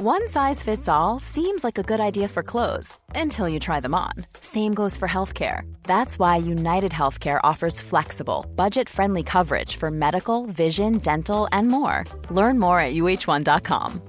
One 0.00 0.28
size 0.28 0.62
fits 0.62 0.88
all 0.88 1.18
seems 1.18 1.64
like 1.64 1.76
a 1.76 1.82
good 1.82 1.98
idea 1.98 2.28
for 2.28 2.44
clothes 2.44 2.96
until 3.16 3.48
you 3.48 3.58
try 3.58 3.80
them 3.80 3.96
on. 3.96 4.12
Same 4.40 4.72
goes 4.72 4.96
for 4.96 5.08
healthcare. 5.08 5.62
That's 5.82 6.20
why 6.20 6.36
United 6.36 6.92
Healthcare 6.92 7.40
offers 7.42 7.80
flexible, 7.80 8.46
budget 8.54 8.88
friendly 8.88 9.24
coverage 9.24 9.74
for 9.74 9.90
medical, 9.90 10.46
vision, 10.46 10.98
dental, 10.98 11.48
and 11.50 11.66
more. 11.66 12.04
Learn 12.30 12.60
more 12.60 12.78
at 12.78 12.94
uh1.com. 12.94 14.00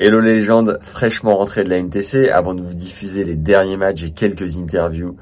Hello 0.00 0.20
les 0.20 0.34
légendes, 0.34 0.76
fraîchement 0.82 1.36
rentré 1.36 1.62
de 1.62 1.70
la 1.70 1.78
NTC, 1.78 2.30
avant 2.30 2.54
de 2.54 2.62
vous 2.62 2.74
diffuser 2.74 3.22
les 3.22 3.36
derniers 3.36 3.76
matchs 3.76 4.02
et 4.02 4.10
quelques 4.10 4.56
interviews, 4.56 5.16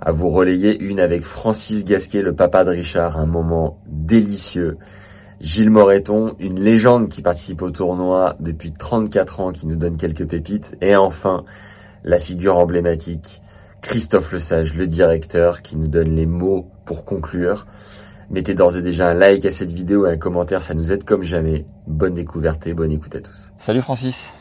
à 0.00 0.12
vous 0.12 0.30
relayer 0.30 0.80
une 0.80 1.00
avec 1.00 1.24
Francis 1.24 1.84
Gasquet, 1.84 2.22
le 2.22 2.36
papa 2.36 2.62
de 2.62 2.70
Richard, 2.70 3.18
un 3.18 3.26
moment 3.26 3.82
délicieux. 3.88 4.78
Gilles 5.44 5.68
Moreton, 5.68 6.36
une 6.38 6.58
légende 6.58 7.10
qui 7.10 7.20
participe 7.20 7.60
au 7.60 7.70
tournoi 7.70 8.34
depuis 8.40 8.72
34 8.72 9.40
ans, 9.40 9.52
qui 9.52 9.66
nous 9.66 9.76
donne 9.76 9.98
quelques 9.98 10.26
pépites. 10.26 10.74
Et 10.80 10.96
enfin, 10.96 11.44
la 12.02 12.18
figure 12.18 12.56
emblématique, 12.56 13.42
Christophe 13.82 14.32
Lesage, 14.32 14.72
le 14.72 14.86
directeur, 14.86 15.60
qui 15.60 15.76
nous 15.76 15.86
donne 15.86 16.16
les 16.16 16.24
mots 16.24 16.70
pour 16.86 17.04
conclure. 17.04 17.66
Mettez 18.30 18.54
d'ores 18.54 18.76
et 18.76 18.80
déjà 18.80 19.10
un 19.10 19.12
like 19.12 19.44
à 19.44 19.52
cette 19.52 19.70
vidéo 19.70 20.06
et 20.06 20.12
un 20.12 20.16
commentaire, 20.16 20.62
ça 20.62 20.72
nous 20.72 20.92
aide 20.92 21.04
comme 21.04 21.22
jamais. 21.22 21.66
Bonne 21.86 22.14
découverte 22.14 22.66
et 22.66 22.72
bonne 22.72 22.90
écoute 22.90 23.14
à 23.14 23.20
tous. 23.20 23.52
Salut 23.58 23.82
Francis. 23.82 24.32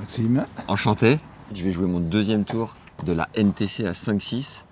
Maxime. 0.00 0.44
Enchanté. 0.66 1.20
Je 1.54 1.62
vais 1.62 1.70
jouer 1.70 1.86
mon 1.86 2.00
deuxième 2.00 2.44
tour 2.44 2.74
de 3.04 3.12
la 3.12 3.28
NTC 3.36 3.86
à 3.86 3.92
5-6. 3.92 4.64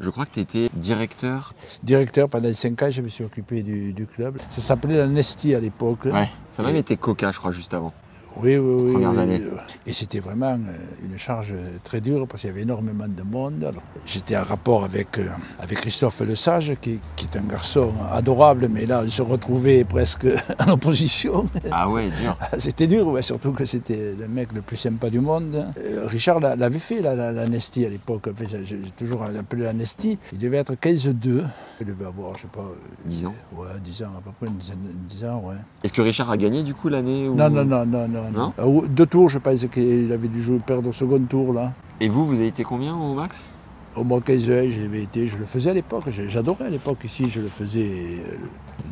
Je 0.00 0.10
crois 0.10 0.26
que 0.26 0.32
tu 0.32 0.40
étais 0.40 0.68
directeur. 0.74 1.54
Directeur 1.82 2.28
pendant 2.28 2.52
5 2.52 2.82
ans, 2.82 2.90
je 2.90 3.02
me 3.02 3.08
suis 3.08 3.24
occupé 3.24 3.62
du, 3.62 3.92
du 3.92 4.06
club. 4.06 4.38
Ça 4.48 4.60
s'appelait 4.60 4.96
la 4.96 5.06
Nesty 5.06 5.54
à 5.54 5.60
l'époque. 5.60 6.04
Ouais. 6.04 6.28
Ça 6.50 6.62
même 6.62 6.76
été 6.76 6.96
Coca, 6.96 7.30
je 7.32 7.38
crois, 7.38 7.52
juste 7.52 7.74
avant. 7.74 7.92
Oui, 8.40 8.56
oui, 8.56 8.82
oui. 8.84 8.92
Premières 8.92 9.12
oui. 9.12 9.18
années. 9.18 9.42
Et 9.86 9.92
c'était 9.92 10.20
vraiment 10.20 10.52
euh, 10.52 10.72
une 11.04 11.18
charge 11.18 11.54
très 11.84 12.00
dure 12.00 12.26
parce 12.26 12.40
qu'il 12.42 12.50
y 12.50 12.52
avait 12.52 12.62
énormément 12.62 13.06
de 13.08 13.22
monde. 13.22 13.70
J'étais 14.06 14.36
en 14.36 14.42
rapport 14.42 14.84
avec, 14.84 15.18
euh, 15.18 15.26
avec 15.60 15.80
Christophe 15.80 16.20
Lesage, 16.20 16.74
qui, 16.80 16.98
qui 17.16 17.26
est 17.26 17.36
un 17.38 17.42
garçon 17.42 17.92
adorable, 18.10 18.68
mais 18.72 18.86
là, 18.86 19.02
on 19.04 19.08
se 19.08 19.22
retrouvait 19.22 19.84
presque 19.84 20.26
en 20.66 20.72
opposition. 20.72 21.48
Ah 21.70 21.88
ouais, 21.90 22.08
dur. 22.20 22.36
C'était 22.58 22.86
dur, 22.86 23.08
ouais, 23.08 23.22
surtout 23.22 23.52
que 23.52 23.64
c'était 23.66 24.14
le 24.18 24.28
mec 24.28 24.52
le 24.52 24.62
plus 24.62 24.76
sympa 24.76 25.10
du 25.10 25.20
monde. 25.20 25.66
Euh, 25.78 26.06
Richard 26.06 26.40
l'a- 26.40 26.56
l'avait 26.56 26.78
fait, 26.78 27.00
la, 27.00 27.14
la, 27.14 27.32
la 27.32 27.46
Nesty, 27.48 27.84
à 27.84 27.88
l'époque. 27.88 28.28
Enfin, 28.32 28.44
j'ai 28.62 28.78
toujours 28.98 29.22
appelé 29.24 29.64
la 29.64 29.72
Nesty. 29.72 30.18
Il 30.32 30.38
devait 30.38 30.58
être 30.58 30.74
15-2. 30.74 31.42
Il 31.80 31.86
devait 31.86 32.06
avoir, 32.06 32.34
je 32.36 32.42
sais 32.42 32.48
pas... 32.52 32.60
euh, 32.60 32.74
10 33.06 33.26
ans. 33.26 33.34
Ouais, 33.56 33.66
10 33.82 34.02
ans, 34.04 34.12
à 34.18 34.20
peu 34.20 34.30
près, 34.38 34.46
une 34.48 34.56
dizaine, 34.58 34.78
dizaine, 35.08 35.34
ouais. 35.44 35.56
Est-ce 35.84 35.92
que 35.92 36.02
Richard 36.02 36.30
a 36.30 36.36
gagné 36.36 36.62
du 36.62 36.74
coup 36.74 36.88
l'année 36.88 37.28
où... 37.28 37.34
Non, 37.34 37.50
non, 37.50 37.64
non, 37.64 37.84
non, 37.84 38.08
non. 38.08 38.21
Non 38.30 38.52
Euh, 38.58 38.64
ou- 38.64 38.86
deux 38.86 39.06
tours, 39.06 39.28
je 39.28 39.38
pense 39.38 39.64
qu'il 39.66 40.12
avait 40.12 40.28
dû 40.28 40.40
jouer, 40.42 40.58
perdre 40.64 40.88
au 40.90 40.92
second 40.92 41.18
tour, 41.20 41.52
là. 41.52 41.72
Et 42.00 42.08
vous, 42.08 42.26
vous 42.26 42.36
avez 42.40 42.48
été 42.48 42.64
combien 42.64 42.94
au 42.94 43.14
max? 43.14 43.46
Au 43.94 44.04
moins 44.04 44.20
15 44.20 44.48
heures, 44.50 44.64
j'avais 44.70 45.02
été, 45.02 45.26
je 45.26 45.36
le 45.36 45.44
faisais 45.44 45.70
à 45.70 45.74
l'époque, 45.74 46.04
j'adorais 46.08 46.64
à 46.64 46.70
l'époque 46.70 46.98
ici, 47.04 47.28
je 47.28 47.40
le 47.42 47.48
faisais 47.48 48.24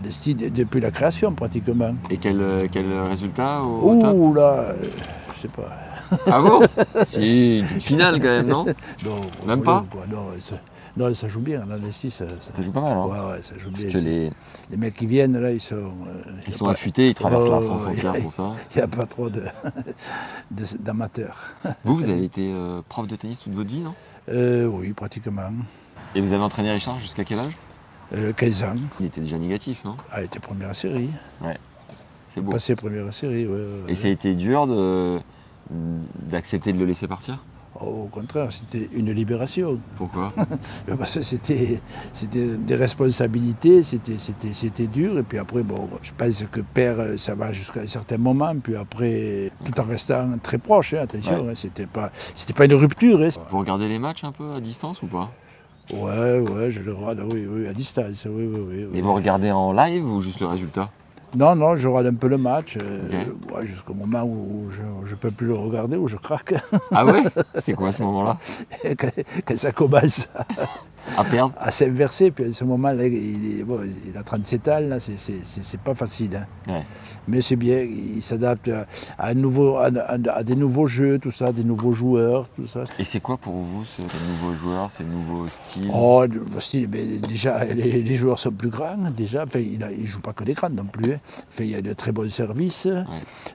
euh, 0.05 0.49
depuis 0.55 0.81
la 0.81 0.91
création 0.91 1.33
pratiquement. 1.33 1.95
Et 2.11 2.17
quel, 2.19 2.41
euh, 2.41 2.67
quel 2.71 2.87
résultat 3.09 3.63
au, 3.63 3.93
au 3.93 4.01
top? 4.01 4.15
Ouh 4.17 4.35
là, 4.35 4.43
euh, 4.43 4.75
je 5.37 5.41
sais 5.43 5.49
pas. 5.49 5.71
Ah 6.27 6.41
bon? 6.43 6.61
Si, 7.07 7.61
une 7.61 7.67
petite 7.67 7.83
finale 7.83 8.17
quand 8.21 8.27
même, 8.27 8.47
non? 8.49 8.67
Non, 9.05 9.21
Même 9.47 9.63
pas? 9.63 9.85
quoi, 9.91 10.03
non, 10.11 10.27
ça, 10.39 10.57
non, 10.97 11.15
ça 11.15 11.29
joue 11.29 11.41
bien, 11.41 11.65
là, 11.67 11.77
ça, 11.93 12.11
ça- 12.11 12.25
Ça 12.55 12.63
joue 12.63 12.73
pas 12.73 12.81
mal, 12.81 12.93
hein 12.93 13.07
ouais, 13.07 13.33
ouais, 13.37 13.43
ça 13.43 13.55
joue 13.59 13.71
Parce 13.71 13.85
bien. 13.85 13.93
que 13.93 13.99
les, 13.99 14.31
les 14.71 14.77
mecs 14.77 14.95
qui 14.95 15.07
viennent 15.07 15.39
là, 15.39 15.53
ils 15.53 15.61
sont. 15.61 15.75
euh, 15.77 16.23
ils 16.49 16.55
sont 16.55 16.65
pas- 16.67 16.73
affûtés, 16.73 17.09
ils 17.09 17.15
traversent 17.15 17.49
la 17.49 17.59
Oh, 17.59 17.63
France 17.63 17.85
ouais. 17.87 17.93
entière 17.93 18.21
pour 18.21 18.33
ça. 18.33 18.53
Il 18.75 18.79
n'y 18.79 18.83
a 18.83 18.89
pas 18.89 19.07
trop 19.07 19.31
de- 19.31 19.45
d'amateurs. 20.81 21.39
Vous, 21.85 21.95
vous 21.97 22.09
avez 22.09 22.25
été 22.25 22.53
euh, 22.53 22.83
prof 22.89 23.07
de 23.07 23.17
tennis 23.17 23.39
toute 23.39 23.55
votre 23.55 23.71
vie, 23.71 23.81
non? 23.81 23.95
Euh, 24.29 24.67
oui, 24.67 24.93
pratiquement. 24.93 25.51
Et 26.15 26.21
vous 26.21 26.33
avez 26.33 26.43
entraîné 26.43 26.71
Richard 26.73 26.99
jusqu'à 26.99 27.25
quel 27.25 27.39
âge? 27.39 27.57
Euh, 28.13 28.33
15 28.33 28.65
ans. 28.65 28.75
Il 28.99 29.07
était 29.07 29.21
déjà 29.21 29.39
négatif, 29.39 29.85
non? 29.85 29.97
Ah, 30.11 30.21
il 30.23 30.25
était 30.25 30.41
première 30.41 30.75
série. 30.75 31.11
C'est 32.29 32.41
beau. 32.41 32.53
Passé 32.53 32.77
première 32.77 33.13
série, 33.13 33.47
ouais, 33.47 33.53
ouais, 33.53 33.59
ouais. 33.87 33.93
Et 33.93 33.95
ça 33.97 34.07
a 34.07 34.11
été 34.11 34.35
dur 34.35 34.67
de 34.67 35.19
d'accepter 36.31 36.73
de 36.73 36.79
le 36.79 36.85
laisser 36.85 37.07
partir? 37.09 37.39
Oh, 37.45 37.50
Au 37.79 38.09
contraire, 38.11 38.51
c'était 38.51 38.89
une 38.93 39.13
libération. 39.13 39.79
Pourquoi 39.97 40.33
Parce 40.99 41.15
que 41.15 41.23
c'était, 41.23 41.81
c'était 42.13 42.57
des 42.57 42.75
responsabilités, 42.75 43.83
c'était, 43.83 44.19
c'était, 44.19 44.53
c'était 44.53 44.87
dur. 44.89 45.19
Et 45.19 45.23
puis 45.23 45.39
après, 45.39 45.63
bon, 45.63 45.89
je 46.03 46.11
pense 46.17 46.45
que 46.51 46.61
père, 46.61 46.97
ça 47.17 47.35
va 47.35 47.53
jusqu'à 47.53 47.81
un 47.83 47.87
certain 47.87 48.19
moment. 48.19 48.55
Puis 48.63 48.75
après, 48.77 49.53
tout 49.65 49.81
en 49.81 49.85
restant 49.85 50.31
très 50.43 50.59
proche, 50.59 50.95
hein, 50.95 51.03
attention, 51.05 51.45
Ouais. 51.45 51.51
hein, 51.51 51.55
c'était, 51.55 51.87
pas, 51.87 52.11
c'était 52.35 52.53
pas 52.55 52.65
une 52.65 52.75
rupture. 52.75 53.21
hein. 53.23 53.29
Vous 53.51 53.59
regardez 53.59 53.89
les 53.89 53.99
matchs 53.99 54.25
un 54.25 54.33
peu 54.33 54.53
à 54.53 54.61
distance 54.61 55.01
ou 55.03 55.07
pas? 55.07 55.31
Ouais, 55.93 56.39
ouais, 56.41 56.71
je 56.71 56.83
le 56.83 56.93
regarde, 56.93 57.23
oui, 57.33 57.47
oui, 57.49 57.67
à 57.67 57.73
distance, 57.73 58.27
oui, 58.29 58.47
oui, 58.53 58.87
oui. 58.93 59.01
vous 59.01 59.13
regardez 59.13 59.51
en 59.51 59.73
live 59.73 60.05
ou 60.05 60.21
juste 60.21 60.41
le 60.41 60.47
résultat? 60.47 60.91
Non, 61.37 61.55
non, 61.55 61.77
je 61.77 61.87
regarde 61.89 62.09
un 62.09 62.15
peu 62.15 62.27
le 62.29 62.39
match, 62.39 62.77
euh, 62.83 63.25
ouais, 63.55 63.65
jusqu'au 63.67 63.95
moment 63.95 64.25
où 64.25 64.69
je 64.71 64.83
ne 64.83 65.17
peux 65.17 65.31
plus 65.31 65.47
le 65.47 65.55
regarder, 65.55 65.97
où 65.97 66.09
je 66.09 66.17
craque, 66.17 66.55
Ah 66.93 67.05
ouais 67.05 67.23
C'est 67.55 67.75
quoi 67.75 67.89
à 67.89 67.93
ce 67.93 68.03
moment-là? 68.03 68.37
Quand, 68.99 69.11
quand 69.47 69.59
ça 69.59 69.71
commence 69.73 70.29
À 71.17 71.25
perdre 71.25 71.55
à 71.59 71.71
s'inverser. 71.71 72.31
Puis 72.31 72.45
à 72.47 72.53
ce 72.53 72.65
moment-là, 72.65 73.07
il, 73.07 73.65
bon, 73.65 73.81
il 74.07 74.17
a 74.17 74.23
37 74.23 74.69
ans, 74.69 74.81
là, 74.81 75.01
c'est, 75.01 75.19
c'est, 75.19 75.41
c'est- 75.43 75.63
c'est 75.63 75.81
pas 75.81 75.95
facile. 75.95 76.37
hein. 76.37 76.73
Ouais. 76.73 76.83
Mais 77.29 77.43
c'est 77.43 77.57
bien, 77.57 77.81
il 77.81 78.23
s'adapte 78.23 78.69
à, 78.69 78.87
à 79.19 79.31
à, 79.31 80.43
des 80.43 80.57
nouveaux 80.57 80.87
jeux, 80.87 81.19
tout 81.19 81.31
ça, 81.31 81.53
des 81.53 81.65
nouveaux 81.65 81.93
joueurs, 81.93 82.49
tout 82.51 82.67
ça. 82.67 82.85
Et 82.99 83.05
c'est 83.05 83.21
quoi 83.21 83.37
pour 83.37 83.55
vous 83.55 83.85
ces 83.85 84.03
nouveaux 84.03 84.55
joueurs, 84.55 84.91
ces 84.91 85.05
nouveaux 85.05 85.47
styles? 85.49 85.91
Oh, 85.95 86.25
style, 86.59 86.89
mais 86.91 87.05
déjà, 87.19 87.65
les, 87.65 88.03
les 88.03 88.17
joueurs 88.17 88.39
sont 88.39 88.51
plus 88.53 88.71
grands, 88.71 88.97
déjà. 89.17 89.45
Enfin, 89.45 89.61
il 89.61 89.79
ne 89.79 90.07
joue 90.07 90.21
pas 90.21 90.33
que 90.33 90.45
des 90.45 90.55
grands 90.55 90.71
non 90.71 90.85
plus. 90.85 91.13
hein. 91.15 91.21
Enfin, 91.51 91.65
il 91.65 91.71
y 91.71 91.75
a 91.75 91.83
de 91.83 91.93
très 91.93 92.13
bons 92.13 92.31
services. 92.31 92.89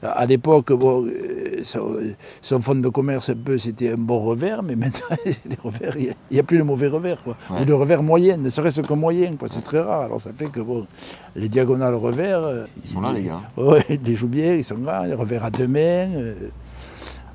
À 0.01 0.25
l'époque, 0.25 0.71
bon, 0.73 1.05
euh, 1.05 1.61
son, 1.63 1.95
son 2.41 2.61
fonds 2.61 2.75
de 2.75 2.89
commerce, 2.89 3.29
un 3.29 3.35
peu, 3.35 3.57
c'était 3.57 3.91
un 3.93 3.97
bon 3.97 4.19
revers, 4.19 4.63
mais 4.63 4.75
maintenant, 4.75 5.15
les 5.25 5.57
revers, 5.63 5.97
il 5.97 6.13
n'y 6.31 6.39
a, 6.39 6.43
plus 6.43 6.57
de 6.57 6.63
mauvais 6.63 6.87
revers. 6.87 7.21
Quoi. 7.23 7.34
Ouais. 7.49 7.61
Ou 7.61 7.65
de 7.65 7.73
revers 7.73 8.01
moyen, 8.03 8.37
ne 8.37 8.49
serait-ce 8.49 8.81
que 8.81 8.93
moyen, 8.93 9.35
quoi. 9.35 9.47
c'est 9.49 9.61
très 9.61 9.79
rare. 9.79 10.01
Alors 10.03 10.19
ça 10.21 10.31
fait 10.35 10.47
que 10.47 10.59
bon, 10.61 10.87
les 11.35 11.49
diagonales 11.49 11.95
revers. 11.95 12.41
euh, 12.43 12.65
Ils 12.83 12.89
sont 12.89 13.01
là, 13.01 13.13
les 13.13 13.23
gars. 13.23 13.41
Ouais, 13.57 13.85
ils 13.89 14.01
les 14.03 14.15
jouent 14.15 14.27
bien, 14.27 14.53
ils 14.55 14.63
sont 14.63 14.77
grands, 14.77 15.03
les 15.03 15.13
revers 15.13 15.45
à 15.45 15.49
deux 15.51 15.67
mains. 15.67 15.79
euh, 16.15 16.33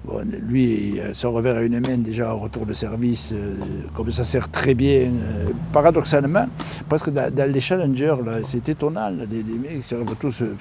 Bon, 0.02 0.22
lui, 0.48 0.98
son 1.12 1.30
revers 1.30 1.56
à 1.58 1.60
une 1.62 1.78
main 1.78 1.98
déjà 1.98 2.34
au 2.34 2.38
retour 2.38 2.64
de 2.64 2.72
service, 2.72 3.32
euh, 3.34 3.54
comme 3.94 4.10
ça 4.10 4.24
sert 4.24 4.48
très 4.50 4.74
bien. 4.74 5.10
euh, 5.12 5.50
paradoxalement, 5.74 6.46
parce 6.88 7.02
que 7.02 7.10
dans, 7.10 7.30
dans 7.32 7.50
les 7.52 7.60
challengers, 7.60 8.16
là, 8.24 8.38
c'est 8.42 8.66
étonnant, 8.70 9.10
là, 9.10 9.24
les, 9.30 9.42
les 9.42 9.58
mecs 9.58 9.84
servent 9.84 10.16
tous 10.16 10.40
euh, 10.40 10.56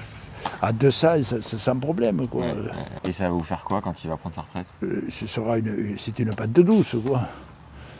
à 0.61 0.73
200 0.73 1.23
ça- 1.23 1.41
ça- 1.41 1.57
sans 1.57 1.77
problème. 1.77 2.27
Quoi. 2.27 2.41
Ouais, 2.41 2.51
ouais. 2.51 2.71
Et 3.05 3.13
ça 3.13 3.25
va 3.25 3.29
vous 3.29 3.41
faire 3.41 3.63
quoi 3.63 3.79
quand 3.81 4.03
il 4.03 4.09
va 4.09 4.17
prendre 4.17 4.35
sa 4.35 4.41
retraite? 4.41 4.67
Euh, 4.83 5.03
ce 5.07 5.25
sera 5.25 5.57
une- 5.57 5.93
c'est 5.95 6.19
une 6.19 6.35
patte 6.35 6.51
de 6.51 6.61
douce. 6.61 6.97
Quoi. 7.07 7.21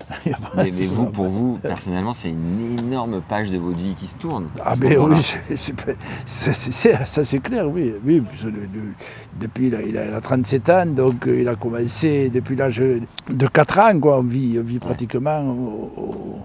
Mais, 0.56 0.72
mais 0.78 0.86
vous, 0.86 1.06
pour 1.06 1.28
vous, 1.28 1.60
personnellement, 1.62 2.14
c'est 2.14 2.30
une 2.30 2.80
énorme 2.80 3.22
page 3.22 3.52
de 3.52 3.58
votre 3.58 3.78
vie 3.78 3.94
qui 3.94 4.08
se 4.08 4.18
tourne. 4.18 4.48
Ah 4.64 4.74
moment-là. 4.82 5.16
oui, 5.16 5.22
ça 6.26 6.54
c'est- 7.24 7.40
clair, 7.40 7.70
oui. 7.70 7.94
oui 8.06 8.24
depuis, 9.40 9.70
là, 9.70 9.80
il 9.88 9.98
a, 9.98 10.06
il 10.08 10.14
a 10.14 10.20
37 10.22 10.70
ans, 10.70 10.86
donc 10.88 11.28
euh, 11.28 11.42
il 11.42 11.48
a 11.48 11.56
commencé 11.56 12.30
depuis 12.30 12.56
l'âge 12.56 12.80
de 13.30 13.48
4 13.48 13.80
ans, 13.80 14.00
quoi, 14.00 14.20
on 14.20 14.24
vit, 14.24 14.58
on 14.60 14.64
vit 14.64 14.80
pratiquement 14.80 15.42
au, 15.42 15.92
au- 16.02 16.40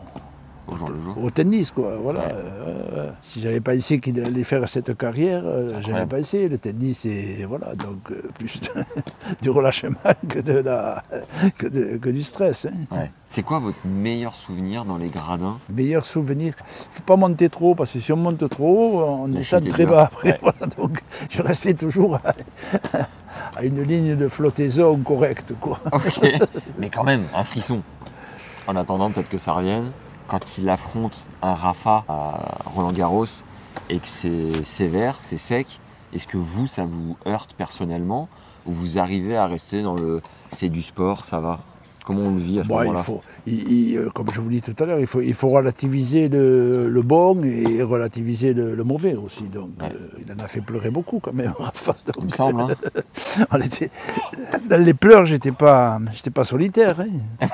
Au 0.67 0.77
jour 0.77 0.89
le 0.89 1.01
jour. 1.01 1.23
au 1.23 1.31
tennis, 1.31 1.73
quoi. 1.73 1.97
Voilà. 2.03 2.21
Ouais. 2.21 2.35
Euh, 2.35 3.11
si 3.21 3.41
j'avais 3.43 3.61
pensé 3.61 4.01
qu'il 4.01 4.19
allait 4.21 4.45
faire 4.45 4.67
cette 4.69 4.97
carrière, 4.97 5.43
euh, 5.45 5.69
j'avais 5.81 6.07
pensé. 6.07 6.49
Le 6.49 6.57
tennis, 6.59 7.01
c'est 7.01 7.45
voilà, 7.47 7.75
donc 7.75 8.11
euh, 8.11 8.23
plus 8.39 8.61
du 9.43 9.51
relâchement 9.51 9.99
que, 10.29 10.39
de 10.41 10.55
la, 10.55 11.03
que, 11.59 11.67
de- 11.67 11.99
que 11.99 12.09
du 12.09 12.23
stress. 12.23 12.67
hein. 12.67 12.97
Ouais. 12.97 13.11
C'est 13.29 13.43
quoi 13.43 13.59
votre 13.59 13.79
meilleur 13.85 14.35
souvenir 14.35 14.85
dans 14.87 14.97
les 14.97 15.09
gradins? 15.09 15.59
Meilleur 15.69 16.07
souvenir. 16.07 16.55
Il 16.59 16.89
ne 16.91 16.95
faut 16.97 17.03
pas 17.05 17.17
monter 17.17 17.49
trop 17.51 17.75
parce 17.75 17.93
que 17.93 17.99
si 17.99 18.13
on 18.13 18.17
monte 18.17 18.49
trop 18.49 18.69
haut, 18.69 19.03
on 19.05 19.27
La 19.27 19.39
descend 19.39 19.69
très 19.69 19.85
bas 19.87 20.05
après. 20.05 20.31
Ouais. 20.33 20.39
Voilà, 20.41 20.67
donc 20.79 20.99
je 21.29 21.43
restais 21.43 21.75
toujours 21.75 22.17
à, 22.25 22.33
à 23.57 23.65
une 23.65 23.83
ligne 23.83 24.17
de 24.17 24.29
flottaison 24.29 24.97
correcte. 24.99 25.53
Quoi. 25.61 25.79
Mais 26.79 26.89
quand 26.89 27.05
même, 27.05 27.23
un 27.35 27.45
frisson. 27.45 27.83
En 28.67 28.77
attendant, 28.77 29.11
peut-être 29.11 29.29
que 29.29 29.37
ça 29.39 29.53
revienne. 29.53 29.91
Quand 30.29 30.59
il 30.59 30.69
affronte 30.69 31.27
un 31.43 31.55
Rafa 31.55 32.05
à 32.09 32.59
Roland 32.67 32.93
Garros 32.93 33.27
et 33.91 33.99
que 33.99 34.07
c'est 34.07 34.65
sévère, 34.65 35.19
c'est 35.21 35.37
sec, 35.37 35.67
est-ce 36.15 36.27
que 36.27 36.39
vous, 36.39 36.67
ça 36.67 36.85
vous 36.87 37.17
heurte 37.27 37.55
personnellement 37.55 38.29
ou 38.67 38.73
vous 38.73 38.99
arrivez 38.99 39.37
à 39.37 39.47
rester 39.47 39.83
dans 39.83 39.95
le 39.95 40.23
c'est 40.51 40.69
du 40.71 40.83
sport, 40.83 41.25
ça 41.25 41.41
va 41.41 41.61
Comment 42.07 42.21
on 42.25 42.35
le 42.35 42.41
vit 42.41 42.61
à 42.61 42.65
ce 42.65 42.69
Bon, 42.69 42.81
il 42.83 42.87
moment-là 42.89 43.03
faut, 43.03 43.23
il- 43.47 43.73
il, 43.73 43.97
euh, 43.97 44.11
comme 44.11 44.31
je 44.31 44.39
vous 44.39 44.51
dis 44.51 44.61
tout 44.61 44.75
à 44.79 44.85
l'heure, 44.85 45.01
il 45.01 45.07
faut, 45.07 45.23
il 45.23 45.33
faut 45.33 45.49
relativiser 45.49 46.29
le, 46.29 46.91
le 46.91 47.03
bon 47.03 47.43
et 47.43 47.83
relativiser 47.83 48.53
le, 48.53 48.75
le 48.75 48.85
mauvais 48.85 49.15
aussi. 49.15 49.45
Donc, 49.45 49.71
Ouais. 49.81 49.89
euh, 49.91 50.09
il 50.19 50.31
en 50.31 50.37
a 50.45 50.47
fait 50.47 50.61
pleurer 50.61 50.91
beaucoup 50.91 51.19
quand 51.19 51.33
même, 51.33 51.55
Rafa. 51.59 51.97
Il 52.19 52.25
me 52.25 52.29
semble. 52.29 52.61
hein. 52.61 52.69
on 53.51 53.59
était- 53.59 53.91
dans 54.69 54.83
les 54.85 54.93
pleurs, 54.93 55.25
j'étais 55.25 55.53
pas, 55.53 55.99
j'étais 56.13 56.29
pas 56.31 56.45
solitaire. 56.45 57.01
hein. 57.41 57.47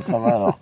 Ça 0.00 0.18
va 0.18 0.28
alors. 0.28 0.58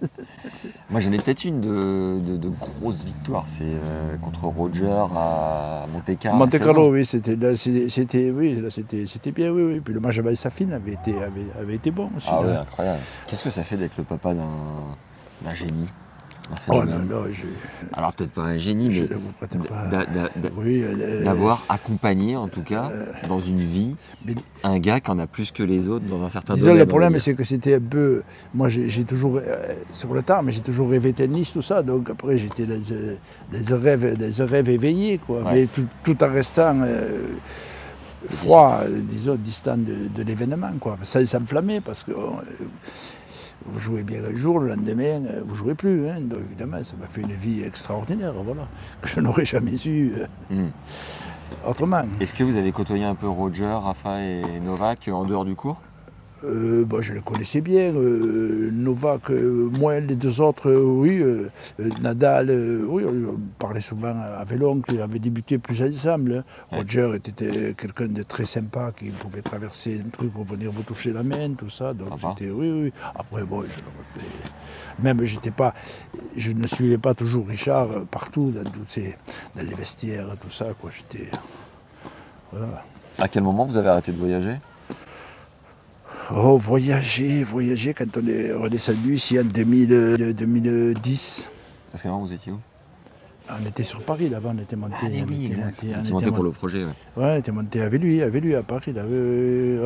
Moi 0.88 1.00
j'en 1.00 1.10
ai 1.10 1.16
peut-être 1.16 1.44
une 1.44 1.60
de, 1.60 2.20
de, 2.24 2.36
de 2.36 2.48
grosses 2.48 3.04
victoires. 3.04 3.44
C'est 3.48 3.64
euh, 3.64 4.16
contre 4.18 4.44
Roger 4.44 4.86
à 5.16 5.86
Monte 5.92 6.16
Carlo. 6.18 6.38
Monte 6.38 6.54
à 6.54 6.58
16 6.58 6.66
Carlo, 6.66 6.92
oui, 6.92 7.04
c'était, 7.04 7.34
oui, 8.30 8.62
c'était, 8.70 9.32
bien, 9.32 9.50
oui, 9.50 9.62
oui. 9.64 9.80
Puis 9.80 9.92
le 9.92 10.00
match 10.00 10.18
avec 10.18 10.36
Safine 10.36 10.72
avait 10.72 10.92
été, 10.92 11.16
avait, 11.16 11.46
avait 11.60 11.74
été 11.74 11.90
bon 11.90 12.10
aussi. 12.16 12.28
Ah 12.30 12.40
là. 12.44 12.60
incroyable. 12.60 13.00
Qu'est-ce 13.26 13.42
que 13.42 13.50
ça 13.50 13.64
fait 13.64 13.76
d'être 13.76 13.96
le 13.98 14.04
papa 14.04 14.32
d'un 14.34 15.54
génie? 15.54 15.88
Oh 16.68 16.82
je, 17.30 17.46
Alors 17.92 18.12
peut-être 18.14 18.32
pas 18.32 18.42
un 18.42 18.56
génie, 18.56 18.90
je 18.92 19.04
mais 19.04 20.50
Oui, 20.56 20.82
euh, 20.84 21.24
d'avoir 21.24 21.64
accompagné 21.68 22.36
en 22.36 22.46
tout 22.48 22.62
cas 22.62 22.90
dans 23.28 23.40
une 23.40 23.58
vie 23.58 23.96
mais- 24.24 24.34
un 24.64 24.78
gars 24.78 25.00
qui 25.00 25.10
en 25.10 25.18
a 25.18 25.26
plus 25.26 25.50
que 25.50 25.62
les 25.62 25.88
autres 25.88 26.04
dans 26.06 26.22
un 26.22 26.28
certain 26.28 26.54
Disons, 26.54 26.66
domaine. 26.66 26.80
le 26.80 26.86
problème, 26.86 27.18
c'est 27.18 27.34
que 27.34 27.44
c'était 27.44 27.74
un 27.74 27.80
peu. 27.80 28.22
Moi, 28.54 28.68
j'ai 28.68 29.04
toujours. 29.04 29.36
euh, 29.38 29.56
sur 29.92 30.14
le 30.14 30.22
tard, 30.22 30.42
mais 30.42 30.52
j'ai 30.52 30.60
toujours 30.60 30.88
rêvé 30.90 31.12
tennis, 31.12 31.52
tout 31.52 31.62
ça. 31.62 31.82
Donc, 31.82 32.10
après, 32.10 32.36
j'étais 32.38 32.66
dans, 32.66 32.74
euh, 32.92 33.14
des 33.52 33.74
rêves, 33.74 34.16
des 34.16 34.42
rêves 34.44 34.68
éveillés, 34.68 35.18
quoi. 35.18 35.38
Ouais. 35.42 35.52
Mais 35.52 35.66
tout, 35.66 35.86
tout 36.04 36.22
en 36.24 36.30
restant 36.32 36.76
euh, 36.82 37.26
froid, 38.28 38.80
euh, 38.82 39.00
disons, 39.02 39.36
distant 39.36 39.76
de, 39.76 40.08
de 40.14 40.22
l'événement, 40.22 40.72
quoi. 40.80 40.96
Ça 41.02 41.24
s'enflammait 41.24 41.80
parce 41.80 42.04
que. 42.04 42.12
euh, 42.12 42.14
vous 43.68 43.78
jouez 43.78 44.02
bien 44.02 44.20
un 44.24 44.34
jour, 44.36 44.58
le 44.60 44.68
lendemain, 44.68 45.24
euh, 45.26 45.40
vous 45.44 45.54
jouez 45.54 45.74
plus. 45.74 46.08
hein. 46.08 46.20
Donc, 46.20 46.40
évidemment, 46.46 46.82
ça 46.84 46.94
m'a 47.00 47.06
fait 47.08 47.22
une 47.22 47.32
vie 47.32 47.62
extraordinaire, 47.62 48.32
voilà. 48.44 48.66
Que 49.02 49.08
je 49.14 49.20
n'aurais 49.20 49.44
jamais 49.44 49.74
eu 49.86 50.12
Hmm. 50.50 50.68
autrement. 51.66 52.02
Est-ce 52.20 52.34
que 52.34 52.44
vous 52.44 52.56
avez 52.56 52.72
côtoyé 52.72 53.04
un 53.04 53.14
peu 53.14 53.28
Roger, 53.28 53.66
Rafa 53.82 54.22
et 54.22 54.42
Novak 54.64 55.08
en 55.12 55.24
dehors 55.24 55.44
du 55.44 55.54
cours? 55.54 55.80
Euh, 56.44 56.84
bah, 56.84 56.98
je 57.00 57.14
le 57.14 57.22
connaissais 57.22 57.62
bien. 57.62 57.94
euh, 57.94 58.70
Novak, 58.70 59.30
euh, 59.30 59.70
moins 59.78 60.00
les 60.00 60.16
deux 60.16 60.40
autres, 60.42 60.68
euh, 60.68 60.82
oui. 60.84 61.22
Nadal, 62.02 62.50
oui, 62.86 63.04
on 63.06 63.38
parlait 63.58 63.80
souvent 63.80 64.14
avec 64.38 64.58
l'oncle, 64.58 64.94
ils 64.94 65.00
avaient 65.00 65.18
débuté 65.18 65.56
plus 65.58 65.82
ensemble. 65.82 66.44
hein. 66.70 66.76
Roger 66.76 67.12
était 67.16 67.74
quelqu'un 67.74 68.08
de 68.08 68.22
très 68.22 68.44
sympa 68.44 68.92
qui 68.94 69.10
pouvait 69.10 69.40
traverser 69.42 70.00
un 70.04 70.10
truc 70.10 70.32
pour 70.32 70.44
venir 70.44 70.70
vous 70.70 70.82
toucher 70.82 71.12
la 71.12 71.22
main, 71.22 71.54
tout 71.56 71.70
ça. 71.70 71.94
Donc 71.94 72.08
oui, 72.40 72.70
oui. 72.70 72.92
Après, 73.14 73.42
bon, 73.44 73.62
je. 73.62 75.02
Même 75.02 75.22
j'étais 75.24 75.50
pas, 75.50 75.74
je 76.36 76.52
ne 76.52 76.66
suivais 76.66 76.96
pas 76.98 77.14
toujours 77.14 77.46
Richard 77.46 77.88
partout, 78.10 78.50
dans, 78.50 78.62
ces- 78.86 79.16
dans 79.54 79.62
les 79.62 79.74
vestiaires, 79.74 80.26
tout 80.40 80.50
ça. 80.50 80.66
Quoi. 80.80 80.90
J'étais, 80.94 81.30
voilà. 82.52 82.82
À 83.18 83.28
quel 83.28 83.42
moment 83.42 83.64
vous 83.64 83.76
avez 83.76 83.88
arrêté 83.88 84.12
de 84.12 84.18
voyager? 84.18 84.56
Oh, 86.34 86.56
voyager, 86.56 87.44
voyager 87.44 87.94
quand 87.94 88.16
on 88.16 88.26
est 88.26 88.52
redescendu 88.52 89.14
ici 89.14 89.38
en 89.38 89.44
2000, 89.44 89.92
euh, 89.92 90.32
2010. 90.32 91.48
Parce 91.92 92.02
qu'avant 92.02 92.20
vous 92.20 92.32
étiez 92.32 92.52
où? 92.52 92.58
On 93.48 93.64
était 93.64 93.84
sur 93.84 94.02
Paris 94.02 94.28
là-bas, 94.28 94.50
on 94.56 94.58
était 94.60 94.74
monté. 94.74 94.96
Ah 95.04 95.06
oui, 95.28 95.52
monté- 96.10 96.32
pour 96.32 96.42
le 96.42 96.50
projet. 96.50 96.78
ouais. 96.84 96.90
Ouais, 97.16 97.30
on 97.34 97.38
était 97.38 97.52
monté 97.52 97.80
avec 97.80 98.02
lui, 98.02 98.20
avec 98.20 98.42
lui 98.42 98.56
à 98.56 98.64
Paris. 98.64 98.92
Là. 98.92 99.02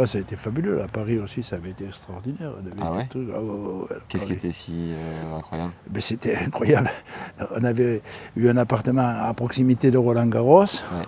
Ah, 0.00 0.06
ça 0.06 0.16
a 0.16 0.20
été 0.22 0.34
fabuleux. 0.34 0.78
là. 0.78 0.84
À 0.84 0.88
Paris 0.88 1.18
aussi, 1.18 1.42
ça 1.42 1.56
avait 1.56 1.68
été 1.72 1.84
extraordinaire. 1.84 2.52
Ah 2.80 2.92
ouais? 2.92 3.06
ah 3.12 3.18
ouais, 3.18 3.28
ouais, 3.34 3.72
ouais, 3.90 3.96
Qu'est-ce 4.08 4.24
qui 4.24 4.32
était 4.32 4.50
si 4.50 4.72
euh, 4.92 5.36
incroyable? 5.36 5.72
Ben, 5.90 6.00
C'était 6.00 6.36
incroyable. 6.46 6.88
On 7.54 7.62
avait 7.64 8.00
eu 8.34 8.48
un 8.48 8.56
appartement 8.56 9.06
à 9.24 9.34
proximité 9.34 9.90
de 9.90 9.98
Roland 9.98 10.26
Garros. 10.28 10.64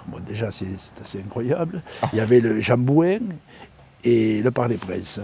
Bon, 0.09 0.19
déjà, 0.21 0.51
c'est 0.51 0.67
c'est 0.77 1.01
assez 1.01 1.21
incroyable. 1.21 1.81
Il 2.13 2.19
y 2.19 2.21
avait 2.21 2.41
le 2.41 2.61
Jambouin 2.61 3.21
et 4.05 4.43
le 4.43 4.51
Parc 4.51 4.69
des 4.71 4.77
Princes. 4.77 5.21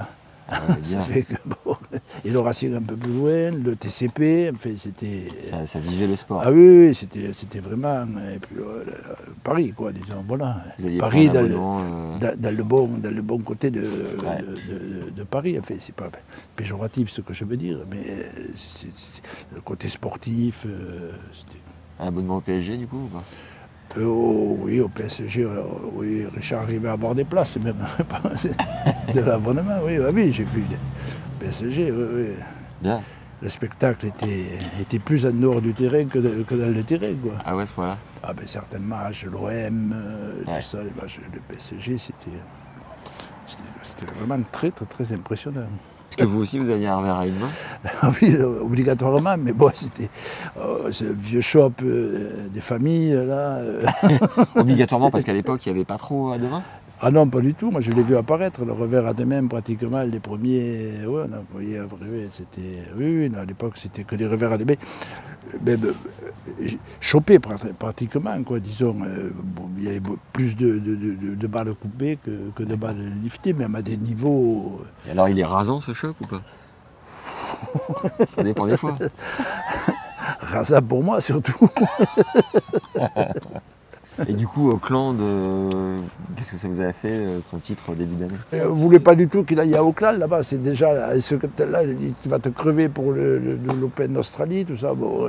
Ah 0.50 0.60
Ça 0.82 1.02
fait 1.02 1.24
que 1.24 1.34
bon, 1.46 1.76
et 2.24 2.30
le 2.30 2.40
Racing 2.40 2.74
un 2.74 2.80
peu 2.80 2.96
plus 2.96 3.12
loin, 3.12 3.50
le 3.50 3.76
TCP, 3.76 4.50
enfin, 4.54 4.70
c'était. 4.78 5.28
ça, 5.42 5.66
ça 5.66 5.78
vivait 5.78 6.06
le 6.06 6.16
sport. 6.16 6.40
Ah 6.42 6.50
oui, 6.50 6.94
c'était, 6.94 7.34
c'était 7.34 7.58
vraiment. 7.58 8.04
Et 8.34 8.38
puis, 8.38 8.56
euh, 8.58 8.82
Paris, 9.44 9.74
quoi, 9.76 9.92
disons, 9.92 10.24
voilà. 10.26 10.62
Paris 10.98 11.28
dans 11.28 11.42
le, 11.42 11.54
euh, 11.54 12.18
dans, 12.18 12.40
dans 12.40 12.56
le 12.56 12.62
bon, 12.64 12.88
dans 12.96 13.14
le 13.14 13.20
bon 13.20 13.40
côté 13.40 13.70
de, 13.70 13.80
Ouais. 13.82 14.38
de, 14.40 15.04
de- 15.06 15.10
de 15.10 15.22
Paris. 15.24 15.58
Enfin, 15.60 15.74
c'est 15.78 15.94
pas 15.94 16.08
péjoratif 16.56 17.10
ce 17.10 17.20
que 17.20 17.34
je 17.34 17.44
veux 17.44 17.58
dire, 17.58 17.80
mais 17.90 18.02
c'est, 18.54 18.90
c'est- 18.90 19.20
le 19.54 19.60
côté 19.60 19.86
sportif, 19.90 20.64
euh, 20.66 21.10
un 22.00 22.06
abonnement 22.06 22.38
au 22.38 22.40
PSG 22.40 22.78
du 22.78 22.86
coup 22.86 22.96
ou 23.04 23.08
pas? 23.08 23.18
Euh, 23.18 23.57
oh, 24.00 24.58
oui, 24.60 24.80
au 24.80 24.88
PSG, 24.88 25.42
euh, 25.44 25.62
oui, 25.92 26.26
Richard 26.34 26.62
arrivait 26.62 26.88
à 26.88 26.92
avoir 26.92 27.14
des 27.14 27.24
places 27.24 27.56
même. 27.56 27.86
de 29.14 29.20
l'abonnement, 29.20 29.78
oui, 29.84 29.98
ah 30.02 30.10
oui, 30.12 30.32
j'ai 30.32 30.44
pu. 30.44 30.62
PSG, 31.40 31.90
oui, 31.90 32.04
oui. 32.14 32.34
Bien. 32.80 33.00
Le 33.40 33.48
spectacle 33.48 34.06
était, 34.06 34.58
était 34.80 34.98
plus 34.98 35.24
en 35.24 35.30
dehors 35.30 35.60
du 35.62 35.72
terrain 35.72 36.04
que, 36.06 36.18
de- 36.18 36.42
que 36.42 36.54
dans 36.56 36.66
le 36.68 36.82
terrain. 36.82 37.14
Quoi. 37.22 37.34
Ah 37.44 37.54
ouais, 37.56 37.66
ce 37.66 37.72
point-là? 37.74 37.96
Ah 38.22 38.32
ben 38.34 38.44
certains 38.46 38.80
matchs, 38.80 39.24
l'OM, 39.26 39.92
euh, 39.94 40.44
Ouais. 40.46 40.58
tout 40.58 40.66
ça, 40.66 40.82
les 40.82 40.90
matchs, 41.00 41.20
le 41.32 41.38
PSG, 41.40 41.96
c'était 41.98 42.30
vraiment 44.18 44.42
très, 44.50 44.70
très, 44.72 44.86
très 44.86 45.12
impressionnant. 45.12 45.68
Que 46.18 46.24
vous 46.24 46.40
aussi 46.42 46.58
vous 46.58 46.70
aviez 46.70 46.88
un 46.88 46.96
revers 46.96 47.16
à 47.16 47.26
une 47.26 47.38
main 47.38 47.48
Ah 48.02 48.10
oui, 48.20 48.34
euh, 48.36 48.60
obligatoirement, 48.60 49.36
mais 49.38 49.52
bon, 49.52 49.70
c'était 49.74 50.08
euh, 50.58 50.90
ce 50.90 51.04
vieux 51.04 51.40
shop 51.40 51.72
euh, 51.82 52.48
des 52.52 52.60
familles, 52.60 53.12
là. 53.12 53.58
euh. 53.58 53.82
Obligatoirement 54.56 55.10
parce 55.10 55.24
qu'à 55.24 55.32
l'époque 55.38 55.64
il 55.66 55.72
n'y 55.72 55.78
avait 55.78 55.84
pas 55.84 55.96
trop 55.98 56.32
à 56.32 56.38
deux 56.38 56.48
mains 56.48 56.62
Ah 57.00 57.12
non, 57.12 57.28
pas 57.28 57.40
du 57.40 57.54
tout. 57.54 57.70
Moi, 57.70 57.80
je 57.80 57.92
l'ai 57.92 58.02
vu 58.02 58.16
apparaître, 58.16 58.64
le 58.64 58.72
revers 58.72 59.06
à 59.06 59.14
deux 59.14 59.24
mains, 59.24 59.46
pratiquement, 59.46 60.02
les 60.02 60.18
premiers. 60.18 61.06
Ouais, 61.06 61.22
on 61.28 61.32
a 61.32 61.38
voyé, 61.48 61.78
c'était. 62.32 62.82
Oui, 62.96 63.04
oui, 63.20 63.30
non, 63.30 63.38
à 63.38 63.44
l'époque, 63.44 63.74
c'était 63.76 64.02
que 64.02 64.16
des 64.16 64.26
revers 64.26 64.52
à 64.52 64.58
deux 64.58 64.64
mains. 64.64 64.74
Même 65.64 65.80
euh, 65.84 66.66
chopés, 67.00 67.38
prat- 67.38 67.72
pratiquement, 67.78 68.42
quoi, 68.42 68.58
disons. 68.58 68.96
euh, 69.06 69.30
il 69.76 69.84
y 69.84 69.88
avait 69.88 70.00
plus 70.32 70.56
de, 70.56 70.78
de- 70.80 71.34
de- 71.36 71.46
balles 71.46 71.72
coupées 71.74 72.18
que, 72.24 72.50
que 72.56 72.64
de 72.64 72.74
balles 72.74 73.12
liftées, 73.22 73.52
même 73.52 73.76
à 73.76 73.82
des 73.82 73.96
niveaux. 73.96 74.80
Et 75.06 75.12
alors 75.12 75.28
il 75.28 75.38
est 75.38 75.44
rasant 75.44 75.80
ce 75.80 75.92
choc 75.94 76.16
ou 76.20 76.26
pas? 76.26 76.42
Ça 78.28 78.42
dépend 78.42 78.66
des 78.66 78.76
fois. 78.76 78.96
rasables 80.40 80.86
pour 80.88 81.02
moi, 81.04 81.20
surtout. 81.20 81.68
Et 84.26 84.32
du 84.32 84.46
coup, 84.48 84.70
au 84.70 84.76
clan 84.78 85.12
de. 85.12 85.68
Qu'est-ce 86.36 86.52
que 86.52 86.56
ça 86.56 86.66
vous 86.68 86.80
a 86.80 86.92
fait 86.92 87.08
euh, 87.12 87.40
son 87.40 87.58
titre 87.58 87.90
au 87.92 87.94
début 87.94 88.16
d'année? 88.16 88.34
Euh, 88.54 88.66
Vous 88.66 88.74
voulez 88.74 88.98
pas 88.98 89.14
du 89.14 89.28
tout 89.28 89.44
qu'il 89.44 89.60
aille 89.60 89.76
à 89.76 89.84
Auckland 89.84 90.18
là-bas, 90.18 90.42
c'est 90.42 90.60
déjà 90.60 91.18
ce 91.20 91.36
là 91.64 91.82
tu 92.20 92.28
vas 92.28 92.38
te 92.40 92.48
crever 92.48 92.88
pour 92.88 93.12
l'Open 93.12 94.12
d'Australie, 94.14 94.64
tout 94.64 94.76
ça. 94.76 94.92
Bon, 94.94 95.28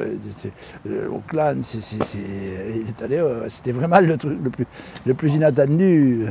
Auckland, 1.13 1.63
c'est, 1.63 1.81
c'est- 1.81 2.03
c'est- 2.03 2.17
il 2.17 2.87
est 2.89 3.01
allé, 3.03 3.23
c'était 3.47 3.71
vraiment 3.71 3.99
le 3.99 4.17
truc 4.17 4.39
le 4.43 4.49
plus, 4.49 4.65
le 5.05 5.13
plus 5.13 5.35
inattendu. 5.35 6.25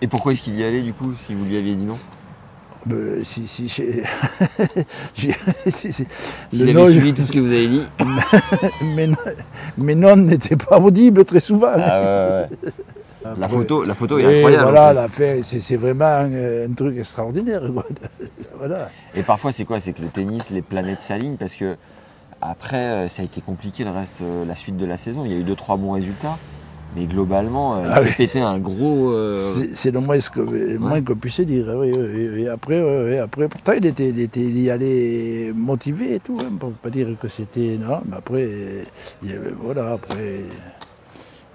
Et 0.00 0.06
pourquoi 0.08 0.32
est-ce 0.32 0.42
qu'il 0.42 0.56
y 0.56 0.64
allait 0.64 0.82
du 0.82 0.92
coup 0.92 1.12
si 1.16 1.34
vous 1.34 1.44
lui 1.44 1.56
aviez 1.56 1.76
dit 1.76 1.84
non? 1.84 1.96
Si, 3.22 3.46
si, 3.46 3.68
j'ai- 3.68 4.02
j'ai- 5.14 5.34
si- 5.70 5.92
si- 5.92 6.06
S'il 6.50 6.70
avait 6.76 6.90
suivi 6.90 7.12
tout 7.14 7.22
ce 7.24 7.32
que 7.32 7.38
vous 7.40 7.52
avez 7.52 7.68
dit 7.68 7.82
mes, 8.96 9.06
no- 9.06 9.16
mes 9.78 9.94
noms 9.94 10.16
n'étaient 10.16 10.56
pas 10.56 10.78
audibles 10.78 11.24
très 11.24 11.40
souvent. 11.40 11.72
Ah 11.74 12.00
ouais, 12.00 12.06
ouais, 12.06 12.40
ouais. 12.42 13.40
La 13.40 13.48
photo, 13.48 13.84
la 13.84 13.94
photo 13.94 14.18
est 14.18 14.36
incroyable. 14.38 14.64
Voilà, 14.64 14.88
plus. 14.90 14.96
la 14.96 15.08
fait, 15.08 15.40
c'est, 15.42 15.60
c'est 15.60 15.76
vraiment 15.76 16.04
un, 16.04 16.66
un 16.68 16.72
truc 16.74 16.98
extraordinaire. 16.98 17.62
voilà. 18.58 18.90
Et 19.14 19.22
parfois, 19.22 19.50
c'est 19.50 19.64
quoi? 19.64 19.80
C'est 19.80 19.94
que 19.94 20.02
le 20.02 20.08
tennis, 20.08 20.50
les 20.50 20.60
planètes 20.60 21.00
s'alignent 21.00 21.36
parce 21.38 21.54
que 21.54 21.76
après, 22.42 22.76
euh, 22.76 23.08
ça 23.08 23.22
a 23.22 23.24
été 23.24 23.40
compliqué 23.40 23.82
le 23.84 23.90
reste, 23.92 24.20
euh, 24.20 24.44
la 24.44 24.54
suite 24.54 24.76
de 24.76 24.84
la 24.84 24.98
saison. 24.98 25.24
Il 25.24 25.32
y 25.32 25.34
a 25.34 25.38
eu 25.38 25.42
deux 25.42 25.54
trois 25.54 25.78
bons 25.78 25.92
résultats, 25.92 26.36
mais 26.96 27.06
globalement, 27.06 27.76
euh, 27.76 27.88
Ah 27.90 28.00
il 28.00 28.04
oui. 28.04 28.10
fait 28.10 28.26
péter 28.26 28.40
un 28.40 28.58
gros. 28.58 29.10
euh, 29.10 29.36
C'est 29.36 29.90
le 29.90 30.00
moins, 30.00 30.18
que, 30.18 30.76
moins 30.78 31.02
qu'on 31.02 31.16
puisse 31.16 31.40
dire. 31.40 31.66
Oui, 31.76 31.92
oui, 31.92 32.06
oui, 32.14 32.28
oui. 32.34 32.48
Après, 32.48 33.18
après, 33.18 33.48
pourtant, 33.48 33.72
il 33.76 33.84
était, 33.86 34.08
il 34.10 34.20
était 34.20 34.40
il 34.40 34.58
y 34.60 34.70
allait 34.70 35.52
motivé 35.54 36.14
et 36.14 36.20
tout. 36.20 36.36
Hein, 36.40 36.52
pour 36.58 36.70
pas 36.72 36.90
dire 36.90 37.08
que 37.20 37.28
c'était. 37.28 37.78
Non, 37.80 38.00
mais 38.08 38.16
après, 38.16 38.48
il 39.22 39.30
y 39.30 39.32
avait- 39.32 39.54
voilà, 39.60 39.92
après. 39.92 40.14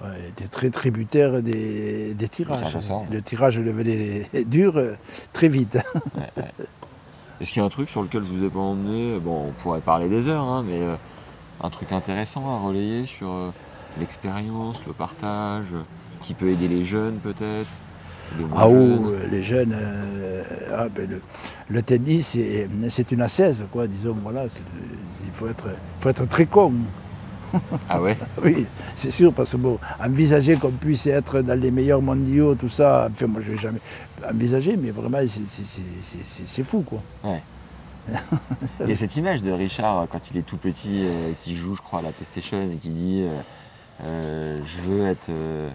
ouais, 0.01 0.07
il 0.23 0.29
était 0.29 0.47
très 0.49 0.69
tributaire 0.69 1.41
des, 1.41 2.13
des 2.13 2.27
tirages. 2.29 2.77
Le 3.11 3.21
tirage 3.21 3.57
devenait 3.59 4.27
dur 4.45 4.77
euh, 4.77 4.93
très 5.33 5.47
vite. 5.47 5.77
Est-ce 7.41 7.51
qu'il 7.51 7.61
y 7.61 7.63
a 7.63 7.65
un 7.65 7.69
truc 7.69 7.87
sur 7.89 8.01
lequel 8.01 8.23
je 8.23 8.29
vous 8.29 8.43
ai 8.43 8.49
pas 8.49 8.59
emmené? 8.59 9.17
Bon, 9.19 9.45
on 9.47 9.51
pourrait 9.61 9.79
parler 9.79 10.09
des 10.09 10.27
heures, 10.27 10.43
hein, 10.43 10.63
mais 10.67 10.81
euh, 10.81 10.95
un 11.63 11.69
truc 11.69 11.91
intéressant 11.93 12.43
à 12.53 12.59
relayer 12.67 13.05
sur 13.05 13.29
euh, 13.29 13.49
l'expérience, 13.97 14.85
le 14.85 14.93
partage, 14.93 15.73
qui 16.21 16.33
peut 16.33 16.49
aider 16.49 16.67
les 16.67 16.83
jeunes 16.83 17.15
peut-être 17.23 17.69
Ah 18.55 18.69
ou 18.69 19.11
les 19.31 19.41
jeunes, 19.41 19.73
euh, 19.75 20.43
ah, 20.77 20.87
ben, 20.89 21.09
le, 21.09 21.21
le 21.69 21.81
tennis, 21.81 22.37
c'est- 22.89 23.11
une 23.11 23.21
assaise, 23.21 23.65
quoi, 23.71 23.87
disons, 23.87 24.15
voilà. 24.21 24.43
Il 25.25 25.31
faut 25.33 25.47
être, 25.47 25.67
faut 25.99 26.09
être 26.09 26.25
très 26.27 26.45
con. 26.45 26.73
Ah 27.89 27.99
ouais 27.99 28.15
Oui, 28.43 28.67
c'est 28.93 29.09
sûr, 29.09 29.33
parce 29.33 29.53
que 29.53 29.57
bon, 29.57 29.79
envisager 30.03 30.55
qu'on 30.57 30.69
puisse 30.71 31.07
être 31.07 31.41
dans 31.41 31.59
les 31.59 31.71
meilleurs 31.71 32.01
mondiaux, 32.01 32.53
tout 32.53 32.69
ça, 32.69 33.07
enfin, 33.11 33.25
moi 33.25 33.41
je 33.43 33.51
vais 33.51 33.57
jamais 33.57 33.79
envisager, 34.29 34.77
mais 34.77 34.91
vraiment, 34.91 35.17
c'est- 35.25 36.63
fou, 36.63 36.81
quoi. 36.81 36.99
Il 38.81 38.89
y 38.89 38.91
a 38.91 38.95
cette 38.95 39.15
image 39.17 39.41
de 39.43 39.51
Richard 39.51 39.99
euh, 40.01 40.05
quand 40.09 40.31
il 40.31 40.37
est 40.37 40.41
tout 40.43 40.57
petit, 40.57 41.01
euh, 41.03 41.31
qui 41.43 41.55
joue, 41.55 41.75
je 41.75 41.81
crois, 41.81 41.99
à 41.99 42.01
la 42.03 42.11
PlayStation 42.11 42.59
et 42.61 42.75
qui 42.77 42.89
dit 42.89 43.21
euh, 43.27 43.29
Je 44.03 44.81
veux 44.87 45.05
être 45.07 45.29
euh, 45.29 45.69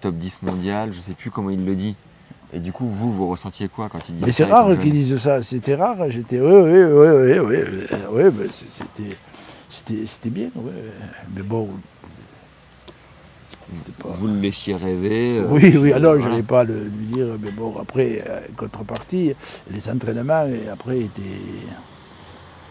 top 0.00 0.14
10 0.16 0.42
mondial, 0.42 0.92
je 0.92 1.00
sais 1.00 1.14
plus 1.14 1.30
comment 1.30 1.50
il 1.50 1.64
le 1.64 1.74
dit. 1.74 1.96
Et 2.52 2.58
du 2.58 2.72
coup, 2.72 2.86
vous, 2.86 3.12
vous 3.12 3.28
ressentiez 3.28 3.68
quoi 3.68 3.88
quand 3.88 4.08
il 4.08 4.16
dit 4.16 4.22
Mais 4.24 4.32
c'est 4.32 4.44
rare 4.44 4.76
qu'ils 4.78 4.92
disent 4.92 5.18
ça, 5.18 5.40
c'était 5.42 5.76
rare, 5.76 6.10
j'étais, 6.10 6.40
oui, 6.40 6.52
oui, 6.52 6.82
oui, 6.82 7.38
oui, 7.38 7.38
oui, 7.38 7.96
oui, 8.10 8.22
oui, 8.24 8.48
c'était, 8.50 9.16
c'était, 9.68 10.06
c'était 10.06 10.30
bien, 10.30 10.50
ouais. 10.56 10.72
mais 11.34 11.42
bon, 11.42 11.68
pas... 13.98 14.08
Vous 14.10 14.26
le 14.26 14.40
laissiez 14.40 14.74
rêver 14.74 15.38
euh, 15.38 15.46
Oui, 15.48 15.76
oui, 15.76 15.92
alors 15.92 16.18
je 16.18 16.28
n'allais 16.28 16.42
pas 16.42 16.64
le, 16.64 16.84
lui 16.84 17.06
dire, 17.06 17.26
mais 17.40 17.50
bon, 17.52 17.76
après, 17.80 18.22
euh, 18.28 18.40
contrepartie, 18.56 19.34
les 19.70 19.88
entraînements, 19.88 20.46
et 20.46 20.68
après, 20.68 20.98
étaient, 21.00 21.22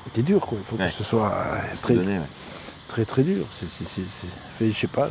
étaient 0.08 0.22
durs, 0.24 0.42
quoi. 0.42 0.58
Il 0.60 0.66
faut 0.66 0.76
Ouais. 0.76 0.88
que 0.88 0.92
ce 0.92 1.04
soit 1.04 1.32
euh, 1.32 1.60
très, 1.82 1.96
ouais. 1.96 2.20
Très, 2.90 3.06
très 3.06 3.24
dur. 3.24 3.46
C'est, 3.52 3.70
fait, 3.70 4.70
je 4.70 4.78
sais 4.78 4.88
pas. 4.88 5.10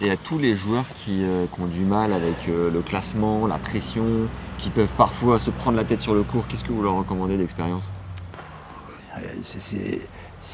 Et 0.00 0.10
à 0.10 0.16
tous 0.16 0.38
les 0.38 0.56
joueurs 0.56 0.86
qui, 0.96 1.22
euh, 1.22 1.46
qui 1.52 1.60
ont 1.60 1.66
du 1.66 1.84
mal 1.84 2.12
avec 2.12 2.48
euh, 2.48 2.70
le 2.70 2.80
classement, 2.80 3.46
la 3.46 3.58
pression, 3.58 4.28
qui 4.56 4.70
peuvent 4.70 4.92
parfois 4.96 5.38
se 5.38 5.50
prendre 5.50 5.76
la 5.76 5.84
tête 5.84 6.00
sur 6.00 6.14
le 6.14 6.22
cours, 6.22 6.46
qu'est-ce 6.48 6.64
que 6.64 6.72
vous 6.72 6.82
leur 6.82 6.96
recommandez 6.96 7.36
d'expérience? 7.36 7.92
Euh, 9.16 9.98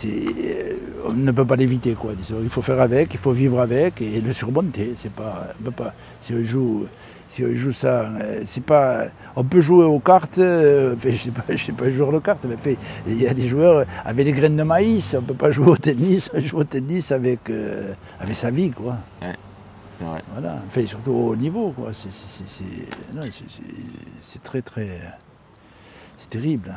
euh, 0.07 0.77
on 1.05 1.13
ne 1.13 1.33
peut 1.33 1.45
pas 1.45 1.57
l'éviter, 1.57 1.95
quoi. 1.95 2.15
disons. 2.15 2.37
Il 2.43 2.49
faut 2.49 2.63
faire 2.63 2.81
avec, 2.81 3.13
il 3.13 3.21
faut 3.21 3.33
vivre 3.33 3.61
avec 3.61 4.01
et 4.01 4.21
le 4.21 4.33
surmonter. 4.33 4.93
C'est 4.97 5.13
pas, 5.13 5.49
on 5.61 5.65
peut 5.65 5.71
pas. 5.71 5.95
Si 6.21 6.33
on 6.33 6.43
joue, 6.43 6.87
si 7.27 7.45
on 7.45 7.55
joue 7.55 7.73
ça, 7.73 8.03
euh, 8.21 8.41
c'est 8.45 8.63
pas. 8.65 9.07
On 9.37 9.45
peut 9.45 9.61
jouer 9.61 9.85
aux 9.85 9.99
cartes. 10.01 10.39
euh, 10.39 10.95
enfin, 10.95 11.11
je 11.11 11.17
sais 11.17 11.31
pas, 11.31 11.43
je 11.49 11.57
sais 11.57 11.73
pas 11.73 11.91
joueur 11.91 12.13
de 12.13 12.19
cartes, 12.19 12.45
mais 12.49 12.57
fait, 12.57 12.77
il 13.07 13.21
y 13.21 13.27
a 13.27 13.35
des 13.35 13.49
joueurs 13.49 13.87
avec 14.05 14.25
des 14.27 14.33
graines 14.33 14.57
de 14.57 14.63
maïs. 14.63 15.15
On 15.19 15.23
peut 15.23 15.35
pas 15.35 15.51
jouer 15.51 15.69
au 15.69 15.77
tennis. 15.77 16.31
On 16.35 16.41
joue 16.41 16.59
au 16.59 16.65
tennis 16.65 17.13
avec 17.13 17.49
euh, 17.51 17.93
avec 18.21 18.35
sa 18.35 18.51
vie, 18.51 18.71
quoi. 18.71 18.99
C'est 19.21 20.05
vrai. 20.05 20.23
Voilà. 20.33 20.61
Enfin, 20.67 20.85
surtout 20.87 21.13
au 21.13 21.29
haut 21.31 21.37
niveau, 21.37 21.71
quoi. 21.71 21.91
C'est, 21.93 22.11
c'est, 22.11 22.27
c'est- 22.45 22.49
c'est- 22.65 23.15
non, 23.15 23.23
c'est- 23.23 23.49
c'est- 23.49 23.63
c'est 24.21 24.43
très, 24.43 24.61
très. 24.63 24.89
C'est 26.17 26.31
terrible, 26.31 26.73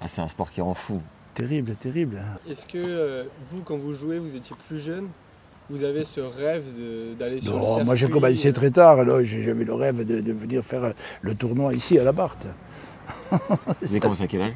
Ah, 0.00 0.08
c'est 0.08 0.20
un 0.20 0.28
sport 0.28 0.50
qui 0.50 0.60
rend 0.60 0.74
fou. 0.74 1.00
terrible, 1.34 1.74
terrible. 1.76 2.20
Est-ce 2.48 2.66
que 2.66 2.76
euh, 2.78 3.24
vous, 3.50 3.62
quand 3.62 3.78
vous 3.78 3.94
jouez, 3.94 4.18
vous 4.18 4.34
étiez 4.36 4.54
plus 4.68 4.78
jeune? 4.78 5.08
Vous 5.70 5.84
avez 5.84 6.04
ce 6.04 6.20
rêve 6.20 6.64
d'aller 7.18 7.40
sur 7.40 7.52
le 7.54 7.58
Non, 7.58 7.64
circuit 7.66 7.84
moi 7.84 7.94
j'ai 7.96 8.10
commencé 8.10 8.48
euh, 8.48 8.52
très 8.52 8.70
tard. 8.70 9.04
là, 9.04 9.22
j'ai- 9.24 9.42
J'avais 9.42 9.64
le 9.64 9.72
rêve 9.74 10.04
de, 10.04 10.20
de 10.20 10.32
venir 10.32 10.62
faire 10.62 10.84
euh, 10.84 10.92
le 11.22 11.34
tournoi 11.34 11.72
ici 11.74 11.98
à 11.98 12.04
la 12.04 12.12
Barthe. 12.12 12.46
Vous 13.30 13.90
avez 13.90 14.00
commencé 14.00 14.22
à 14.22 14.26
quel 14.26 14.42
âge? 14.42 14.52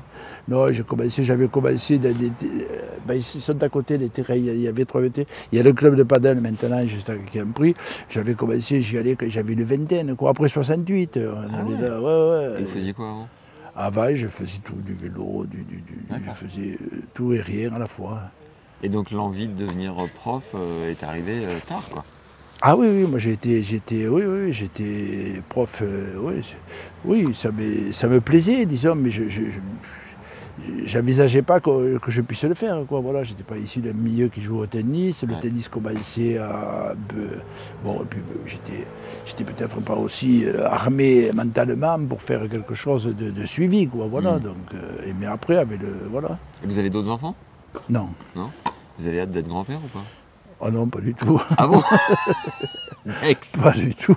Non, 0.49 0.71
j'ai 0.71 0.83
commencé, 0.83 1.25
j'avais 1.25 1.49
commencé 1.49 1.99
dans 1.99 2.15
des. 2.15 2.27
euh, 2.27 2.83
ben, 3.07 3.15
ils 3.15 3.23
sont 3.23 3.63
à 3.63 3.69
côté 3.69 3.97
les 3.99 4.09
terrains. 4.11 4.35
Il 4.37 4.61
y 4.61 4.67
a- 4.67 4.71
avait 4.71 4.85
trois 4.85 5.01
VT. 5.01 5.27
Il 5.53 5.57
y 5.57 5.61
a 5.61 5.65
le 5.65 5.73
club 5.73 5.97
de 5.97 6.03
padel 6.03 6.41
maintenant, 6.41 6.87
juste 6.87 7.09
à 7.11 7.15
Campry. 7.17 7.75
J'avais 8.11 8.35
commencé, 8.35 8.83
j'y 8.83 8.99
allais 8.99 9.17
quand 9.17 9.29
j'avais 9.29 9.55
une 9.55 9.65
vingtaine, 9.65 10.15
quoi. 10.17 10.31
Après 10.31 10.49
68. 10.49 11.19
on 11.19 11.37
Ah 11.55 11.65
ouais. 11.65 11.81
là, 11.89 12.01
ouais, 12.01 12.53
ouais. 12.55 12.61
Et 12.61 12.65
vous 12.65 12.71
faisiez 12.71 12.93
quoi 12.93 13.09
avant? 13.11 13.29
Avant, 13.75 14.15
je 14.15 14.29
faisais 14.29 14.59
tout, 14.65 14.75
du 14.85 14.95
vélo, 14.95 15.45
du, 15.47 15.59
du- 15.65 15.83
du- 15.83 15.99
je 16.11 16.33
faisais 16.35 16.77
euh, 16.81 17.01
tout 17.15 17.33
et 17.33 17.41
rien 17.41 17.73
à 17.75 17.79
la 17.79 17.87
fois. 17.87 18.21
Et 18.83 18.89
donc 18.89 19.11
l'envie 19.11 19.49
de 19.49 19.55
devenir 19.65 19.95
prof 20.15 20.45
euh, 20.55 20.91
est 20.91 21.03
arrivée 21.03 21.45
euh, 21.45 21.59
tard, 21.67 21.83
quoi. 21.93 22.05
Ah 22.63 22.77
oui, 22.77 22.89
oui, 22.91 23.03
moi 23.09 23.19
j'étais, 23.19 23.63
j'étais, 23.63 24.09
oui, 24.09 24.23
oui, 24.27 24.53
j'étais 24.53 25.43
prof, 25.49 25.83
euh, 25.83 26.15
oui, 26.19 26.41
oui, 27.05 27.35
ça 27.35 27.51
me, 27.53 27.93
ça 27.93 28.09
me 28.09 28.21
plaisait, 28.21 28.65
disons, 28.67 28.95
mais 28.95 29.11
je, 29.11 29.25
je, 29.29 29.43
je- 29.51 29.61
j'envisageais 30.87 31.43
pas 31.43 31.61
que, 31.61 31.99
que 31.99 32.11
je 32.11 32.23
puisse 32.23 32.45
le 32.45 32.55
faire, 32.55 32.85
quoi. 32.89 33.01
Voilà, 33.01 33.23
j'étais 33.25 33.43
pas 33.43 33.59
issu 33.59 33.81
d'un 33.81 33.93
milieu 33.93 34.29
qui 34.29 34.41
joue 34.41 34.59
au 34.59 34.67
tennis, 34.67 35.23
le 35.23 35.35
Ouais. 35.35 35.41
tennis 35.41 35.69
commençait 35.69 36.39
à, 36.39 36.95
bon, 37.85 38.03
et 38.03 38.07
puis 38.09 38.21
j'étais, 38.47 38.87
j'étais 39.27 39.45
peut-être 39.45 39.81
pas 39.83 39.95
aussi 39.95 40.45
armé 40.65 41.31
mentalement 41.35 41.99
pour 42.07 42.23
faire 42.23 42.49
quelque 42.49 42.75
chose 42.75 43.05
de, 43.07 43.31
de 43.31 43.45
suivi, 43.45 43.87
quoi. 43.87 44.07
Voilà, 44.07 44.37
Mm. 44.39 44.41
donc, 44.41 44.57
et 45.07 45.13
mais 45.13 45.27
après, 45.27 45.59
avec 45.59 45.81
le, 45.83 46.09
voilà, 46.11 46.39
Et 46.65 46.67
vous 46.67 46.79
avez 46.79 46.91
d'autres 46.91 47.11
enfants? 47.11 47.35
Non, 47.89 48.09
Vous 48.99 49.07
avez 49.07 49.21
hâte 49.21 49.31
d'être 49.31 49.49
grand-père 49.49 49.79
ou 49.85 49.89
pas 49.89 50.05
oh 50.61 50.71
non, 50.71 50.89
pas 50.89 51.01
du 51.01 51.15
tout, 51.15 51.41
Ah 51.57 51.67
bon 51.67 51.83
Ex 53.23 53.53
pas 53.53 53.73
du 53.73 53.95
tout. 53.95 54.17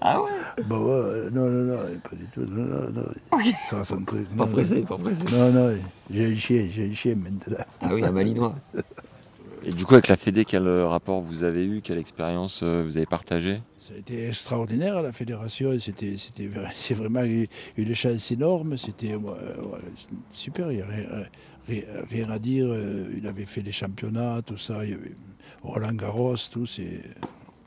Ah 0.00 0.22
ouais 0.22 0.30
Bah 0.68 0.78
ouais, 0.78 1.30
non, 1.32 1.46
non, 1.48 1.64
non, 1.64 1.78
pas 2.08 2.14
du 2.14 2.26
tout. 2.26 2.42
Non, 2.42 2.64
non, 2.64 2.90
non. 2.92 3.38
Ça, 3.60 3.82
c'est 3.82 3.94
un 3.94 4.04
truc. 4.04 4.28
Pas 4.28 4.46
non, 4.46 4.52
pressé, 4.52 4.82
pas 4.82 4.96
pressé. 4.96 5.24
Non, 5.32 5.50
non, 5.50 5.76
j'ai 6.08 6.32
un 6.32 6.36
chien, 6.36 6.68
j'ai 6.70 6.88
un 6.88 6.94
chien 6.94 7.16
maintenant. 7.16 7.64
Ah 7.80 7.88
oui, 7.92 8.04
un 8.04 8.12
malinois. 8.12 8.54
Et 9.64 9.72
du 9.72 9.84
coup, 9.84 9.94
avec 9.94 10.06
la 10.06 10.16
Fédé, 10.16 10.44
quel 10.44 10.64
euh, 10.68 10.86
rapport 10.86 11.20
vous 11.22 11.42
avez 11.42 11.66
eu 11.66 11.80
Quelle 11.82 11.98
expérience 11.98 12.60
euh, 12.62 12.84
vous 12.84 12.98
avez 12.98 13.06
partagé? 13.06 13.60
Ça 13.80 13.94
a 13.94 13.98
été 13.98 14.28
extraordinaire 14.28 14.98
à 14.98 15.02
la 15.02 15.10
fédération. 15.10 15.76
C'était, 15.80 16.14
c'est 16.72 16.94
vraiment 16.94 17.24
une 17.76 17.94
chance 17.94 18.30
énorme. 18.30 18.76
C'était 18.76 19.14
euh, 19.14 19.18
super. 20.32 20.68
Il 21.68 21.84
rien, 22.10 22.30
à 22.30 22.38
dire. 22.38 22.66
Euh, 22.68 23.12
Il 23.16 23.26
avait 23.26 23.44
fait 23.46 23.62
les 23.62 23.72
championnats, 23.72 24.40
tout 24.44 24.58
ça. 24.58 24.84
Il 24.84 24.90
y 24.90 24.94
avait 24.94 25.14
Roland 25.62 25.94
Garros, 25.94 26.36
tout. 26.50 26.66
C'est, 26.66 27.00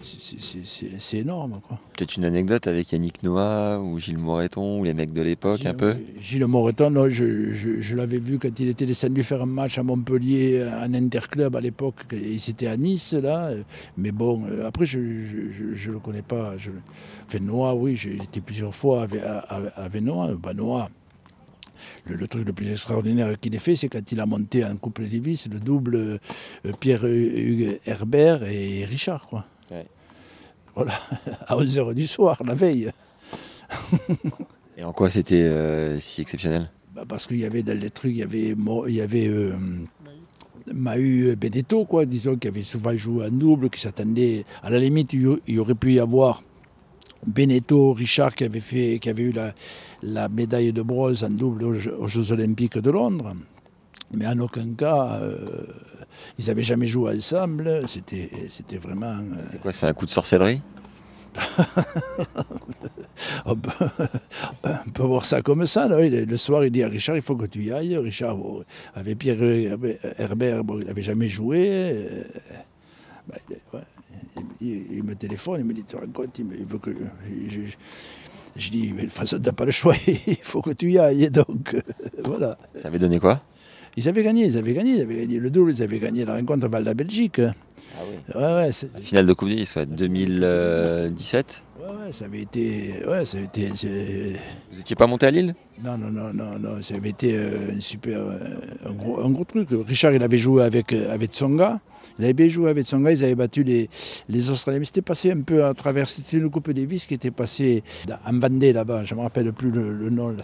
c'est, 0.02 1.18
énorme. 1.18 1.60
Peut-être 1.98 2.16
une 2.16 2.24
anecdote 2.24 2.68
avec 2.68 2.94
Yannick 2.94 3.22
Noah 3.22 3.82
ou 3.82 4.00
Gilles 4.00 4.18
Moreton 4.18 4.80
ou 4.80 4.86
les 4.86 4.94
mecs 4.94 5.12
de 5.12 5.22
l'époque, 5.22 5.66
un 5.66 5.74
peu? 5.74 5.94
Gilles 6.18 6.46
Moreton, 6.46 6.90
non, 6.90 7.10
je, 7.10 7.52
je- 7.52 7.82
je 7.82 7.96
l'avais 7.98 8.20
vu 8.20 8.40
quand 8.40 8.58
il 8.62 8.70
était 8.70 8.86
descendu 8.86 9.24
faire 9.24 9.42
un 9.42 9.46
match 9.48 9.78
à 9.78 9.84
Montpellier, 9.84 10.66
en 10.82 10.94
interclub 10.94 11.54
à 11.54 11.60
l'époque, 11.60 11.96
et 12.14 12.38
c'était 12.38 12.68
à 12.68 12.78
Nice, 12.78 13.12
là. 13.12 13.52
Mais 13.98 14.14
bon, 14.14 14.46
euh, 14.50 14.66
après, 14.66 14.86
je 14.86 15.00
ne 15.00 15.92
le 15.92 16.00
connais 16.00 16.22
pas. 16.22 16.56
Je, 16.58 16.72
enfin, 17.28 17.40
Noah, 17.42 17.76
oui, 17.76 17.98
j'ai 17.98 18.16
été 18.16 18.40
plusieurs 18.40 18.74
fois 18.74 19.02
avec, 19.04 19.22
avec, 19.22 19.74
avec 19.76 20.02
Noah. 20.02 20.34
Bah, 20.42 20.54
Noah, 20.54 20.90
le, 22.06 22.16
le 22.16 22.28
truc 22.28 22.46
le 22.46 22.54
plus 22.54 22.72
extraordinaire 22.72 23.40
qu'il 23.40 23.56
ait 23.56 23.60
fait, 23.60 23.76
c'est 23.76 23.90
quand 23.90 24.12
il 24.12 24.20
a 24.20 24.26
monté 24.26 24.64
en 24.64 24.76
Couple 24.78 25.08
Davis 25.08 25.48
le 25.52 25.60
double 25.60 25.96
euh, 25.96 26.18
Pierre-Hugues 26.80 27.80
Herbert 27.86 28.44
et 28.44 28.86
Richard, 28.86 29.28
quoi. 29.28 29.46
Ouais. 29.72 29.86
Voilà, 30.76 30.94
à 31.48 31.56
11h 31.56 31.94
du 31.94 32.08
soir, 32.08 32.42
la 32.46 32.54
veille. 32.54 32.92
Et 34.78 34.84
en 34.84 34.94
quoi 34.94 35.10
c'était 35.10 35.44
euh, 35.44 36.00
si 36.00 36.22
exceptionnel? 36.22 36.70
Bah, 36.96 37.04
parce 37.08 37.28
qu'il 37.28 37.38
y 37.38 37.46
avait 37.46 37.64
dans 37.64 37.78
les 37.78 37.90
trucs, 37.90 38.14
il 38.14 38.20
y 38.20 38.24
avait, 38.24 38.56
il 38.88 38.96
y 38.96 39.02
avait 39.02 39.28
euh, 39.28 39.54
Mahu 40.74 41.36
Benedetto, 41.36 41.86
quoi, 41.86 42.06
disons, 42.06 42.38
qui 42.38 42.48
avait 42.48 42.64
souvent 42.64 42.96
joué 42.96 43.26
en 43.26 43.32
double, 43.32 43.70
qui 43.70 43.82
s'attendait. 43.82 44.46
À 44.64 44.70
la 44.70 44.80
limite, 44.80 45.14
il 45.14 45.40
y 45.48 45.60
aurait 45.60 45.76
pu 45.76 45.94
y 45.94 46.00
avoir 46.00 46.44
Benetto, 47.26 47.94
Richard, 47.94 48.34
qui 48.36 48.44
avait, 48.46 48.60
fait, 48.62 49.00
qui 49.00 49.10
avait 49.10 49.24
eu 49.24 49.32
la, 49.32 49.54
la 50.02 50.30
médaille 50.30 50.72
de 50.74 50.82
bronze 50.82 51.24
en 51.24 51.30
double 51.30 51.64
aux, 51.64 51.74
Jeux- 51.74 51.96
aux 52.00 52.08
Jeux 52.08 52.32
Olympiques 52.32 52.78
de 52.78 52.90
Londres. 52.92 53.34
Mais 54.12 54.26
en 54.26 54.40
aucun 54.40 54.74
cas, 54.76 55.20
euh, 55.22 55.66
ils 56.38 56.46
n'avaient 56.48 56.64
jamais 56.64 56.88
joué 56.88 57.16
ensemble. 57.16 57.82
C'était 57.88 58.30
c'était 58.48 58.78
vraiment. 58.78 59.18
euh, 59.20 59.44
C'est 59.48 59.62
quoi 59.62 59.72
C'est 59.72 59.86
un 59.86 59.94
coup 59.94 60.06
de 60.06 60.12
sorcellerie? 60.12 60.62
On 63.46 63.56
peut, 63.56 63.70
on 64.64 64.90
peut 64.92 65.04
voir 65.04 65.26
ça 65.26 65.42
comme 65.42 65.66
ça. 65.66 65.88
là. 65.88 65.98
Le 66.08 66.38
soir, 66.38 66.66
il 66.66 66.72
dit 66.72 66.84
à 66.84 66.88
Richard, 66.88 67.16
il 67.18 67.22
faut 67.22 67.36
que 67.36 67.46
tu 67.46 67.62
y 67.64 67.72
ailles. 67.72 67.98
Richard, 67.98 68.36
bon, 68.38 68.64
avec 68.96 69.18
Pierre 69.20 69.38
Herbert, 70.18 70.64
bon, 70.64 70.80
il 70.80 70.88
n'avait 70.88 71.02
jamais 71.02 71.28
joué. 71.28 71.68
euh, 71.70 72.24
ouais, 73.74 73.80
il 74.40 74.46
me 74.46 74.54
dit- 74.60 74.86
il 74.92 75.04
me 75.04 75.16
téléphone, 75.16 75.60
il 75.62 75.66
me 75.66 75.74
dit, 75.74 75.84
tu 75.84 75.96
compte, 76.14 76.38
il, 76.40 76.46
veut 76.66 76.78
que... 76.80 76.92
Je, 77.48 77.60
je- 77.62 77.76
je 78.56 78.70
dis, 78.72 78.92
mais 78.94 79.04
de 79.04 79.08
toute 79.08 79.16
façon, 79.16 79.38
tu 79.38 79.44
n'as 79.44 79.52
pas 79.54 79.66
le 79.66 79.72
choix, 79.72 79.96
il 80.28 80.36
faut 80.42 80.62
que 80.62 80.72
tu 80.72 80.92
y 80.92 80.98
ailles. 80.98 81.24
Et 81.26 81.30
donc, 81.42 81.74
euh, 81.76 81.82
voilà. 82.24 82.58
Ça 82.76 82.88
avait 82.90 83.00
donné 83.00 83.20
quoi? 83.20 83.42
Ils 83.96 84.08
avaient 84.10 84.24
gagné, 84.24 84.46
ils 84.46 84.58
avaient 84.58 84.74
gagné, 84.74 84.96
ils 84.96 85.02
avaient 85.02 85.18
gagné 85.18 85.40
le 85.40 85.50
double, 85.50 85.72
ils 85.72 85.82
avaient 85.84 86.00
gagné 86.00 86.26
la 86.26 86.36
rencontre 86.36 86.66
avec 86.66 86.86
la 86.86 86.94
Belgique. 86.94 87.40
Ah 87.40 88.04
oui. 88.10 88.16
Ouais, 88.36 88.42
ouais, 88.42 88.70
La 88.94 89.02
finale 89.02 89.26
de 89.26 89.34
Coupe 89.34 89.50
Davis, 89.50 89.76
ouais, 89.76 89.86
2017 89.86 91.64
ouais, 92.10 92.14
ça 92.14 92.26
avait 92.26 92.42
été. 92.42 93.06
Ouais, 93.08 93.26
ça 93.26 93.38
avait 93.38 93.48
été. 93.48 93.68
Vous 94.72 94.78
n'étiez 94.78 94.96
pas 94.96 95.08
monté 95.08 95.28
à 95.28 95.32
Lille? 95.32 95.56
Non, 95.84 95.98
non, 95.98 96.12
non, 96.12 96.34
non, 96.34 96.60
non, 96.60 96.82
ça 96.82 96.96
avait 96.96 97.10
été 97.10 97.38
euh, 97.38 97.76
un 97.78 97.80
super. 97.80 98.20
Euh, 98.20 98.38
un, 98.86 98.92
gros, 98.92 99.22
un, 99.22 99.30
gros, 99.30 99.46
truc. 99.46 99.70
Richard, 99.88 100.14
il 100.14 100.24
avait 100.24 100.38
joué 100.38 100.64
avec, 100.64 100.92
euh, 100.92 101.14
avec 101.14 101.32
Tsonga. 101.32 101.80
Il 102.18 102.26
avait 102.26 102.34
bien 102.34 102.50
joué 102.50 102.70
avec 102.70 102.86
Tsonga, 102.86 103.12
ils 103.12 103.24
avaient 103.24 103.36
battu 103.36 103.64
les, 103.64 103.90
les 104.28 104.50
Australiens. 104.50 104.80
Mais 104.80 104.86
c'était 104.86 105.02
passé 105.02 105.32
un 105.32 105.42
peu 105.42 105.64
à 105.64 105.74
travers. 105.74 106.10
C'était 106.10 106.38
une 106.38 106.50
Coupe 106.50 106.72
Davis 106.72 107.06
qui 107.06 107.14
était 107.14 107.32
passée 107.32 107.84
en 108.26 108.40
Vendée 108.40 108.74
là-bas. 108.74 109.04
Je 109.04 109.14
ne 109.14 109.20
me 109.20 109.24
rappelle 109.24 109.54
plus 109.54 109.72
le, 109.72 109.94
le 109.94 110.10
nom. 110.10 110.36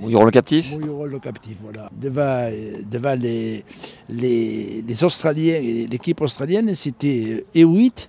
Mouilleron 0.00 0.24
le 0.24 0.30
captif? 0.30 0.72
Mouilleron 0.72 1.04
le 1.04 1.18
captif, 1.18 1.58
voilà. 1.62 1.90
Devant, 2.00 2.50
devant 2.90 3.18
les, 3.20 3.64
les, 4.08 4.82
les 4.86 5.04
Australiens, 5.04 5.60
l'équipe 5.60 6.20
australienne, 6.20 6.74
c'était 6.74 7.44
E8 7.54 8.08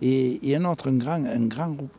et, 0.00 0.50
et, 0.50 0.56
un 0.56 0.64
autre, 0.64 0.88
un 0.88 0.96
grand, 0.96 1.24
un 1.24 1.46
grand 1.46 1.70
groupe. 1.70 1.90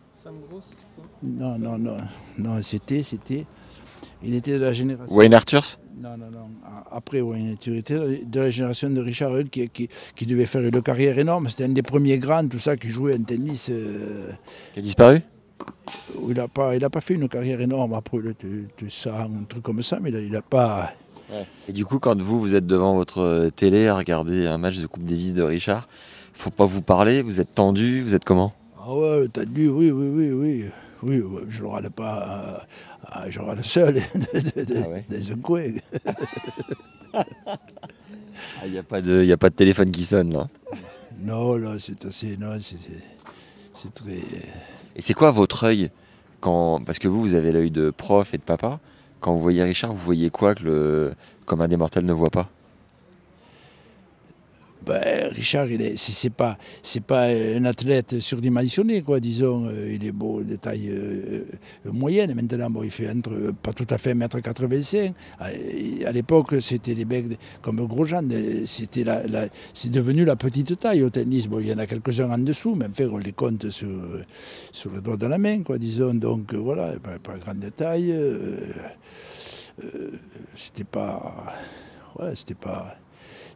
Non, 1.22 1.58
non, 1.58 1.78
non, 1.78 1.98
non, 2.38 2.62
c'était, 2.62 3.04
c'était, 3.04 3.46
il 4.24 4.36
était 4.36 4.54
de 4.54 4.64
la 4.64 4.74
génération. 4.74 5.16
Wayne 5.16 5.34
Arthurs? 5.34 5.80
Non, 6.02 6.18
non, 6.18 6.30
non. 6.32 6.50
Après 6.92 7.22
Wayne 7.22 7.52
Arthurs, 7.52 7.74
il 7.74 7.80
était 7.80 8.26
de 8.26 8.40
la 8.40 8.50
génération 8.50 8.90
de 8.90 9.02
Richard 9.02 9.32
Hull 9.32 9.50
qui, 9.50 9.68
qui, 9.70 9.90
qui, 10.16 10.26
devait 10.26 10.46
faire 10.46 10.62
une 10.62 10.82
carrière 10.82 11.18
énorme. 11.20 11.50
C'était 11.50 11.66
un 11.66 11.70
des 11.70 11.82
premiers 11.82 12.18
grands, 12.18 12.48
tout 12.48 12.60
ça, 12.60 12.78
qui 12.78 12.88
jouait 12.90 13.16
un 13.16 13.24
tennis. 13.24 13.70
Euh, 13.70 14.32
qui 14.74 14.80
a 14.80 14.82
disparu? 14.82 15.22
Il 16.28 16.36
n'a 16.36 16.48
pas, 16.48 16.76
il 16.76 16.84
a 16.86 16.90
pas 16.90 17.02
fait 17.02 17.16
une 17.16 17.28
carrière 17.28 17.60
énorme 17.60 17.94
après 17.94 18.18
le, 18.20 18.34
ça, 18.88 19.24
un 19.24 19.44
truc 19.44 19.64
comme 19.64 19.82
ça, 19.82 20.00
mais 20.02 20.10
il 20.10 20.32
n'a 20.32 20.42
pas. 20.42 20.94
Ouais. 21.32 21.46
Et 21.68 21.74
du 21.74 21.86
coup, 21.86 22.00
quand 22.00 22.20
vous, 22.20 22.40
vous 22.40 22.56
êtes 22.56 22.66
devant 22.66 22.96
votre 22.96 23.50
télé 23.56 23.88
à 23.88 23.96
regarder 23.98 24.48
un 24.48 24.58
match 24.58 24.80
de 24.80 24.88
Coupe 24.88 25.04
Davis 25.04 25.34
de 25.34 25.44
Richard, 25.44 25.90
faut 26.34 26.50
pas 26.50 26.66
vous 26.66 26.82
parler, 26.82 27.22
vous 27.22 27.42
êtes 27.42 27.54
tendu, 27.54 28.02
vous 28.02 28.16
êtes 28.16 28.24
comment? 28.24 28.54
Ah 28.92 28.96
ouais, 28.96 29.28
tendu, 29.28 29.70
oui, 29.70 29.92
oui, 29.92 30.08
oui, 30.10 30.32
oui. 30.32 30.66
Oui, 31.04 31.22
ouais, 31.22 31.44
je 31.48 31.62
ne 31.62 31.68
râle 31.68 31.92
pas, 31.92 32.66
euh, 33.16 33.26
je 33.30 33.40
râle 33.40 33.64
seul 33.64 33.94
de, 33.94 34.00
de, 34.00 34.84
ah 34.84 34.90
ouais. 34.90 35.06
des 35.08 35.36
coin. 35.44 35.62
Il 38.66 38.72
n'y 38.72 38.80
a, 38.80 38.84
pas 38.84 39.00
de, 39.02 39.24
y 39.24 39.32
a 39.32 39.38
pas 39.38 39.52
de 39.52 39.56
téléphone 39.56 39.92
qui 39.92 40.04
sonne 40.04 40.34
là 40.34 40.48
Non, 41.22 41.56
là, 41.56 41.76
c'est 41.78 42.04
assez. 42.06 42.36
Non, 42.36 42.58
c'est 42.60 43.94
très. 43.94 44.24
Et 44.96 45.02
c'est 45.02 45.14
quoi 45.14 45.30
votre 45.30 45.66
œil 45.66 45.92
quand. 46.40 46.82
Parce 46.84 46.98
que 46.98 47.08
vous, 47.08 47.22
vous 47.22 47.36
avez 47.36 47.52
l'œil 47.52 47.70
de 47.70 47.92
prof 47.92 48.34
et 48.34 48.38
de 48.40 48.44
papa. 48.44 48.80
Quand 49.20 49.36
vous 49.36 49.42
voyez 49.42 49.62
Richard, 49.62 49.92
vous 49.92 50.04
voyez 50.04 50.32
quoi 50.32 50.56
que 50.56 50.64
le, 50.64 51.14
comme 51.46 51.62
un 51.62 51.68
des 51.68 51.78
mortels 51.78 52.06
ne 52.06 52.14
voit 52.14 52.32
pas? 52.32 52.50
Richard, 54.90 55.68
c'est 55.96 56.30
pas, 56.30 56.58
pas 57.08 57.26
un 57.26 57.66
athlète 57.66 58.20
surdimensionné, 58.20 59.02
quoi. 59.02 59.20
Disons, 59.20 59.68
euh, 59.68 59.94
il 59.94 60.06
est 60.06 60.12
beau 60.12 60.44
de 60.44 60.56
taille 60.56 60.90
euh, 60.92 61.44
moyenne. 61.86 62.34
Maintenant, 62.34 62.70
bon, 62.70 62.84
il 62.84 62.92
fait 62.92 63.10
entre, 63.10 63.54
pas 63.62 63.74
tout 63.74 63.88
à 63.90 63.98
fait 63.98 64.14
1m85. 64.14 65.14
À, 65.40 66.12
l'époque, 66.12 66.56
c'était 66.62 66.94
les 66.94 67.06
mecs 67.06 67.40
comme 67.62 67.86
Grosjean. 67.86 68.28
C'est 68.66 69.92
devenu 69.92 70.26
la 70.26 70.36
petite 70.36 70.80
taille 70.80 71.04
au 71.04 71.10
tennis. 71.10 71.48
Bon, 71.48 71.60
il 71.60 71.68
y 71.68 71.74
en 71.74 71.78
a 71.78 71.86
quelques-uns 71.86 72.32
en 72.32 72.38
dessous, 72.38 72.76
mais 72.76 72.86
enfin, 72.90 73.08
on 73.12 73.18
les 73.18 73.34
compte 73.34 73.70
sur, 73.70 73.88
sur 74.72 74.92
le 74.92 75.02
doigt 75.02 75.18
de 75.18 75.28
la 75.28 75.38
main, 75.38 75.64
quoi. 75.64 75.78
Disons, 75.78 76.14
donc 76.14 76.54
voilà, 76.54 76.94
pas, 77.00 77.20
pas 77.20 77.38
grande 77.38 77.66
taille. 77.76 78.14
Euh, 79.84 80.12
c'était 80.56 80.84
pas, 80.84 81.54
ouais, 82.18 82.36
c'était 82.36 82.56
pas 82.56 82.98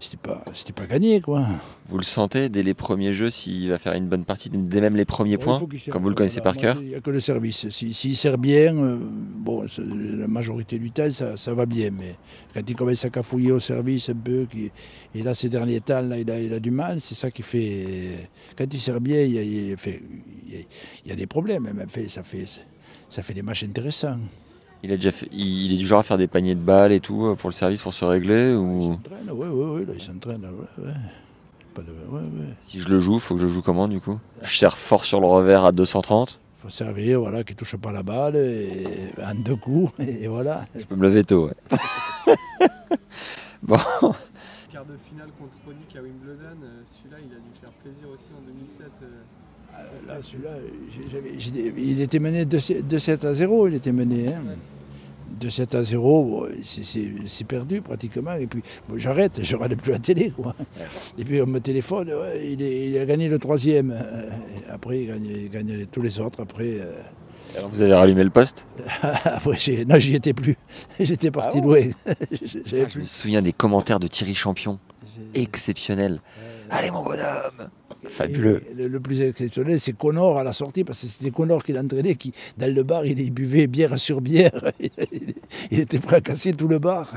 c'était 0.03 0.17
pas, 0.17 0.43
c'était 0.53 0.73
pas 0.73 0.85
gagné, 0.85 1.21
quoi. 1.21 1.45
Vous 1.87 1.97
le 1.97 2.03
sentez 2.03 2.49
dès 2.49 2.61
les 2.61 2.73
premiers 2.73 3.13
jeux 3.13 3.29
s'il 3.29 3.69
va 3.69 3.77
faire 3.77 3.93
une 3.93 4.07
bonne 4.07 4.25
partie, 4.25 4.49
dès 4.49 4.81
même 4.81 4.95
les 4.95 5.05
premiers 5.05 5.37
points, 5.37 5.61
comme 5.89 6.03
vous 6.03 6.09
le 6.09 6.15
connaissez 6.15 6.41
par 6.41 6.57
cœur 6.57 6.77
Il 6.81 6.89
n'y 6.89 6.95
a 6.95 6.99
que 6.99 7.09
le 7.09 7.21
service. 7.21 7.69
S'il 7.69 7.95
si, 7.95 8.15
sert 8.15 8.37
bien, 8.37 8.75
euh, 8.75 8.97
bon, 8.99 9.65
la 9.77 10.27
majorité 10.27 10.77
du 10.77 10.91
temps, 10.91 11.09
ça, 11.09 11.37
ça, 11.37 11.53
va 11.53 11.65
bien. 11.65 11.89
Mais 11.91 12.15
quand 12.53 12.69
il 12.69 12.75
commence 12.75 13.05
à 13.05 13.09
cafouiller 13.09 13.53
au 13.53 13.61
service 13.61 14.09
un 14.09 14.15
peu, 14.15 14.45
qui, 14.45 14.71
et 15.15 15.23
là, 15.23 15.33
ces 15.33 15.47
derniers 15.47 15.81
temps, 15.81 16.01
là, 16.01 16.17
il, 16.17 16.29
a, 16.29 16.39
il 16.39 16.53
a 16.53 16.59
du 16.59 16.71
mal, 16.71 16.99
c'est 16.99 17.15
ça 17.15 17.31
qui 17.31 17.41
fait. 17.41 18.29
Quand 18.57 18.71
il 18.71 18.79
sert 18.79 18.99
bien, 18.99 19.21
il 19.21 19.33
y 19.33 19.39
a, 19.39 19.41
il 19.41 19.77
fait, 19.77 20.01
il 20.47 21.09
y 21.09 21.11
a 21.11 21.15
des 21.15 21.27
problèmes, 21.27 21.71
mais 21.73 21.85
fait, 21.87 22.09
ça, 22.09 22.23
fait, 22.23 22.45
ça 23.09 23.23
fait 23.23 23.33
des 23.33 23.41
matchs 23.41 23.63
intéressants. 23.63 24.17
Il, 24.83 24.91
a 24.91 24.97
déjà 24.97 25.11
il 25.31 25.73
est 25.73 25.77
du 25.77 25.85
genre 25.85 25.99
à 25.99 26.03
faire 26.03 26.17
des 26.17 26.27
paniers 26.27 26.55
de 26.55 26.59
balles 26.59 26.91
et 26.91 26.99
tout 26.99 27.25
euh, 27.25 27.35
pour 27.35 27.49
le 27.49 27.53
service 27.53 27.81
pour 27.81 27.93
se 27.93 28.03
régler 28.03 28.53
ou... 28.53 28.79
Il 28.79 28.83
s'entraîne, 28.83 29.31
oui, 29.31 29.47
oui, 29.49 29.85
oui, 29.87 29.93
il 29.95 30.01
s'entraîne. 30.01 30.41
Ouais, 30.43 30.85
ouais. 30.85 30.93
Si 32.61 32.79
je 32.79 32.89
le 32.89 32.99
joue, 32.99 33.15
il 33.15 33.19
faut 33.19 33.35
que 33.35 33.41
je 33.41 33.47
joue 33.47 33.61
comment 33.61 33.87
du 33.87 33.99
coup? 33.99 34.19
Je 34.41 34.57
sers 34.57 34.77
fort 34.77 35.05
sur 35.05 35.19
le 35.19 35.27
revers 35.27 35.65
à 35.65 35.71
230 35.71 36.39
Il 36.59 36.61
faut 36.63 36.69
servir, 36.69 37.19
voilà, 37.19 37.43
qu'il 37.43 37.55
ne 37.55 37.59
touche 37.59 37.75
pas 37.77 37.91
la 37.91 38.03
balle, 38.03 38.35
et, 38.35 38.85
en 39.23 39.35
deux 39.35 39.55
coups, 39.55 39.91
et 39.99 40.27
voilà. 40.27 40.67
Je 40.75 40.85
peux 40.85 40.95
me 40.95 41.03
lever 41.03 41.23
tôt, 41.23 41.47
ouais. 41.47 41.77
bon. 43.63 43.77
Quart 44.71 44.85
de 44.85 44.97
finale 45.09 45.29
contre 45.39 45.55
Roddick 45.65 45.95
à 45.95 46.01
Wimbledon, 46.01 46.59
euh, 46.63 46.81
celui-là, 46.85 47.17
il 47.19 47.31
a 47.31 47.39
dû 47.39 47.59
faire 47.59 47.71
plaisir 47.81 48.07
aussi 48.13 48.25
en 48.37 48.41
2007. 48.45 48.87
Euh, 49.01 49.05
ah, 49.73 49.77
là, 50.07 50.21
celui-là, 50.21 50.51
il 51.77 52.01
était 52.01 52.19
mené 52.19 52.45
de 52.45 52.57
7 52.59 53.25
à 53.25 53.33
0, 53.33 53.67
il 53.69 53.73
était 53.75 53.91
mené. 53.91 54.27
Hein. 54.27 54.41
De 55.39 55.49
7 55.49 55.75
à 55.75 55.83
0, 55.83 56.47
c'est 56.63 57.47
perdu 57.47 57.81
pratiquement. 57.81 58.33
Et 58.33 58.47
puis 58.47 58.61
j'arrête, 58.97 59.39
je 59.41 59.55
ne 59.55 59.61
regarde 59.61 59.81
plus 59.81 59.91
la 59.91 59.99
télé. 59.99 60.31
Quoi. 60.31 60.55
Et 61.17 61.23
puis 61.23 61.41
on 61.41 61.47
me 61.47 61.59
téléphone, 61.59 62.11
il, 62.43 62.97
a 62.97 63.05
gagné 63.05 63.27
le 63.27 63.39
troisième. 63.39 63.91
Euh, 63.91 64.29
après, 64.71 65.01
il 65.01 65.49
gagne, 65.49 65.85
tous 65.91 66.01
les 66.01 66.19
autres. 66.19 66.41
Après, 66.41 66.77
euh. 66.79 66.93
Alors 67.57 67.69
vous 67.69 67.81
avez 67.81 67.93
rallumé 67.93 68.23
le 68.23 68.29
poste? 68.29 68.67
Après, 69.25 69.57
non, 69.85 69.97
j'y 69.97 70.15
étais 70.15 70.33
plus. 70.33 70.55
J'étais 70.99 71.29
parti 71.31 71.59
ah 71.61 71.65
loin. 71.65 71.81
je 72.31 72.99
me 72.99 73.05
souviens 73.05 73.41
des 73.41 73.53
commentaires 73.53 73.99
de 73.99 74.07
Thierry 74.07 74.35
Champion. 74.35 74.79
Exceptionnel. 75.35 76.19
Allez 76.73 76.89
mon 76.89 77.03
bonhomme 77.03 77.69
Fabuleux. 78.07 78.63
Le, 78.75 78.99
plus 78.99 79.21
exceptionnel, 79.21 79.79
c'est 79.79 79.93
Connor 79.93 80.39
à 80.39 80.43
la 80.43 80.53
sortie, 80.53 80.83
parce 80.83 81.01
que 81.01 81.07
c'était 81.07 81.29
Connor 81.29 81.63
qui 81.63 81.71
l'entraînait, 81.71 82.15
qui, 82.15 82.33
dans 82.57 82.73
le 82.73 82.83
bar, 82.83 83.05
il, 83.05 83.31
buvait 83.31 83.67
bière 83.67 83.97
sur 83.97 84.21
bière. 84.21 84.71
Il, 85.71 85.79
était 85.79 85.99
prêt 85.99 86.17
à 86.17 86.21
casser 86.21 86.53
tout 86.53 86.67
le 86.67 86.79
bar. 86.79 87.13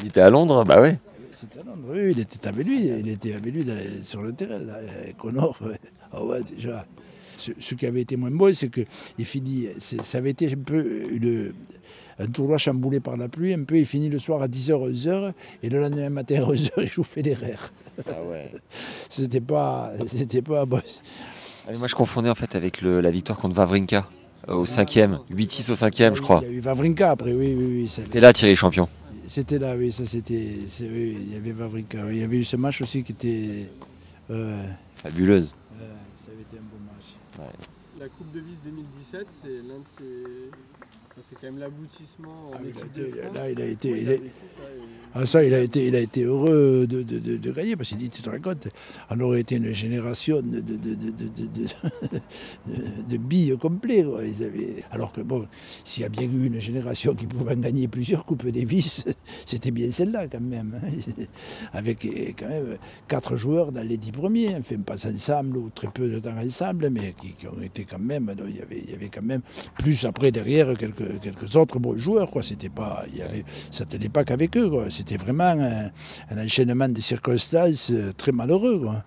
Il 0.00 0.08
était 0.08 0.20
à 0.20 0.30
Londres 0.30 0.64
Bah 0.64 0.80
ouais. 0.80 0.98
C'était 1.32 1.60
à 1.60 1.62
Londres, 1.62 1.84
oui, 1.90 2.10
il 2.10 2.20
était 2.20 2.48
avec 2.48 2.66
lui, 2.66 2.86
il 2.88 3.08
était 3.08 3.34
avec 3.34 3.52
lui 3.52 3.64
sur 4.02 4.22
le 4.22 4.32
terrain, 4.32 4.58
là, 4.58 4.78
Connor. 5.18 5.58
Ah 6.12 6.24
ouais, 6.24 6.42
déjà. 6.42 6.86
Ce, 7.38 7.74
qui 7.74 7.86
avait 7.86 8.00
été 8.00 8.16
moins 8.16 8.30
beau, 8.30 8.52
c'est 8.52 8.68
que 8.68 8.82
il 9.18 9.24
finit, 9.24 9.68
ça 9.78 10.18
avait 10.18 10.30
été 10.30 10.52
un 10.52 10.62
peu 10.64 11.04
une, 11.10 11.52
un 12.18 12.26
tournoi 12.26 12.58
chamboulé 12.58 13.00
par 13.00 13.16
la 13.16 13.28
pluie, 13.28 13.54
un 13.54 13.64
peu, 13.64 13.78
il 13.78 13.86
finit 13.86 14.08
le 14.08 14.18
soir 14.18 14.42
à 14.42 14.48
10h, 14.48 14.92
11h, 14.92 15.32
et 15.62 15.70
le 15.70 15.80
lendemain 15.80 16.10
matin 16.10 16.42
à 16.42 16.52
11h, 16.52 16.70
il 16.78 16.88
joue 16.88 17.04
Federer. 17.04 17.54
Ah 18.06 18.22
ouais. 18.28 18.50
c'était 19.08 19.40
pas, 19.40 19.92
c'était 20.06 20.42
pas 20.42 20.66
bon. 20.66 20.80
Ah, 21.68 21.72
moi, 21.78 21.86
je 21.86 21.94
confondais 21.94 22.30
en 22.30 22.34
fait 22.34 22.54
avec 22.54 22.82
le, 22.82 23.00
la 23.00 23.10
victoire 23.10 23.38
contre 23.38 23.54
Vavrinka 23.54 24.08
euh, 24.48 24.54
au 24.54 24.64
5e, 24.64 25.18
8-6 25.30 25.70
au 25.70 25.74
5e, 25.74 26.14
je 26.14 26.22
crois. 26.22 26.40
Il 26.42 26.48
y 26.48 26.50
a 26.50 26.54
eu 26.54 26.60
Vavrinka 26.60 27.10
après, 27.10 27.32
oui, 27.32 27.54
oui, 27.56 27.66
oui. 27.82 27.88
C'était 27.88 28.20
là, 28.20 28.32
Thierry 28.32 28.56
Champion. 28.56 28.88
C'était 29.26 29.58
là, 29.58 29.74
oui, 29.76 29.92
ça 29.92 30.06
c'était. 30.06 30.54
Oui, 30.80 31.18
il 31.26 31.34
y 31.34 31.36
avait 31.36 31.52
Vavrinka. 31.52 31.98
Il 32.10 32.18
y 32.18 32.22
avait 32.22 32.38
eu 32.38 32.44
ce 32.44 32.56
match 32.56 32.80
aussi 32.80 33.02
qui 33.02 33.12
était. 33.12 33.68
Euh, 34.30 34.62
Fabuleuse. 34.96 35.56
ça 36.16 36.30
avait 36.32 36.40
été 36.40 36.56
un 36.56 36.60
bon 36.60 36.82
match. 36.86 37.14
La 37.98 38.08
Coupe 38.08 38.30
de 38.32 38.40
Vis 38.40 38.60
2017, 38.62 39.26
c'est 39.42 39.48
l'un 39.62 39.80
de 39.80 39.86
ces 39.86 40.50
c'est 41.22 41.34
quand 41.36 41.46
même 41.46 41.58
l'aboutissement 41.58 42.50
ah, 42.54 42.58
Là, 43.34 43.50
il 43.50 43.60
a 43.60 43.64
été. 43.66 44.00
Il 44.00 44.20
ah, 45.14 45.24
ça, 45.24 45.42
il 45.42 45.54
a 45.54 45.60
été, 45.60 45.86
il 45.86 45.96
a 45.96 46.00
été 46.00 46.24
heureux 46.24 46.86
de, 46.86 47.02
de, 47.02 47.18
de, 47.18 47.52
gagner 47.52 47.76
parce 47.76 47.88
qu'il 47.88 47.98
dit, 47.98 48.10
tu 48.10 48.20
te 48.20 48.28
rends 48.28 48.40
compte, 48.40 48.68
on 49.10 49.18
aurait 49.20 49.40
été 49.40 49.56
une 49.56 49.72
génération 49.72 50.42
de, 50.42 50.60
de, 50.60 50.76
billes 53.16 53.56
complets. 53.58 54.04
Ils 54.24 54.44
avaient... 54.44 54.84
Alors 54.90 55.12
que 55.12 55.22
bon, 55.22 55.48
s'il 55.82 56.02
y 56.02 56.06
a 56.06 56.10
bien 56.10 56.24
eu 56.24 56.46
une 56.46 56.60
génération 56.60 57.14
qui 57.14 57.26
pouvait 57.26 57.56
gagner 57.56 57.88
plusieurs 57.88 58.26
Coupes 58.26 58.46
Davis, 58.46 59.06
c'était 59.46 59.70
bien 59.70 59.90
celle-là 59.90 60.28
quand 60.28 60.42
même. 60.42 60.78
Hein. 60.82 61.24
Avec 61.72 62.06
quand 62.38 62.48
même 62.48 62.76
quatre 63.08 63.36
joueurs 63.36 63.72
dans 63.72 63.86
les 63.86 63.96
dix 63.96 64.12
premiers, 64.12 64.54
enfin 64.56 64.76
pas 64.76 65.06
ensemble 65.06 65.56
ou 65.56 65.70
très 65.70 65.88
peu 65.88 66.08
de 66.08 66.18
temps 66.18 66.36
ensemble, 66.36 66.90
mais 66.90 67.14
qui, 67.18 67.32
qui 67.32 67.48
ont 67.48 67.62
été 67.62 67.84
quand 67.84 67.98
même. 67.98 68.30
Il 68.46 68.56
y, 68.56 68.60
avait, 68.60 68.78
il 68.78 68.90
y 68.90 68.94
avait 68.94 69.08
quand 69.08 69.22
même 69.22 69.42
plus 69.78 70.04
après 70.04 70.30
derrière 70.30 70.76
quelques 70.76 71.07
quelques 71.22 71.56
autres 71.56 71.78
bons 71.78 71.96
joueurs. 71.96 72.30
Quoi. 72.30 72.42
C'était 72.42 72.68
pas, 72.68 73.04
y 73.14 73.22
avait, 73.22 73.44
ça 73.70 73.84
ne 73.84 73.90
tenait 73.90 74.08
pas 74.08 74.24
qu'avec 74.24 74.56
eux. 74.56 74.70
C'était 74.90 75.16
vraiment 75.16 75.44
un, 75.44 75.90
enchaînement 76.36 76.88
de 76.88 77.00
circonstances 77.00 77.90
euh, 77.90 78.12
très 78.16 78.32
malheureux. 78.32 78.80
Quoi. 78.80 79.04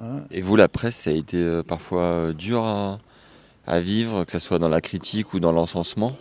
Hein? 0.00 0.24
Et 0.30 0.40
vous, 0.40 0.56
la 0.56 0.68
presse, 0.68 0.96
ça 0.96 1.10
a 1.10 1.12
été 1.12 1.36
euh, 1.38 1.62
parfois 1.62 2.02
euh, 2.02 2.32
dur 2.32 2.64
à, 2.64 3.80
vivre, 3.80 4.24
que 4.24 4.32
ce 4.32 4.38
soit 4.38 4.58
dans 4.58 4.68
la 4.68 4.80
critique 4.80 5.32
ou 5.32 5.40
dans 5.40 5.52
l'encensement? 5.52 6.16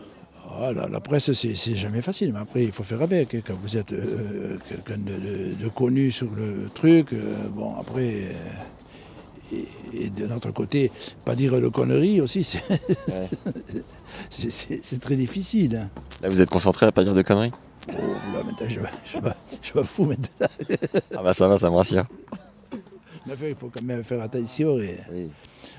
Ah, 0.61 0.71
la, 0.73 0.99
presse, 0.99 1.31
c'est 1.33 1.75
jamais 1.75 2.01
facile, 2.01 2.33
mais 2.33 2.39
après, 2.39 2.63
il 2.63 2.71
faut 2.71 2.83
faire 2.83 3.01
avec. 3.01 3.35
Quand 3.45 3.53
vous 3.61 3.77
êtes 3.77 3.93
quelqu'un 4.67 4.97
de, 4.97 5.69
connu 5.69 6.11
sur 6.11 6.27
le 6.31 6.67
truc, 6.73 7.13
bon, 7.55 7.75
après, 7.79 8.23
et 9.93 10.09
de 10.09 10.25
notre 10.27 10.51
côté, 10.51 10.91
pas 11.25 11.35
dire 11.35 11.59
de 11.59 11.67
conneries 11.67 12.21
aussi, 12.21 12.43
c'est 14.29 14.99
très 14.99 15.15
difficile. 15.15 15.75
hein. 15.75 15.89
Là, 16.21 16.29
vous 16.29 16.41
êtes 16.41 16.49
concentré 16.49 16.85
à 16.85 16.91
pas 16.91 17.03
dire 17.03 17.13
de 17.13 17.21
conneries? 17.21 17.51
Oh, 17.89 18.01
là, 18.33 18.43
maintenant, 18.43 18.67
je, 18.67 18.79
je, 19.05 19.17
je 19.73 19.83
fous 19.83 20.05
maintenant. 20.05 20.47
Ah 21.17 21.23
bah 21.23 21.33
ça 21.33 21.47
va, 21.47 21.57
ça 21.57 21.69
me 21.69 21.75
rassure. 21.75 22.05
Il 23.27 23.55
faut 23.55 23.69
quand 23.69 23.83
même 23.83 24.03
faire 24.03 24.21
attention. 24.21 24.79
Et, 24.79 24.97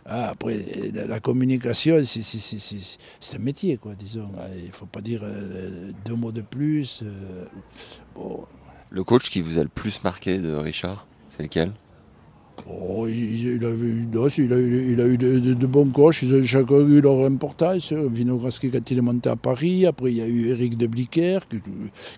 ah, 0.06 0.30
après, 0.30 0.58
la, 0.94 1.06
la 1.06 1.20
communication, 1.20 2.00
c'est- 2.04 3.34
un 3.34 3.38
métier, 3.38 3.76
quoi, 3.76 3.94
disons. 3.94 4.30
Il 4.56 4.66
ne 4.68 4.72
faut 4.72 4.86
pas 4.86 5.00
dire 5.00 5.20
euh, 5.24 5.90
deux 6.04 6.14
mots 6.14 6.32
de 6.32 6.42
plus. 6.42 7.02
euh, 7.02 7.44
bon, 8.14 8.44
Le 8.90 9.04
coach 9.04 9.30
qui 9.30 9.40
vous 9.40 9.58
a 9.58 9.62
le 9.62 9.68
plus 9.68 10.02
marqué 10.04 10.38
de 10.38 10.54
Richard, 10.54 11.06
c'est 11.30 11.42
lequel? 11.42 11.72
Oh, 12.68 13.06
il, 13.08 13.46
eu, 13.46 14.08
si, 14.30 14.42
il 14.42 14.52
a 14.52 14.58
eu, 14.58 14.92
il 14.92 15.00
a 15.00 15.06
eu 15.06 15.16
de, 15.16 15.38
de- 15.38 15.54
de 15.54 15.66
bons 15.66 15.86
coachs, 15.90 16.22
ils 16.22 16.34
ont 16.34 16.42
chacun 16.42 16.78
eu 16.86 17.00
leur 17.00 17.24
importance. 17.24 17.92
Vinograski 17.92 18.70
quand 18.70 18.90
il 18.90 18.98
est 18.98 19.00
monté 19.02 19.28
à 19.30 19.36
Paris, 19.36 19.86
après 19.86 20.10
il 20.12 20.16
y 20.18 20.20
a 20.20 20.26
eu 20.26 20.48
Eric 20.48 20.76
de 20.76 20.86
Blicker 20.86 21.40
qui, 21.48 21.56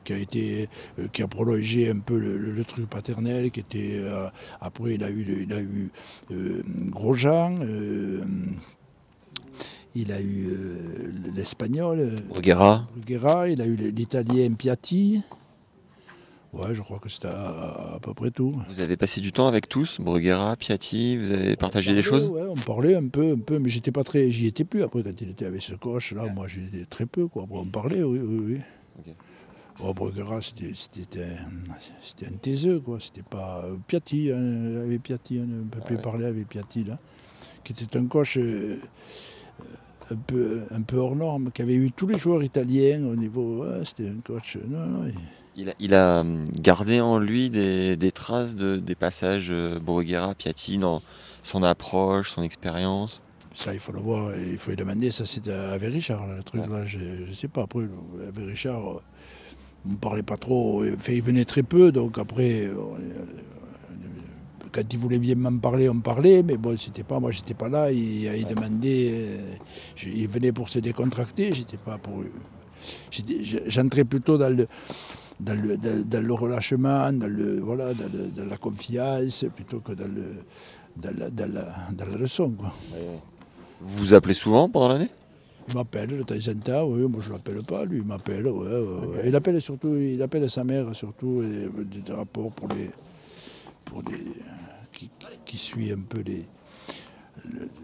qui 0.04 0.12
a 0.12 0.18
été, 0.18 0.68
euh, 0.98 1.06
qui 1.12 1.22
a 1.22 1.28
prolongé 1.28 1.90
un 1.90 1.98
peu 1.98 2.18
le, 2.18 2.36
le- 2.38 2.52
le 2.52 2.64
truc 2.64 2.88
paternel, 2.88 3.50
qui 3.50 3.60
était, 3.60 3.92
euh, 3.94 4.28
après 4.60 4.94
il 4.94 5.04
a 5.04 5.10
eu, 5.10 5.46
il 5.48 5.52
a 5.52 5.60
eu 5.60 5.90
euh, 6.32 6.62
Grosjean, 6.90 7.56
euh, 7.62 8.20
il 9.94 10.10
a 10.12 10.20
eu 10.20 10.46
euh, 10.50 11.12
l'espagnol, 11.36 12.10
Bruguera 12.28 12.88
Bruguera, 12.96 13.48
il 13.48 13.60
a 13.60 13.66
eu 13.66 13.76
l'italien 13.76 14.52
Piatti. 14.54 15.20
Ouais, 16.52 16.74
je 16.74 16.82
crois 16.82 16.98
que 16.98 17.08
c'était 17.08 17.28
à- 17.28 17.94
à 17.94 17.98
peu 18.02 18.12
près 18.12 18.30
tout. 18.30 18.54
Vous 18.68 18.80
avez 18.80 18.98
passé 18.98 19.22
du 19.22 19.32
temps 19.32 19.46
avec 19.48 19.68
tous 19.70 19.98
Bruguera, 20.00 20.54
Piatti, 20.56 21.16
vous 21.16 21.30
avez 21.30 21.56
partagé 21.56 21.94
des 21.94 22.02
choses? 22.02 22.28
ouais, 22.28 22.42
On 22.46 22.54
parlait 22.54 22.94
un 22.94 23.06
peu, 23.06 23.32
un 23.32 23.38
peu, 23.38 23.58
mais 23.58 23.70
j'étais 23.70 23.90
pas 23.90 24.04
très, 24.04 24.30
j'y 24.30 24.46
étais 24.48 24.64
plus 24.64 24.82
après 24.82 25.02
quand 25.02 25.18
il 25.20 25.30
était 25.30 25.46
avec 25.46 25.62
ce 25.62 25.74
coach 25.74 26.12
là. 26.12 26.26
Moi, 26.26 26.48
j'étais 26.48 26.84
très 26.84 27.06
peu 27.06 27.26
quoi. 27.26 27.46
On 27.50 27.64
parlait, 27.64 28.02
oui, 28.02 28.18
oui, 28.22 28.44
oui. 28.46 28.58
Ok. 28.98 29.14
Oh, 29.82 29.94
Bruguera, 29.94 30.42
c'était, 30.42 30.72
c'était, 30.74 31.24
un- 31.24 31.72
c'était 32.02 32.26
un 32.26 32.32
taiseux 32.36 32.80
quoi. 32.80 32.98
C'était 33.00 33.22
pas 33.22 33.64
euh, 33.64 33.76
Piatti, 33.86 34.30
hein, 34.30 34.82
avec 34.84 35.02
Piatti, 35.04 35.40
on 35.42 35.46
ne 35.46 35.62
peut 35.64 35.80
plus 35.80 35.96
ouais. 35.96 36.02
parler 36.02 36.26
avec 36.26 36.48
Piatti 36.48 36.84
là, 36.84 36.98
qui 37.64 37.72
était 37.72 37.96
un 37.96 38.04
coach. 38.06 38.36
euh, 38.36 38.76
un 40.10 40.16
peu, 40.16 40.62
un 40.70 40.82
peu 40.82 40.96
hors 40.98 41.16
norme, 41.16 41.50
qui 41.52 41.62
avait 41.62 41.74
eu 41.76 41.90
tous 41.92 42.06
les 42.06 42.18
joueurs 42.18 42.42
italiens 42.42 43.02
au 43.06 43.16
niveau. 43.16 43.62
ouais, 43.64 43.82
c'était 43.86 44.08
un 44.08 44.20
coach. 44.22 44.58
Non, 44.68 44.84
non, 44.86 45.06
il- 45.06 45.14
il 45.56 45.70
a, 45.70 45.74
il 45.78 45.94
a, 45.94 46.20
hum, 46.20 46.44
gardé 46.60 47.00
en 47.00 47.18
lui 47.18 47.50
des, 47.50 47.96
des 47.96 48.12
traces 48.12 48.54
de, 48.54 48.76
des 48.76 48.94
passages 48.94 49.48
euh, 49.50 49.78
Bruguera, 49.78 50.34
Piatti 50.34 50.78
dans 50.78 51.02
son 51.42 51.62
approche, 51.62 52.30
son 52.30 52.42
expérience. 52.42 53.22
Ça, 53.54 53.74
il 53.74 53.80
faut 53.80 53.92
le 53.92 54.00
voir, 54.00 54.32
il 54.36 54.56
faut 54.56 54.70
lui 54.70 54.76
demander. 54.76 55.10
Ça, 55.10 55.26
c'était 55.26 55.52
avec 55.52 55.92
Richard, 55.92 56.26
le 56.26 56.42
truc 56.42 56.62
Ouais. 56.62 56.68
là. 56.78 56.84
Je, 56.86 56.98
je 57.28 57.32
sais 57.32 57.48
pas. 57.48 57.62
Après, 57.64 57.82
avec 58.26 58.46
Richard, 58.46 58.80
euh, 58.88 59.00
on 59.86 59.90
ne 59.90 59.96
parlait 59.96 60.22
pas 60.22 60.36
trop. 60.38 60.82
Enfin, 60.96 61.12
il 61.12 61.22
venait 61.22 61.44
très 61.44 61.62
peu, 61.62 61.92
donc 61.92 62.16
après, 62.18 62.62
euh, 62.66 62.74
euh, 62.74 63.24
quand 64.72 64.82
il 64.90 64.98
voulait 64.98 65.18
bien 65.18 65.34
m'en 65.34 65.58
parler, 65.58 65.88
on 65.90 66.00
parlait. 66.00 66.42
Mais 66.42 66.56
bon, 66.56 66.78
c'était 66.78 67.02
pas, 67.02 67.20
moi, 67.20 67.30
j'étais 67.30 67.52
pas 67.52 67.68
là. 67.68 67.90
Il, 67.92 68.24
il 68.24 68.46
demandait. 68.46 69.10
euh, 69.12 69.36
je- 69.96 70.08
il 70.08 70.28
venait 70.28 70.52
pour 70.52 70.70
se 70.70 70.78
décontracter. 70.78 71.52
J'étais 71.52 71.76
pas 71.76 71.98
pour. 71.98 72.22
J'entrais 73.66 74.04
plutôt 74.04 74.38
dans 74.38 74.48
le. 74.54 74.66
Dans 75.40 75.60
le, 75.60 75.76
dans- 75.76 76.04
dans 76.08 76.24
le 76.24 76.34
relâchement, 76.34 77.12
dans, 77.12 77.26
le, 77.26 77.58
voilà, 77.60 77.94
dans, 77.94 78.04
le- 78.12 78.28
dans 78.28 78.44
la 78.48 78.56
confiance, 78.56 79.44
plutôt 79.54 79.80
que 79.80 79.92
dans, 79.92 80.06
le, 80.08 80.24
dans, 80.96 81.10
la, 81.16 81.30
dans, 81.30 81.52
la, 81.52 82.16
leçon. 82.18 82.50
Quoi. 82.50 82.72
Vous 83.80 83.96
vous 84.04 84.14
appelez 84.14 84.34
souvent 84.34 84.68
pendant 84.68 84.88
l'année? 84.88 85.10
Il 85.68 85.74
m'appelle 85.74 86.08
de 86.08 86.22
temps 86.24 86.34
en 86.34 86.54
temps, 86.58 86.84
oui, 86.86 87.02
moi 87.08 87.20
je 87.22 87.28
ne 87.28 87.34
l'appelle 87.34 87.62
pas, 87.64 87.84
lui 87.84 87.98
il 87.98 88.04
m'appelle, 88.04 88.46
ouais. 88.48 89.22
Il 89.26 89.34
appelle 89.36 89.60
surtout, 89.62 89.94
il 89.96 90.20
appelle 90.20 90.50
sa 90.50 90.64
mère 90.64 90.94
surtout, 90.94 91.40
et 91.42 91.64
euh, 91.66 91.84
des, 91.84 92.00
des 92.00 92.12
rapports 92.12 92.50
pour 92.50 92.68
les, 92.68 92.90
pour 93.84 94.02
les, 94.10 94.24
qui, 94.92 95.08
qui 95.44 95.56
suit 95.56 95.92
un 95.92 96.00
peu 96.08 96.20
les, 96.20 96.44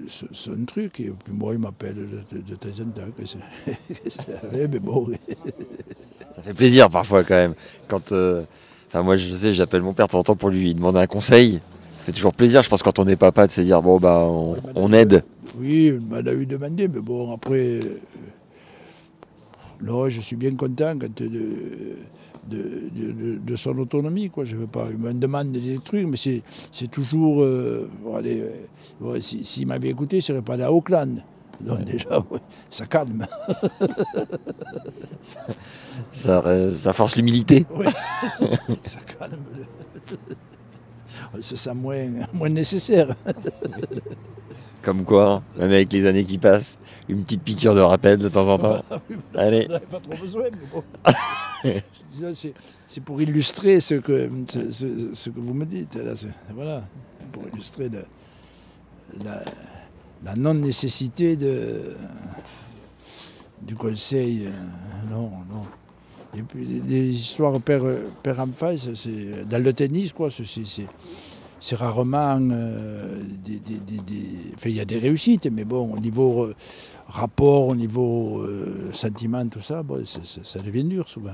son 0.09 0.65
truc, 0.67 1.01
et 1.01 1.11
puis 1.25 1.33
moi 1.33 1.53
il 1.55 1.59
m'appelle 1.59 1.95
de, 1.97 2.37
de- 2.37 2.43
de 2.43 2.55
temps 2.57 2.69
en 2.69 2.91
temps, 2.91 3.13
que 3.17 3.23
ouais, 4.57 4.69
mais 4.69 4.79
bon, 4.79 5.09
Ça 6.37 6.43
fait 6.43 6.55
plaisir 6.55 6.89
parfois 6.89 7.25
quand 7.25 7.35
même. 7.35 7.55
Quand, 7.89 8.13
euh, 8.13 8.43
enfin, 8.89 9.03
moi 9.03 9.17
je 9.17 9.35
sais, 9.35 9.53
j'appelle 9.55 9.83
mon 9.83 9.93
père 9.93 10.07
de 10.07 10.13
temps 10.13 10.21
en 10.21 10.23
temps 10.23 10.37
pour 10.37 10.51
lui 10.51 10.75
demander 10.75 11.01
un 11.01 11.07
conseil. 11.07 11.61
Ça 11.99 12.05
fait 12.05 12.13
toujours 12.13 12.33
plaisir, 12.33 12.63
je 12.63 12.69
pense, 12.71 12.83
quand 12.83 12.99
on 13.01 13.07
est 13.09 13.17
papa, 13.17 13.47
de 13.47 13.53
se 13.53 13.61
dire 13.61 13.83
bon 13.83 13.99
bah 13.99 14.21
on, 14.25 14.57
on 14.77 14.93
aide. 14.93 15.25
oui, 15.59 15.87
il 15.89 16.01
m'en 16.01 16.17
a 16.17 16.33
eu 16.33 16.47
demandé, 16.47 16.87
mais 16.89 17.01
bon, 17.01 17.35
après, 17.35 17.59
euh, 17.59 17.99
non, 19.83 20.09
je 20.09 20.21
suis 20.21 20.37
bien 20.37 20.55
content 20.55 20.95
quand, 20.99 21.23
de, 21.23 21.97
de, 22.49 22.89
de- 22.95 23.13
de- 23.13 23.39
de 23.39 23.57
son 23.57 23.77
autonomie, 23.79 24.31
quoi. 24.31 24.45
Je 24.45 24.57
veux 24.57 24.67
pas, 24.67 24.87
il 24.91 24.99
me 24.99 25.13
demande 25.13 25.53
des 25.53 25.79
trucs, 25.79 26.07
mais 26.07 26.17
c'est, 26.17 26.43
toujours, 26.91 27.43
euh, 27.43 27.89
bon, 28.03 28.17
allez, 28.17 28.43
euh, 29.03 29.21
si- 29.21 29.45
s'il 29.45 29.67
m'avait 29.67 29.89
écouté, 29.89 30.17
il 30.19 30.23
serait 30.23 30.43
pas 30.43 30.55
allé 30.55 30.65
à 30.65 30.73
Auckland. 30.73 31.23
Donc 31.61 31.85
déjà, 31.85 32.19
ouais, 32.31 32.39
ça 32.71 32.87
calme. 32.87 33.27
Ça, 36.13 36.71
ça 36.71 36.93
force 36.93 37.17
l'humilité. 37.17 37.67
Ouais. 37.75 37.87
ça 38.85 39.01
calme. 39.19 39.39
le- 39.57 40.17
On 41.35 41.43
se 41.43 41.57
sent 41.57 41.75
moins, 41.75 42.07
moins 42.33 42.49
nécessaire. 42.49 43.15
Comme 44.83 45.05
quoi, 45.05 45.43
même 45.59 45.71
avec 45.73 45.93
les 45.93 46.07
années 46.07 46.25
qui 46.25 46.39
passent, 46.39 46.79
une 47.09 47.25
petite 47.25 47.43
piqûre 47.43 47.75
de 47.75 47.81
rappel 47.81 48.19
de 48.19 48.29
temps 48.29 48.49
en 48.49 48.59
temps. 48.59 48.83
Allez. 49.35 49.67
Pas 49.91 49.99
trop 50.01 50.17
besoin, 50.21 50.45
mais 50.45 50.67
bon. 50.73 50.85
C'est, 52.87 53.01
pour 53.01 53.21
illustrer 53.23 53.79
ce 53.81 53.95
que, 53.97 54.29
ce, 54.49 54.71
ce- 54.71 55.15
ce 55.15 55.31
que 55.31 55.39
vous 55.39 55.55
me 55.55 55.65
dites. 55.65 55.95
Là, 55.97 56.15
voilà, 56.55 56.83
pour 57.33 57.45
illustrer 57.53 57.89
le- 57.89 58.05
la, 59.25 59.43
la 60.25 60.35
non-nécessité 60.37 61.37
de, 61.37 61.95
du 63.63 63.75
conseil. 63.77 64.47
euh, 64.47 65.11
Non, 65.11 65.31
non. 65.51 65.63
Et 66.37 66.43
puis 66.43 66.67
des, 66.67 66.81
des 66.81 67.11
histoires 67.11 67.61
père, 67.61 67.83
père 68.23 68.41
enfant, 68.41 68.77
ça, 68.77 68.91
c'est 68.95 69.47
dans 69.49 69.63
le 69.63 69.73
tennis, 69.73 70.13
quoi. 70.13 70.29
c'est- 70.31 70.45
c'est- 71.61 71.77
rarement 71.77 72.39
euh, 72.51 73.23
des, 73.45 73.59
des- 73.61 73.81
des- 73.81 73.99
des- 74.01 74.53
Enfin, 74.55 74.69
il 74.71 74.77
y 74.77 74.81
a 74.81 74.85
des 74.85 74.99
réussites, 74.99 75.47
mais 75.53 75.65
bon, 75.65 75.93
au 75.95 75.99
niveau 75.99 76.45
euh, 76.45 76.55
rapport, 77.09 77.67
au 77.69 77.75
niveau 77.75 78.41
euh, 78.43 78.91
sentiment, 78.93 79.47
tout 79.49 79.61
ça, 79.63 79.83
bon, 79.83 80.03
ça 80.05 80.59
devient 80.61 80.85
dur 80.85 81.09
souvent. 81.09 81.31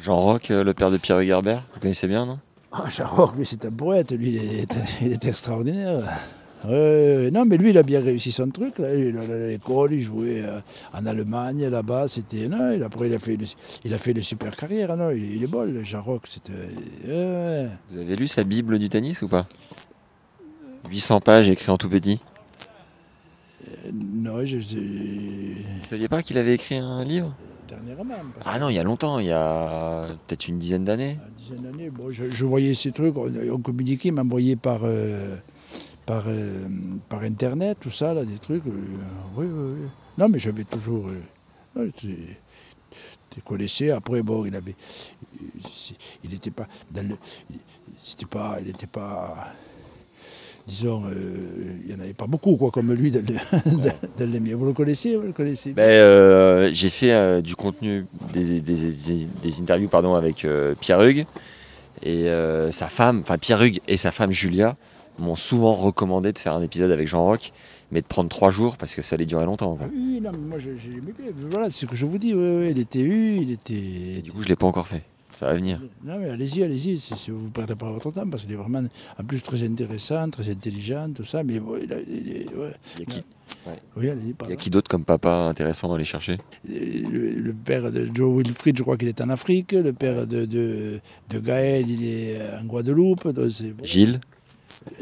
Jean 0.00 0.16
Roch, 0.16 0.48
le 0.50 0.72
père 0.74 0.90
de 0.90 0.96
Pierre 0.96 1.18
Hugerbert, 1.20 1.64
vous 1.74 1.80
connaissez 1.80 2.06
bien, 2.06 2.24
non? 2.26 2.38
Ah, 2.70 2.84
Jarroc, 2.90 3.34
lui, 3.36 3.46
c'est 3.46 3.64
un 3.64 3.70
poète, 3.72 4.12
lui, 4.12 4.28
il 4.28 4.36
est, 4.36 4.68
il 5.00 5.12
est 5.12 5.24
extraordinaire. 5.24 6.00
Non, 6.64 7.44
mais 7.44 7.56
lui, 7.56 7.70
il 7.70 7.78
a 7.78 7.82
bien 7.82 8.00
réussi 8.00 8.32
son 8.32 8.48
truc. 8.50 8.78
Là. 8.78 8.94
Il 8.94 9.16
allait 9.16 9.44
à 9.44 9.48
l'école, 9.48 9.92
il 9.92 10.02
jouait 10.02 10.42
euh, 10.42 10.60
en 10.92 11.06
Allemagne, 11.06 11.66
là-bas. 11.68 12.08
C'était. 12.08 12.48
Non, 12.48 12.72
il, 12.72 12.82
après, 12.82 13.06
il 13.08 13.14
a 13.14 13.18
fait 13.18 13.34
une, 13.34 13.44
il 13.84 13.94
a 13.94 13.98
fait 13.98 14.10
une 14.12 14.22
super 14.22 14.56
carrière. 14.56 14.96
Non, 14.96 15.10
il, 15.10 15.36
il 15.36 15.42
est 15.42 15.46
bon, 15.46 15.62
le 15.70 15.82
Jarroc. 15.84 16.22
C'était. 16.28 16.52
ouais. 17.06 17.68
Vous 17.90 17.98
avez 17.98 18.16
lu 18.16 18.26
sa 18.28 18.44
Bible 18.44 18.78
du 18.78 18.88
tennis 18.88 19.22
ou 19.22 19.28
pas? 19.28 19.46
800 20.90 21.20
pages 21.20 21.50
écrit 21.50 21.70
en 21.70 21.76
tout 21.76 21.88
petit. 21.88 22.20
Euh, 23.68 23.90
Non, 23.92 24.44
je. 24.44 24.58
je- 24.60 24.78
Vous 24.78 25.88
saviez 25.88 26.08
pas 26.08 26.22
qu'il 26.22 26.38
avait 26.38 26.54
écrit 26.54 26.76
un 26.76 27.04
livre? 27.04 27.34
Dernièrement. 27.68 28.14
Ah 28.46 28.58
non, 28.58 28.70
il 28.70 28.76
y 28.76 28.78
a 28.78 28.82
longtemps, 28.82 29.18
il 29.18 29.26
y 29.26 29.30
a 29.30 30.06
peut-être 30.26 30.48
une 30.48 30.58
dizaine 30.58 30.84
d'années. 30.84 31.18
une 31.28 31.34
dizaine 31.36 31.62
d'années, 31.70 31.90
bon, 31.90 32.10
je, 32.10 32.30
je 32.30 32.44
voyais 32.46 32.72
ces 32.72 32.92
trucs, 32.92 33.14
on, 33.18 33.30
on 33.52 33.58
communiquait, 33.58 34.08
il 34.08 34.12
m'envoyait 34.14 34.56
par, 34.56 34.80
euh, 34.84 35.36
par, 36.08 36.24
euh, 36.26 36.66
par 37.10 37.20
Internet, 37.22 37.76
tout 37.80 37.90
ça, 37.90 38.14
là, 38.14 38.24
des 38.24 38.38
trucs. 38.38 38.66
euh, 38.66 38.70
oui, 39.36 39.44
oui, 39.46 39.74
oui. 39.82 39.88
Non, 40.16 40.26
mais 40.30 40.38
j'avais 40.38 40.64
toujours. 40.64 41.08
euh, 41.76 41.90
tu, 41.98 42.10
connaissais, 43.44 43.90
après, 43.90 44.22
bon, 44.22 44.46
il 44.46 44.56
avait. 44.56 44.74
Il 46.24 46.30
n'était 46.30 46.50
pas. 46.50 46.66
C'était 48.02 48.24
pas. 48.26 48.56
Il 48.60 48.66
n'était 48.68 48.86
pas. 48.86 49.52
Disons, 50.66 51.04
euh, 51.06 51.76
il 51.82 51.88
n'y 51.88 51.94
en 51.94 52.00
avait 52.00 52.14
pas 52.14 52.26
beaucoup, 52.26 52.56
quoi, 52.56 52.70
comme 52.70 52.92
lui, 52.92 53.10
dans, 53.10 53.22
le, 53.24 54.26
les 54.26 54.40
miens. 54.40 54.56
Vous 54.56 54.66
le 54.66 54.72
connaissez, 54.74 55.14
vous 55.16 55.26
le 55.26 55.32
connaissez? 55.32 55.72
Ben, 55.72 55.82
euh, 55.88 56.70
j'ai 56.72 56.90
fait 56.90 57.12
euh, 57.12 57.40
du 57.42 57.54
contenu, 57.54 58.06
des, 58.34 58.60
des- 58.60 58.92
des- 58.92 59.26
des 59.42 59.60
interviews 59.60 59.88
pardon, 59.88 60.14
avec 60.14 60.44
euh, 60.44 60.74
Pierre 60.80 61.02
Hugues. 61.02 61.26
Et 62.02 62.28
euh, 62.28 62.70
sa 62.70 62.88
femme, 62.88 63.20
enfin 63.22 63.38
Pierre 63.38 63.62
Hugues 63.62 63.80
et 63.88 63.96
sa 63.96 64.10
femme 64.10 64.30
Julia 64.30 64.76
m'ont 65.20 65.36
souvent 65.36 65.72
recommandé 65.72 66.32
de 66.32 66.38
faire 66.38 66.54
un 66.54 66.62
épisode 66.62 66.90
avec 66.90 67.06
Jean 67.06 67.24
Roch, 67.24 67.52
mais 67.92 68.00
de 68.02 68.06
prendre 68.06 68.28
trois 68.28 68.50
jours 68.50 68.76
parce 68.76 68.94
que 68.94 69.02
ça 69.02 69.14
allait 69.14 69.26
durer 69.26 69.44
longtemps. 69.44 69.76
quoi. 69.76 69.86
Ah 69.88 69.92
oui, 69.94 70.20
non, 70.20 70.30
mais 70.32 70.38
moi, 70.48 70.58
j'ai. 70.58 70.76
Voilà, 71.50 71.70
c'est 71.70 71.80
ce 71.80 71.86
que 71.86 71.96
je 71.96 72.06
vous 72.06 72.18
dis, 72.18 72.34
oui, 72.34 72.56
oui, 72.60 72.68
il 72.70 72.78
était 72.78 73.00
eu, 73.00 73.36
il 73.40 73.50
était. 73.50 73.74
Et 73.74 74.22
du 74.22 74.32
coup, 74.32 74.42
je 74.42 74.48
l'ai 74.48 74.56
pas 74.56 74.66
encore 74.66 74.86
fait. 74.88 75.02
ça 75.32 75.46
va 75.46 75.54
venir. 75.54 75.80
Non, 76.04 76.18
mais 76.18 76.30
allez-y, 76.30 76.62
allez-y, 76.62 76.98
si, 76.98 77.16
si 77.16 77.30
vous 77.30 77.44
ne 77.44 77.48
perdez 77.50 77.74
pas 77.76 77.90
votre 77.90 78.10
temps, 78.10 78.28
parce 78.28 78.42
qu'il 78.42 78.52
est 78.52 78.56
vraiment, 78.56 78.82
en 79.18 79.24
plus, 79.24 79.42
très 79.42 79.62
intéressant, 79.62 80.28
très 80.30 80.50
intelligent, 80.50 81.08
tout 81.14 81.24
ça, 81.24 81.42
mais 81.44 81.60
bon, 81.60 81.76
il, 81.82 81.92
a- 81.92 82.00
il 82.00 82.28
est- 82.28 82.54
ouais. 82.54 82.72
Il 82.96 83.00
y 83.00 83.02
a 83.02 83.06
qui, 83.06 83.22
Oui, 83.96 84.08
il 84.46 84.50
y 84.50 84.52
a 84.52 84.56
qui 84.56 84.68
d'autre 84.70 84.90
comme 84.90 85.04
papa 85.04 85.30
intéressant 85.48 85.90
à 85.92 85.94
aller 85.94 86.04
chercher? 86.04 86.38
Et 86.70 87.00
Le, 87.00 87.30
le 87.38 87.52
père 87.54 87.90
de 87.92 88.08
Joe 88.12 88.36
Wilfried, 88.36 88.76
je 88.76 88.82
crois 88.82 88.96
qu'il 88.96 89.08
est 89.08 89.20
en 89.20 89.30
Afrique. 89.30 89.72
Le 89.72 89.92
père 89.92 90.26
de, 90.26 90.44
de, 90.44 91.00
de 91.30 91.38
Gaël, 91.38 91.88
il 91.88 92.04
est 92.04 92.38
en 92.60 92.64
Guadeloupe. 92.64 93.28
donc 93.28 93.48
Gilles? 93.82 94.20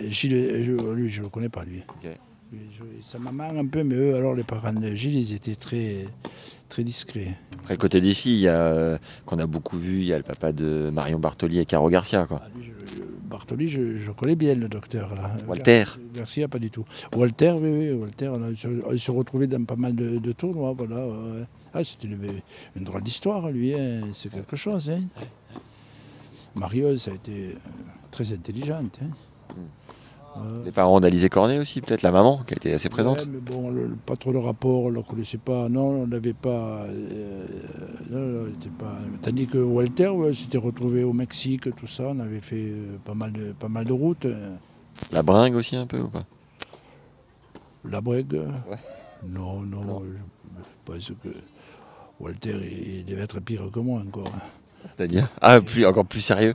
Gilles, 0.09 0.62
je- 0.64 0.92
lui, 0.92 1.09
je 1.11 1.20
ne 1.20 1.25
le 1.25 1.31
connais 1.31 1.49
pas, 1.49 1.64
lui. 1.64 1.83
Ok. 1.88 2.11
Lui, 2.53 2.61
je- 2.72 3.03
sa 3.07 3.18
maman, 3.18 3.44
un 3.59 3.66
peu, 3.66 3.83
mais 3.83 3.94
eux, 3.96 4.14
alors, 4.14 4.35
les 4.35 4.44
parents 4.44 4.72
de 4.72 4.94
Gilles, 4.94 5.16
ils 5.16 5.35
étaient 5.35 5.57
très, 5.57 6.07
très 6.68 6.85
discrets. 6.85 7.37
Après, 7.61 7.77
côté 7.77 8.01
des 8.01 8.14
filles, 8.14 8.51
qu'on 9.25 9.38
a 9.38 9.46
beaucoup 9.46 9.79
vu, 9.79 9.99
il 9.99 10.05
y 10.05 10.12
a 10.12 10.16
le 10.16 10.22
papa 10.22 10.53
de 10.53 10.90
Marion 10.92 11.18
Bartoli 11.18 11.59
et 11.59 11.66
Caro 11.66 11.88
Garcia. 11.90 12.27
Quoi. 12.27 12.40
Ah, 12.44 12.49
lui, 12.57 12.64
je- 12.64 12.70
je- 12.70 13.03
Bartoli, 13.29 13.68
je, 13.68 13.96
je 13.96 14.11
connais 14.12 14.37
bien 14.37 14.55
le 14.55 14.68
docteur. 14.68 15.12
Là. 15.16 15.37
Walter. 15.49 15.83
Gar- 15.85 15.99
Garcia, 16.14 16.46
pas 16.46 16.61
du 16.61 16.70
tout. 16.70 16.85
Walter, 17.16 17.51
oui, 17.61 17.70
oui, 17.70 17.92
Walter, 17.92 18.31
là, 18.38 18.46
il 18.92 18.99
se- 19.01 19.11
retrouvait 19.11 19.49
dans 19.49 19.64
pas 19.64 19.75
mal 19.77 19.96
de, 19.96 20.18
de 20.18 20.33
tournois. 20.33 20.72
Voilà, 20.79 21.05
ouais. 21.07 21.42
Ah, 21.75 21.83
c'était 21.83 22.07
une, 22.07 22.18
une 22.77 22.85
drôle 22.85 23.03
d'histoire, 23.03 23.51
lui, 23.51 23.75
hein. 23.75 24.03
c'est 24.12 24.31
quelque 24.31 24.55
chose. 24.55 24.88
Hein. 24.88 25.01
Mario, 26.55 26.96
ça 26.96 27.11
a 27.11 27.14
été 27.14 27.33
euh, 27.49 27.53
très 28.11 28.33
intelligente. 28.33 29.01
hein. 29.03 29.09
Les 30.66 30.70
parents 30.70 31.00
d'Alizé 31.00 31.30
Cornet 31.30 31.58
aussi, 31.58 31.80
peut-être 31.80 32.02
la 32.02 32.10
maman, 32.10 32.42
qui 32.46 32.52
a 32.52 32.56
été 32.58 32.74
assez 32.74 32.90
présente. 32.90 33.20
Ouais, 33.22 33.28
mais 33.32 33.38
bon, 33.38 33.70
le- 33.70 33.86
le- 33.86 33.94
pas 33.96 34.16
trop 34.16 34.32
de 34.32 34.36
rapport, 34.38 34.82
on 34.84 34.90
ne 34.90 35.00
connaissait 35.00 35.38
pas. 35.38 35.70
Non, 35.70 36.02
on 36.02 36.06
n'avait 36.06 36.34
pas. 36.34 36.82
euh, 38.12 38.50
était 38.50 38.68
pas. 38.68 38.98
Tandis 39.22 39.46
que 39.46 39.56
Walter 39.56 40.08
ouais, 40.08 40.34
s'était 40.34 40.58
retrouvé 40.58 41.04
au 41.04 41.14
Mexique, 41.14 41.74
tout 41.74 41.86
ça. 41.86 42.04
On 42.08 42.20
avait 42.20 42.40
fait 42.40 42.66
euh, 42.68 42.96
pas 43.02 43.14
mal 43.14 43.32
de, 43.32 43.52
pas 43.52 43.68
mal 43.68 43.86
de 43.86 43.92
routes. 43.94 44.26
euh. 44.26 44.54
La 45.10 45.22
bringue 45.22 45.54
aussi 45.54 45.74
un 45.76 45.86
peu 45.86 46.00
ou 46.00 46.08
pas? 46.08 46.24
La 47.88 48.02
Brègue 48.02 48.34
Ouais. 48.34 48.76
Non, 49.26 49.60
non, 49.62 49.84
Non. 49.84 50.02
je 50.04 50.62
pense 50.92 51.12
que 51.22 51.28
Walter, 52.20 52.56
il, 52.62 52.98
il 52.98 53.04
devait 53.06 53.22
être 53.22 53.40
pire 53.40 53.70
que 53.72 53.78
moi 53.80 54.02
encore. 54.06 54.30
C'est-à-dire? 54.84 55.28
Ah, 55.40 55.60
plus, 55.62 55.86
encore 55.86 56.04
plus 56.04 56.20
sérieux 56.20 56.54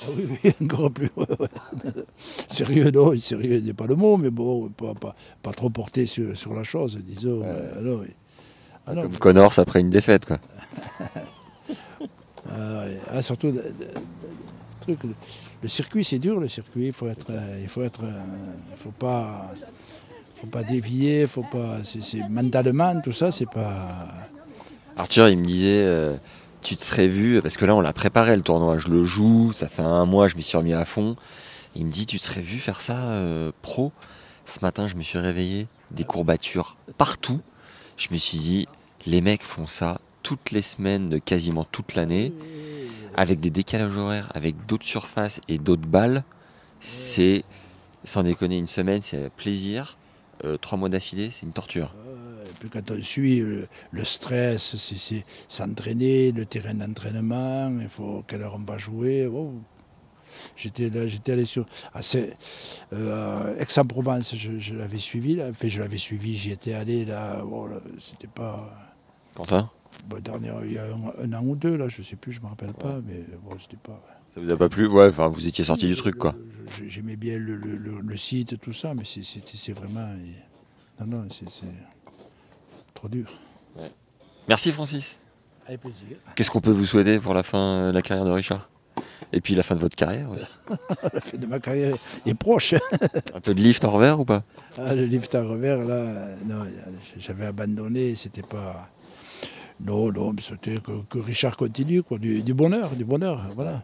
Ah 0.00 0.06
oui, 0.16 0.26
oui, 0.44 0.52
encore 0.64 0.90
plus. 0.90 1.10
ouais, 1.16 1.26
ouais. 1.38 1.48
sérieux, 2.48 2.90
non, 2.90 3.16
sérieux 3.18 3.60
n'est 3.60 3.74
pas 3.74 3.86
le 3.86 3.94
mot, 3.94 4.16
mais 4.16 4.30
bon, 4.30 4.68
pas, 4.70 4.94
pas, 4.94 5.14
pas 5.42 5.52
trop 5.52 5.70
porté 5.70 6.06
sur, 6.06 6.36
sur 6.36 6.54
la 6.54 6.64
chose, 6.64 6.98
disons. 7.02 7.42
euh, 7.44 7.98
oui. 8.00 8.08
Ah, 8.86 8.94
non, 8.94 9.02
Comme 9.02 9.16
Connors 9.18 9.58
après 9.58 9.80
une 9.80 9.90
défaite, 9.90 10.26
quoi. 10.26 10.38
Ah. 12.50 12.84
Ah, 13.10 13.22
surtout, 13.22 13.52
le, 14.88 14.96
le 15.62 15.68
circuit, 15.68 16.04
c'est 16.04 16.18
dur, 16.18 16.40
le 16.40 16.48
circuit. 16.48 16.86
Il 16.88 16.92
faut 16.92 17.06
être, 17.08 17.30
il 17.60 17.68
faut 17.68 17.82
être, 17.82 18.02
il 18.72 18.76
faut 18.76 18.90
pas, 18.90 19.52
faut 20.40 20.48
pas 20.48 20.64
dévier, 20.64 21.26
faut 21.28 21.44
pas, 21.44 21.78
mentalement, 22.28 23.00
tout 23.00 23.12
ça, 23.12 23.30
c'est 23.30 23.48
pas. 23.48 23.88
Arthur, 24.96 25.28
il 25.28 25.38
me 25.38 25.44
disait, 25.44 25.84
euh, 25.84 26.16
tu 26.62 26.76
te 26.76 26.82
serais 26.82 27.08
vu, 27.08 27.42
parce 27.42 27.56
que 27.56 27.64
là, 27.64 27.74
on 27.74 27.80
l'a 27.80 27.92
préparé 27.92 28.36
le 28.36 28.42
tournoi, 28.42 28.78
je 28.78 28.88
le 28.88 29.04
joue, 29.04 29.52
ça 29.52 29.68
fait 29.68 29.82
un 29.82 30.06
mois, 30.06 30.28
je 30.28 30.36
m'y 30.36 30.42
suis 30.42 30.56
remis 30.56 30.72
à 30.72 30.84
fond. 30.84 31.16
Il 31.74 31.86
me 31.86 31.90
dit, 31.90 32.06
tu 32.06 32.18
te 32.18 32.24
serais 32.24 32.40
vu 32.40 32.58
faire 32.58 32.80
ça 32.80 33.10
euh, 33.10 33.50
pro? 33.62 33.92
Ce 34.44 34.60
matin, 34.62 34.86
je 34.86 34.94
me 34.94 35.02
suis 35.02 35.18
réveillé, 35.18 35.66
des 35.90 36.04
courbatures 36.04 36.76
partout. 36.98 37.40
Je 37.96 38.08
me 38.10 38.16
suis 38.16 38.38
dit, 38.38 38.68
les 39.06 39.20
mecs 39.20 39.42
font 39.42 39.66
ça 39.66 40.00
toutes 40.22 40.52
les 40.52 40.62
semaines 40.62 41.08
de 41.08 41.18
quasiment 41.18 41.64
toute 41.64 41.94
l'année, 41.94 42.32
avec 43.16 43.40
des 43.40 43.50
décalages 43.50 43.96
horaires, 43.96 44.30
avec 44.34 44.66
d'autres 44.66 44.86
surfaces 44.86 45.40
et 45.48 45.58
d'autres 45.58 45.86
balles. 45.86 46.22
C'est, 46.80 47.44
sans 48.04 48.22
déconner, 48.22 48.56
une 48.56 48.68
semaine, 48.68 49.02
c'est 49.02 49.30
plaisir. 49.30 49.98
Euh, 50.44 50.56
trois 50.56 50.78
mois 50.78 50.88
d'affilée, 50.88 51.30
c'est 51.30 51.46
une 51.46 51.52
torture. 51.52 51.94
Quand 52.68 52.90
on 52.90 53.02
suit 53.02 53.40
le, 53.40 53.68
le 53.90 54.04
stress, 54.04 54.76
c'est, 54.76 55.24
s'entraîner, 55.48 56.32
le 56.32 56.44
terrain 56.46 56.74
d'entraînement, 56.74 57.72
il 57.80 57.88
faut 57.88 58.24
quelle 58.26 58.42
heure 58.42 58.56
on 58.58 58.64
va 58.64 58.78
jouer. 58.78 59.26
oh. 59.26 59.54
J'étais 60.56 60.88
là, 60.88 61.06
j'étais 61.06 61.32
allé 61.32 61.44
sur 61.44 61.66
euh, 62.94 63.56
Aix-en-Provence, 63.58 64.34
je, 64.34 64.58
je 64.58 64.74
l'avais 64.74 64.98
suivi 64.98 65.36
là. 65.36 65.48
Enfin, 65.50 65.68
je 65.68 65.78
l'avais 65.80 65.98
suivi, 65.98 66.34
j'y 66.36 66.50
étais 66.52 66.72
allé 66.72 67.04
là. 67.04 67.44
Bon, 67.44 67.66
là, 67.66 67.80
c'était 67.98 68.28
pas. 68.28 68.74
Quand 69.34 69.44
ça 69.44 69.70
dernière, 70.22 70.64
il 70.64 70.72
y 70.72 70.78
a 70.78 70.84
un, 70.86 71.12
un 71.24 71.32
an 71.34 71.44
ou 71.44 71.54
deux, 71.54 71.76
là, 71.76 71.86
je 71.88 72.02
sais 72.02 72.16
plus, 72.16 72.32
je 72.32 72.40
me 72.40 72.46
rappelle 72.46 72.72
pas, 72.72 73.00
mais 73.06 73.24
bon, 73.44 73.56
c'était 73.60 73.76
pas. 73.76 74.02
Ça 74.34 74.40
vous 74.40 74.50
a 74.50 74.56
pas 74.56 74.70
plu? 74.70 74.86
Ouais, 74.86 75.08
enfin, 75.08 75.28
vous 75.28 75.46
étiez 75.46 75.62
sorti 75.64 75.86
du 75.86 75.94
truc, 75.94 76.16
quoi. 76.16 76.34
J'aimais 76.86 77.16
bien 77.16 77.36
le, 77.38 77.54
le- 77.56 77.76
le- 77.76 78.00
le 78.00 78.16
site, 78.16 78.58
tout 78.58 78.72
ça, 78.72 78.94
mais 78.94 79.04
c'est- 79.04 79.72
vraiment. 79.72 80.08
Non, 81.00 81.06
non, 81.06 81.26
c'est 81.30 81.66
trop 82.94 83.08
dur. 83.08 83.26
Merci 84.48 84.72
Francis. 84.72 85.18
Avec 85.66 85.80
plaisir. 85.80 86.16
Qu'est-ce 86.34 86.50
qu'on 86.50 86.60
peut 86.60 86.70
vous 86.70 86.84
souhaiter 86.84 87.18
pour 87.20 87.34
la 87.34 87.42
fin 87.42 87.88
de 87.90 87.94
la 87.94 88.02
carrière 88.02 88.26
de 88.26 88.30
Richard? 88.30 88.68
Et 89.32 89.40
puis 89.40 89.54
la 89.54 89.62
fin 89.62 89.74
de 89.74 89.80
votre 89.80 89.96
carrière 89.96 90.30
aussi. 90.30 90.44
La 91.14 91.20
fin 91.20 91.38
de 91.38 91.46
ma 91.46 91.58
carrière 91.58 91.96
est 92.26 92.34
proche. 92.34 92.74
Un 93.34 93.40
peu 93.40 93.54
de 93.54 93.60
lift 93.62 93.82
en 93.84 93.90
revers 93.90 94.20
ou 94.20 94.26
pas? 94.26 94.42
Ah, 94.76 94.94
le 94.94 95.06
lift 95.06 95.34
à 95.34 95.42
revers, 95.42 95.78
là, 95.78 96.28
non, 96.44 96.66
j'avais 97.16 97.46
abandonné, 97.46 98.14
c'était 98.14 98.42
pas. 98.42 98.90
Non, 99.80 100.12
non, 100.12 100.34
mais 100.34 100.42
c'était 100.42 100.78
que, 100.80 100.92
que 101.08 101.18
Richard 101.18 101.56
continue, 101.56 102.02
quoi, 102.02 102.18
du, 102.18 102.42
du 102.42 102.52
bonheur, 102.52 102.90
du 102.90 103.04
bonheur, 103.04 103.46
voilà. 103.54 103.82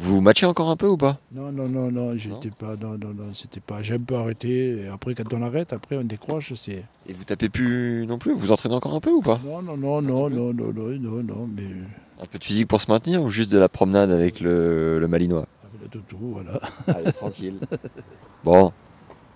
Vous 0.00 0.20
matchez 0.20 0.46
encore 0.46 0.70
un 0.70 0.76
peu 0.76 0.86
ou 0.86 0.96
pas 0.96 1.16
Non, 1.32 1.50
non, 1.50 1.68
non, 1.68 1.90
non, 1.90 2.16
j'étais 2.16 2.50
pas, 2.50 2.76
non, 2.76 2.92
non, 2.92 3.12
non, 3.14 3.34
c'était 3.34 3.58
pas, 3.58 3.82
j'ai 3.82 3.94
un 3.94 3.98
peu 3.98 4.14
arrêté, 4.14 4.84
et 4.84 4.88
après, 4.88 5.16
quand 5.16 5.32
on 5.34 5.42
arrête, 5.42 5.72
après, 5.72 5.96
on 5.96 6.04
décroche, 6.04 6.52
c'est. 6.54 6.84
Et 7.08 7.12
vous 7.12 7.24
tapez 7.24 7.48
plus 7.48 8.06
non 8.06 8.16
plus 8.16 8.32
Vous 8.32 8.52
entraînez 8.52 8.76
encore 8.76 8.94
un 8.94 9.00
peu 9.00 9.10
ou 9.10 9.20
pas 9.22 9.40
Non, 9.44 9.60
non, 9.60 9.76
non, 9.76 10.00
non, 10.00 10.30
non, 10.30 10.52
non, 10.54 10.72
non, 10.72 10.98
non, 11.00 11.22
non, 11.24 11.48
mais. 11.52 11.66
Un 12.22 12.26
peu 12.30 12.38
de 12.38 12.44
physique 12.44 12.68
pour 12.68 12.80
se 12.80 12.90
maintenir 12.90 13.22
ou 13.22 13.30
juste 13.30 13.50
de 13.50 13.58
la 13.58 13.68
promenade 13.68 14.12
avec 14.12 14.40
le, 14.40 15.00
le 15.00 15.08
malinois 15.08 15.46
Avec 15.64 15.82
le 15.82 15.88
toutou, 15.88 16.32
voilà. 16.32 16.60
Allez, 16.86 17.12
tranquille. 17.12 17.58
Bon, 18.44 18.72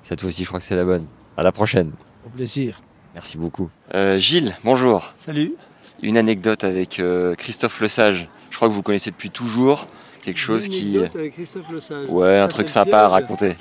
cette 0.03 0.21
fois-ci, 0.21 0.45
je 0.45 0.49
crois 0.49 0.61
que 0.61 0.67
c'est 0.67 0.77
la 0.77 0.85
bonne. 0.85 1.07
À 1.37 1.43
la 1.43 1.51
prochaine. 1.51 1.91
Au 2.25 2.29
plaisir. 2.31 2.81
Merci 3.15 3.37
beaucoup. 3.37 3.69
Euh, 3.95 4.19
Gilles, 4.19 4.55
bonjour. 4.65 5.13
Salut. 5.19 5.55
Une 6.03 6.17
anecdote 6.17 6.63
avec 6.63 7.01
euh, 7.01 7.35
Christophe 7.35 7.81
Lesage. 7.81 8.29
Je 8.51 8.57
crois 8.57 8.69
que 8.69 8.73
vous 8.73 8.83
connaissez 8.83 9.11
depuis 9.11 9.31
toujours. 9.31 9.87
Quelque 10.23 10.39
chose 10.39 10.69
qui. 10.69 10.97
avec 10.99 11.35
Christophe. 11.35 11.67
Ouais, 12.09 12.37
Ça 12.37 12.45
un 12.45 12.49
truc 12.49 12.69
sympa 12.69 13.01
à 13.01 13.09
raconter. 13.09 13.57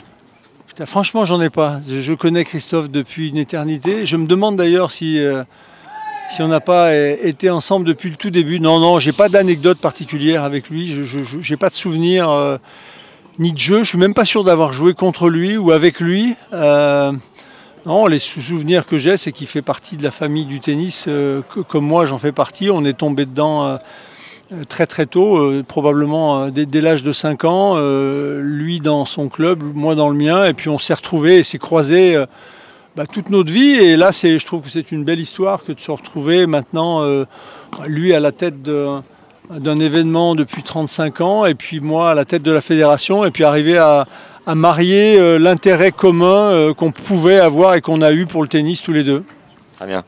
Putain, 0.67 0.85
franchement, 0.85 1.25
j'en 1.25 1.41
ai 1.41 1.49
pas. 1.49 1.79
Je, 1.87 2.13
connais 2.13 2.45
Christophe 2.45 2.89
depuis 2.89 3.29
une 3.29 3.37
éternité. 3.37 4.05
Je 4.05 4.15
me 4.15 4.25
demande 4.25 4.55
d'ailleurs 4.55 4.91
si, 4.91 5.19
euh, 5.19 5.43
si 6.29 6.41
on 6.41 6.47
n'a 6.47 6.61
pas 6.61 6.89
euh, 6.91 7.17
été 7.23 7.49
ensemble 7.49 7.85
depuis 7.85 8.09
le 8.09 8.15
tout 8.15 8.29
début. 8.29 8.59
Non, 8.59 8.79
non, 8.79 8.99
j'ai 8.99 9.11
pas 9.11 9.27
d'anecdote 9.27 9.79
particulière 9.79 10.43
avec 10.43 10.69
lui. 10.69 10.87
Je 10.87 11.51
n'ai 11.51 11.57
pas 11.57 11.69
de 11.69 11.73
souvenir 11.73 12.29
euh, 12.29 12.57
ni 13.39 13.51
de 13.51 13.57
jeu. 13.57 13.79
Je 13.83 13.89
suis 13.89 13.97
même 13.97 14.13
pas 14.13 14.23
sûr 14.23 14.43
d'avoir 14.43 14.71
joué 14.71 14.93
contre 14.93 15.29
lui 15.29 15.57
ou 15.57 15.71
avec 15.71 15.99
lui. 15.99 16.35
Euh, 16.53 17.11
non, 17.85 18.05
les 18.05 18.19
sou- 18.19 18.41
souvenirs 18.41 18.85
que 18.85 18.97
j'ai, 18.99 19.17
c'est 19.17 19.31
qu'il 19.31 19.47
fait 19.47 19.63
partie 19.63 19.97
de 19.97 20.03
la 20.03 20.11
famille 20.11 20.45
du 20.45 20.59
tennis, 20.59 21.05
euh, 21.07 21.41
que- 21.53 21.61
comme 21.61 21.85
moi 21.85 22.05
j'en 22.05 22.19
fais 22.19 22.31
partie. 22.31 22.69
On 22.69 22.85
est 22.85 22.93
tombé 22.93 23.25
dedans 23.25 23.77
très 24.67 24.85
très 24.85 25.05
tôt, 25.05 25.37
euh, 25.37 25.63
probablement 25.67 26.43
euh, 26.43 26.49
dès, 26.49 26.81
l'âge 26.81 27.03
de 27.03 27.13
5 27.13 27.45
ans. 27.45 27.73
euh, 27.77 28.41
lui 28.41 28.79
dans 28.79 29.05
son 29.05 29.29
club, 29.29 29.63
moi 29.63 29.95
dans 29.95 30.09
le 30.09 30.15
mien. 30.15 30.45
Et 30.45 30.53
puis 30.53 30.69
on 30.69 30.79
s'est 30.79 30.93
retrouvés 30.93 31.39
et 31.39 31.43
s'est 31.43 31.57
croisés 31.57 32.15
euh, 32.15 32.25
bah, 32.95 33.05
toute 33.05 33.29
notre 33.29 33.51
vie. 33.51 33.71
Et 33.71 33.95
là, 33.97 34.11
je 34.11 34.45
trouve 34.45 34.61
que 34.61 34.69
c'est 34.69 34.91
une 34.91 35.03
belle 35.03 35.19
histoire 35.19 35.63
que 35.63 35.71
de 35.71 35.79
se 35.79 35.91
retrouver 35.91 36.45
maintenant, 36.47 37.03
euh, 37.03 37.25
lui 37.85 38.13
à 38.13 38.19
la 38.19 38.31
tête 38.31 38.61
d'un 38.61 39.79
événement 39.79 40.35
depuis 40.35 40.63
35 40.63 41.21
ans, 41.21 41.45
et 41.45 41.55
puis 41.55 41.79
moi 41.79 42.11
à 42.11 42.15
la 42.15 42.25
tête 42.25 42.43
de 42.43 42.51
la 42.51 42.61
fédération, 42.61 43.25
et 43.25 43.31
puis 43.31 43.43
arriver 43.43 43.77
à, 43.77 44.07
à 44.45 44.55
marier 44.55 45.19
euh, 45.19 45.37
l'intérêt 45.37 45.91
commun 45.91 46.51
euh, 46.51 46.73
qu'on 46.73 46.91
pouvait 46.91 47.39
avoir 47.39 47.75
et 47.75 47.81
qu'on 47.81 48.01
a 48.01 48.11
eu 48.11 48.25
pour 48.25 48.41
le 48.41 48.47
tennis 48.47 48.81
tous 48.81 48.93
les 48.93 49.03
deux. 49.03 49.23
Très 49.77 49.87
bien. 49.87 50.03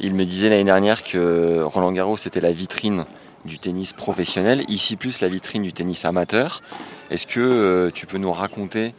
Il 0.00 0.14
me 0.14 0.24
disait 0.24 0.48
l'année 0.48 0.64
dernière 0.64 1.02
que 1.04 1.62
Roland 1.62 1.92
Garros 1.92 2.16
c'était 2.16 2.40
la 2.40 2.52
vitrine 2.52 3.04
du 3.44 3.58
tennis 3.58 3.92
professionnel, 3.92 4.62
ici 4.68 4.96
plus 4.96 5.20
la 5.20 5.28
vitrine 5.28 5.62
du 5.62 5.72
tennis 5.72 6.04
amateur. 6.04 6.60
Est-ce 7.10 7.26
que 7.26 7.40
euh, 7.40 7.90
tu 7.92 8.06
peux 8.06 8.18
nous 8.18 8.32
raconter 8.32 8.94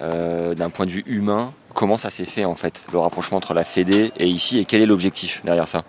euh, 0.00 0.54
d'un 0.54 0.70
point 0.70 0.86
de 0.86 0.90
vue 0.90 1.04
humain 1.06 1.52
comment 1.74 1.98
ça 1.98 2.10
s'est 2.10 2.24
fait 2.24 2.44
en 2.44 2.54
fait, 2.54 2.86
le 2.92 2.98
rapprochement 2.98 3.38
entre 3.38 3.54
la 3.54 3.64
Fédé 3.64 4.12
et 4.16 4.26
ici 4.26 4.58
et 4.58 4.64
quel 4.64 4.82
est 4.82 4.86
l'objectif 4.86 5.40
derrière 5.44 5.68
ça? 5.68 5.84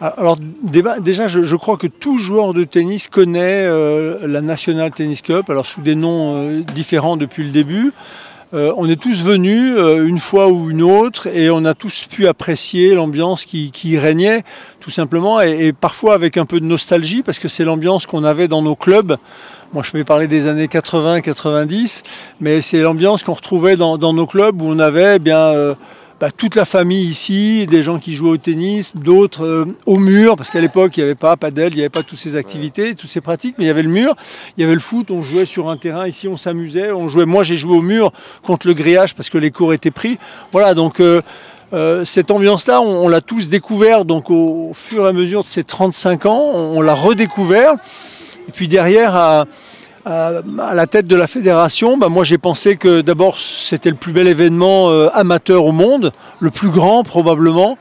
Alors 0.00 0.38
déjà, 0.64 1.28
je, 1.28 1.56
crois 1.56 1.76
que 1.76 1.86
tout 1.86 2.16
joueur 2.16 2.54
de 2.54 2.64
tennis 2.64 3.06
connaît 3.06 3.66
euh, 3.66 4.26
la 4.26 4.40
National 4.40 4.90
Tennis 4.92 5.20
Cup, 5.20 5.50
alors 5.50 5.66
sous 5.66 5.82
des 5.82 5.94
noms 5.94 6.60
différents 6.74 7.18
depuis 7.18 7.44
le 7.44 7.50
début. 7.50 7.92
Euh, 8.52 8.74
on 8.76 8.88
est 8.88 9.00
tous 9.00 9.22
venus 9.22 9.76
euh, 9.76 10.04
une 10.08 10.18
fois 10.18 10.48
ou 10.48 10.70
une 10.70 10.82
autre 10.82 11.28
et 11.28 11.50
on 11.50 11.64
a 11.64 11.74
tous 11.74 12.06
pu 12.10 12.26
apprécier 12.26 12.94
l'ambiance 12.96 13.44
qui, 13.44 13.70
qui, 13.70 13.96
régnait 13.96 14.42
tout 14.80 14.90
simplement 14.90 15.40
et, 15.40 15.72
parfois 15.72 16.14
avec 16.14 16.36
un 16.36 16.46
peu 16.46 16.58
de 16.58 16.64
nostalgie 16.64 17.22
parce 17.22 17.38
que 17.38 17.46
c'est 17.46 17.62
l'ambiance 17.62 18.06
qu'on 18.06 18.24
avait 18.24 18.48
dans 18.48 18.60
nos 18.60 18.74
clubs. 18.74 19.16
Moi 19.72 19.84
je 19.84 19.92
vais 19.92 20.02
parler 20.02 20.26
des 20.26 20.48
années 20.48 20.66
80-90 20.66 22.02
mais 22.40 22.60
c'est 22.60 22.80
l'ambiance 22.80 23.22
qu'on 23.22 23.34
retrouvait 23.34 23.76
dans, 23.76 23.98
dans, 23.98 24.12
nos 24.12 24.26
clubs 24.26 24.60
où 24.60 24.64
on 24.66 24.80
avait 24.80 25.16
eh 25.16 25.18
bien 25.20 25.38
euh, 25.38 25.76
bah, 26.20 26.28
toute 26.30 26.54
la 26.54 26.66
famille 26.66 27.06
ici, 27.06 27.66
des 27.66 27.82
gens 27.82 27.98
qui 27.98 28.12
jouaient 28.12 28.32
au 28.32 28.36
tennis, 28.36 28.92
d'autres 28.94 29.46
euh, 29.46 29.64
au 29.86 29.96
mur, 29.96 30.36
parce 30.36 30.50
qu'à 30.50 30.60
l'époque, 30.60 30.94
il 30.98 31.00
n'y 31.00 31.04
avait 31.04 31.14
pas 31.14 31.34
padel, 31.36 31.72
il 31.72 31.76
n'y 31.76 31.80
avait 31.80 31.88
pas 31.88 32.02
toutes 32.02 32.18
ces 32.18 32.36
activités, 32.36 32.94
toutes 32.94 33.08
ces 33.08 33.22
pratiques, 33.22 33.54
mais 33.56 33.64
il 33.64 33.68
y 33.68 33.70
avait 33.70 33.82
le 33.82 33.88
mur, 33.88 34.14
il 34.58 34.60
y 34.60 34.64
avait 34.64 34.74
le 34.74 34.80
foot, 34.80 35.10
on 35.10 35.22
jouait 35.22 35.46
sur 35.46 35.70
un 35.70 35.78
terrain, 35.78 36.06
ici 36.06 36.28
on 36.28 36.36
s'amusait, 36.36 36.92
on 36.92 37.08
jouait, 37.08 37.24
moi 37.24 37.42
j'ai 37.42 37.56
joué 37.56 37.74
au 37.74 37.80
mur 37.80 38.12
contre 38.42 38.66
le 38.66 38.74
grillage 38.74 39.14
parce 39.14 39.30
que 39.30 39.38
les 39.38 39.50
cours 39.50 39.72
étaient 39.72 39.90
pris. 39.90 40.18
Voilà, 40.52 40.74
donc 40.74 41.00
euh, 41.00 41.22
euh, 41.72 42.04
cette 42.04 42.30
ambiance-là, 42.30 42.82
on, 42.82 43.08
l'a 43.08 43.22
tous 43.22 43.48
découvert 43.48 44.04
donc 44.04 44.30
au, 44.30 44.72
fur 44.74 45.06
et 45.06 45.08
à 45.08 45.12
mesure 45.14 45.42
de 45.42 45.48
ces 45.48 45.64
35 45.64 46.26
ans, 46.26 46.50
on, 46.52 46.76
on 46.76 46.80
l'a 46.82 46.94
redécouvert. 46.94 47.76
Et 48.46 48.52
puis 48.52 48.68
derrière, 48.68 49.14
à, 49.14 49.46
euh, 50.06 50.40
à 50.58 50.74
la 50.74 50.86
tête 50.86 51.06
de 51.06 51.16
la 51.16 51.26
fédération, 51.26 51.98
bah 51.98 52.08
moi 52.08 52.24
j'ai 52.24 52.38
pensé 52.38 52.76
que 52.76 53.02
d'abord 53.02 53.38
c'était 53.38 53.90
le 53.90 53.96
plus 53.96 54.14
bel 54.14 54.28
événement 54.28 54.88
euh, 54.88 55.10
amateur 55.12 55.66
au 55.66 55.72
monde, 55.72 56.12
le 56.38 56.50
plus 56.50 56.70
grand 56.70 57.04
probablement. 57.04 57.76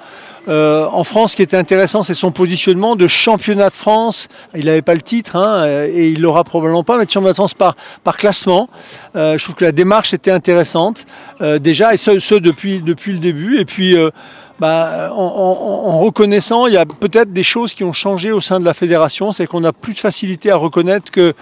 Euh, 0.50 0.86
en 0.92 1.04
France, 1.04 1.32
ce 1.32 1.36
qui 1.38 1.44
était 1.44 1.58
intéressant, 1.58 2.02
c'est 2.04 2.14
son 2.14 2.32
positionnement 2.32 2.96
de 2.96 3.08
championnat 3.08 3.70
de 3.70 3.76
France. 3.76 4.28
Il 4.56 4.66
n'avait 4.66 4.82
pas 4.82 4.96
le 4.96 5.02
titre, 5.02 5.36
hein, 5.36 5.86
et 5.88 6.10
il 6.10 6.22
l'aura 6.22 6.44
probablement 6.44 6.84
pas, 6.84 6.98
mais 6.98 7.06
de 7.06 7.12
championnat 7.12 7.34
de 7.34 7.36
France 7.36 7.54
par, 7.54 7.76
classement. 8.18 8.68
Je 9.14 9.42
trouve 9.44 9.54
que 9.54 9.66
la 9.66 9.72
démarche 9.72 10.14
était 10.14 10.32
intéressante 10.32 11.06
déjà, 11.60 11.94
et 11.94 11.98
ce, 11.98 12.36
depuis, 12.36 12.80
le 12.80 13.20
début. 13.20 13.60
Et 13.60 13.66
puis, 13.66 13.96
bah, 14.60 15.12
en, 15.12 15.22
en, 15.22 15.90
en, 15.90 16.00
reconnaissant, 16.00 16.66
il 16.66 16.74
y 16.74 16.78
a 16.78 16.86
peut-être 16.86 17.32
des 17.32 17.44
choses 17.44 17.76
qui 17.76 17.84
ont 17.84 17.94
changé 17.94 18.32
au 18.32 18.42
sein 18.42 18.60
de 18.60 18.66
la 18.66 18.74
fédération, 18.74 19.34
c'est 19.34 19.46
qu'on 19.46 19.64
a 19.66 19.74
plus 19.74 19.94
de 19.94 20.00
facilité 20.00 20.50
à 20.50 20.56
reconnaître 20.56 21.12
que 21.12 21.36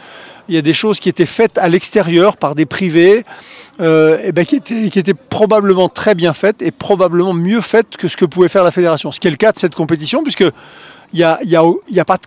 il 0.50 0.56
y 0.56 0.58
a 0.58 0.62
des 0.62 0.74
choses 0.74 1.00
qui 1.00 1.10
étaient 1.10 1.26
faites 1.26 1.58
à 1.58 1.70
l'extérieur 1.70 2.38
par 2.38 2.56
des 2.56 2.66
privés, 2.66 3.26
euh, 3.80 4.20
et 4.24 4.32
ben, 4.32 4.46
qui, 4.46 4.56
étaient, 4.56 4.90
qui 4.90 5.00
étaient 5.00 5.14
probablement 5.14 5.90
très 5.90 6.16
bien 6.16 6.34
faites 6.34 6.62
et 6.62 6.72
probablement 6.72 7.34
mieux 7.34 7.62
faites 7.62 7.98
que 7.98 8.08
ce 8.08 8.18
que 8.18 8.26
pouvait 8.26 8.48
faire 8.48 8.64
la 8.64 8.72
fédération. 8.72 9.12
Ce 9.12 9.20
qui 9.20 9.28
est 9.28 9.32
le 9.32 9.38
cas 9.38 9.52
de 9.52 9.60
cette 9.60 9.76
compétition, 9.76 10.24
puisque 10.24 10.46
il 11.14 11.20
n'y 11.20 11.24
a, 11.24 11.40
y 11.44 11.56
a, 11.56 11.64
y 11.90 12.00
a, 12.00 12.06
pas 12.06 12.18
de 12.18 12.22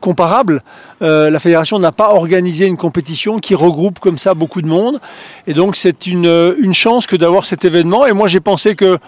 comparable. 0.00 0.62
Euh, 1.02 1.30
la 1.30 1.38
fédération 1.38 1.78
n'a 1.78 1.92
pas 1.92 2.10
organisé 2.10 2.66
une 2.66 2.76
compétition 2.76 3.38
qui 3.38 3.54
regroupe 3.54 3.98
comme 3.98 4.18
ça 4.18 4.34
beaucoup 4.34 4.62
de 4.62 4.66
monde. 4.66 5.00
Et 5.46 5.54
donc 5.54 5.76
c'est 5.76 6.06
une, 6.06 6.54
une 6.60 6.74
chance 6.74 7.06
que 7.06 7.16
d'avoir 7.16 7.44
cet 7.44 7.64
événement. 7.64 8.06
Et 8.06 8.12
moi 8.12 8.28
j'ai 8.28 8.40
pensé 8.40 8.74
que 8.74 8.98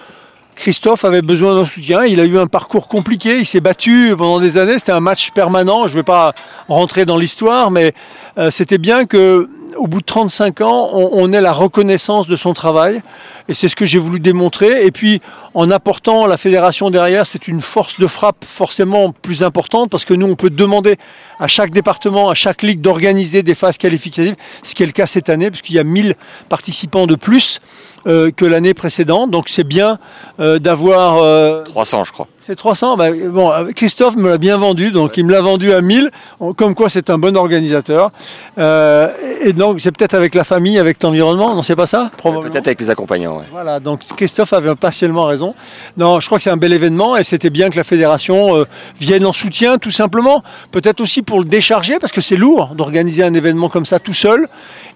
Christophe 0.57 1.05
avait 1.05 1.23
besoin 1.23 1.55
d'un 1.55 1.67
soutien. 1.67 2.05
Il 2.05 2.19
a 2.19 2.25
eu 2.25 2.39
un 2.39 2.47
parcours 2.47 2.89
compliqué. 2.89 3.39
Il 3.39 3.47
s'est 3.47 3.61
battu 3.61 4.15
pendant 4.17 4.41
des 4.41 4.59
années. 4.59 4.79
C'était 4.79 4.93
un 4.93 5.01
match 5.01 5.31
permanent. 5.31 5.87
Je 5.87 5.93
ne 5.93 5.99
vais 6.01 6.05
pas 6.05 6.35
rentrer 6.69 7.05
dans 7.05 7.19
l'histoire, 7.19 7.71
mais 7.71 7.93
euh, 8.39 8.51
c'était 8.51 8.79
bien 8.79 9.05
que 9.05 9.49
au 9.77 9.87
bout 9.87 10.01
de 10.01 10.07
35 10.07 10.63
ans, 10.63 10.89
on, 10.93 11.33
ait 11.33 11.41
la 11.41 11.53
reconnaissance 11.53 12.27
de 12.29 12.37
son 12.37 12.55
travail. 12.55 13.03
Et 13.49 13.55
c'est 13.55 13.69
ce 13.69 13.77
que 13.77 13.85
j'ai 13.85 13.99
voulu 13.99 14.21
démontrer. 14.21 14.87
Et 14.87 14.91
puis, 14.91 15.21
en 15.55 15.71
apportant 15.71 16.27
la 16.27 16.37
fédération 16.37 16.91
derrière, 16.91 17.27
c'est 17.27 17.47
une 17.47 17.61
force 17.61 18.01
de 18.01 18.07
frappe 18.07 18.45
forcément 18.45 19.13
plus 19.13 19.43
importante 19.43 19.91
parce 19.91 20.05
que 20.05 20.15
nous, 20.15 20.27
on 20.27 20.35
peut 20.35 20.51
demander 20.51 20.97
à 21.39 21.47
chaque 21.47 21.71
département, 21.71 22.31
à 22.31 22.35
chaque 22.35 22.63
ligue 22.63 22.81
d'organiser 22.81 23.43
des 23.43 23.55
phases 23.55 23.77
qualificatives, 23.77 24.37
ce 24.63 24.75
qui 24.75 24.83
est 24.83 24.87
le 24.87 24.93
cas 24.93 25.07
cette 25.07 25.29
année, 25.29 25.51
puisqu'il 25.51 25.75
y 25.75 25.79
a 25.79 25.85
1000 25.85 26.15
participants 26.49 27.07
de 27.07 27.15
plus. 27.15 27.61
Euh, 28.07 28.31
que 28.31 28.45
l'année 28.45 28.73
précédente. 28.73 29.33
Donc 29.33 29.49
c'est 29.49 29.65
bien 29.65 29.99
euh, 30.39 30.61
d'avoir... 30.61 31.65
300 31.65 32.01
euh, 32.01 32.05
je 32.05 32.13
crois. 32.13 32.29
C'est 32.39 32.55
300. 32.55 32.97
Bah, 32.97 33.07
bon, 33.31 33.51
Christophe 33.75 34.15
me 34.17 34.29
l'a 34.29 34.39
bien 34.39 34.57
vendu, 34.57 34.93
donc 34.93 35.17
il 35.17 35.27
me 35.27 35.33
l'a 35.33 35.41
vendu 35.41 35.73
à 35.73 35.81
1000, 35.81 36.13
comme 36.57 36.77
quoi 36.77 36.89
c'est 36.89 37.11
un 37.11 37.19
bon 37.19 37.37
organisateur. 37.37 38.13
et 38.57 39.53
donc 39.53 39.81
c'est 39.81 39.91
peut-être 39.91 40.15
avec 40.15 40.37
la 40.37 40.45
famille, 40.45 40.79
avec 40.79 41.03
l'environnement, 41.03 41.53
non 41.53 41.63
c'est 41.63 41.75
pas 41.75 41.87
ça? 41.87 42.13
Peut-être 42.23 42.69
avec 42.69 42.81
les 42.81 42.91
accompagnants. 42.91 43.43
Voilà, 43.51 43.81
donc 43.81 44.03
Christophe 44.17 44.53
avait 44.53 44.77
partiellement 44.77 45.25
raison. 45.25 45.57
Non, 45.97 46.21
je 46.21 46.27
crois 46.27 46.39
que 46.39 46.45
c'est 46.45 46.51
un 46.51 46.57
bel 46.57 46.73
événement 46.73 47.17
et 47.17 47.25
c'était 47.25 47.51
bien 47.51 47.71
que 47.71 47.77
la 47.77 47.85
fédération 47.85 48.65
vienne 49.01 49.27
en 49.27 49.33
soutien 49.33 49.79
tout 49.79 49.91
simplement. 49.91 50.45
Peut-être 50.71 51.01
aussi 51.01 51.23
pour 51.23 51.41
le 51.41 51.45
décharger 51.45 51.99
parce 51.99 52.13
que 52.13 52.21
c'est 52.21 52.37
lourd 52.37 52.77
d'organiser 52.77 53.25
un 53.25 53.35
événement 53.35 53.69
comme 53.69 53.87
ça 53.87 53.99
tout 53.99 54.15
seul 54.15 54.47